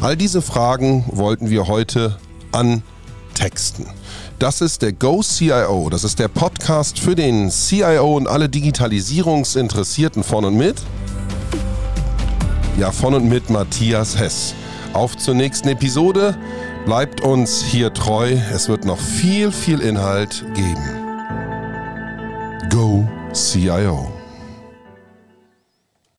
All 0.00 0.16
diese 0.16 0.42
Fragen 0.42 1.04
wollten 1.08 1.50
wir 1.50 1.66
heute 1.68 2.16
antexten. 2.52 3.86
Das 4.40 4.62
ist 4.62 4.80
der 4.80 4.94
Go 4.94 5.20
CIO. 5.22 5.90
Das 5.90 6.02
ist 6.02 6.18
der 6.18 6.28
Podcast 6.28 6.98
für 6.98 7.14
den 7.14 7.50
CIO 7.50 8.16
und 8.16 8.26
alle 8.26 8.48
Digitalisierungsinteressierten 8.48 10.24
von 10.24 10.46
und 10.46 10.56
mit. 10.56 10.76
Ja, 12.78 12.90
von 12.90 13.12
und 13.12 13.28
mit 13.28 13.50
Matthias 13.50 14.18
Hess. 14.18 14.54
Auf 14.94 15.18
zur 15.18 15.34
nächsten 15.34 15.68
Episode. 15.68 16.38
Bleibt 16.86 17.20
uns 17.20 17.62
hier 17.62 17.92
treu. 17.92 18.32
Es 18.50 18.70
wird 18.70 18.86
noch 18.86 18.98
viel, 18.98 19.52
viel 19.52 19.80
Inhalt 19.80 20.42
geben. 20.54 20.88
Go 22.70 23.06
CIO. 23.34 24.19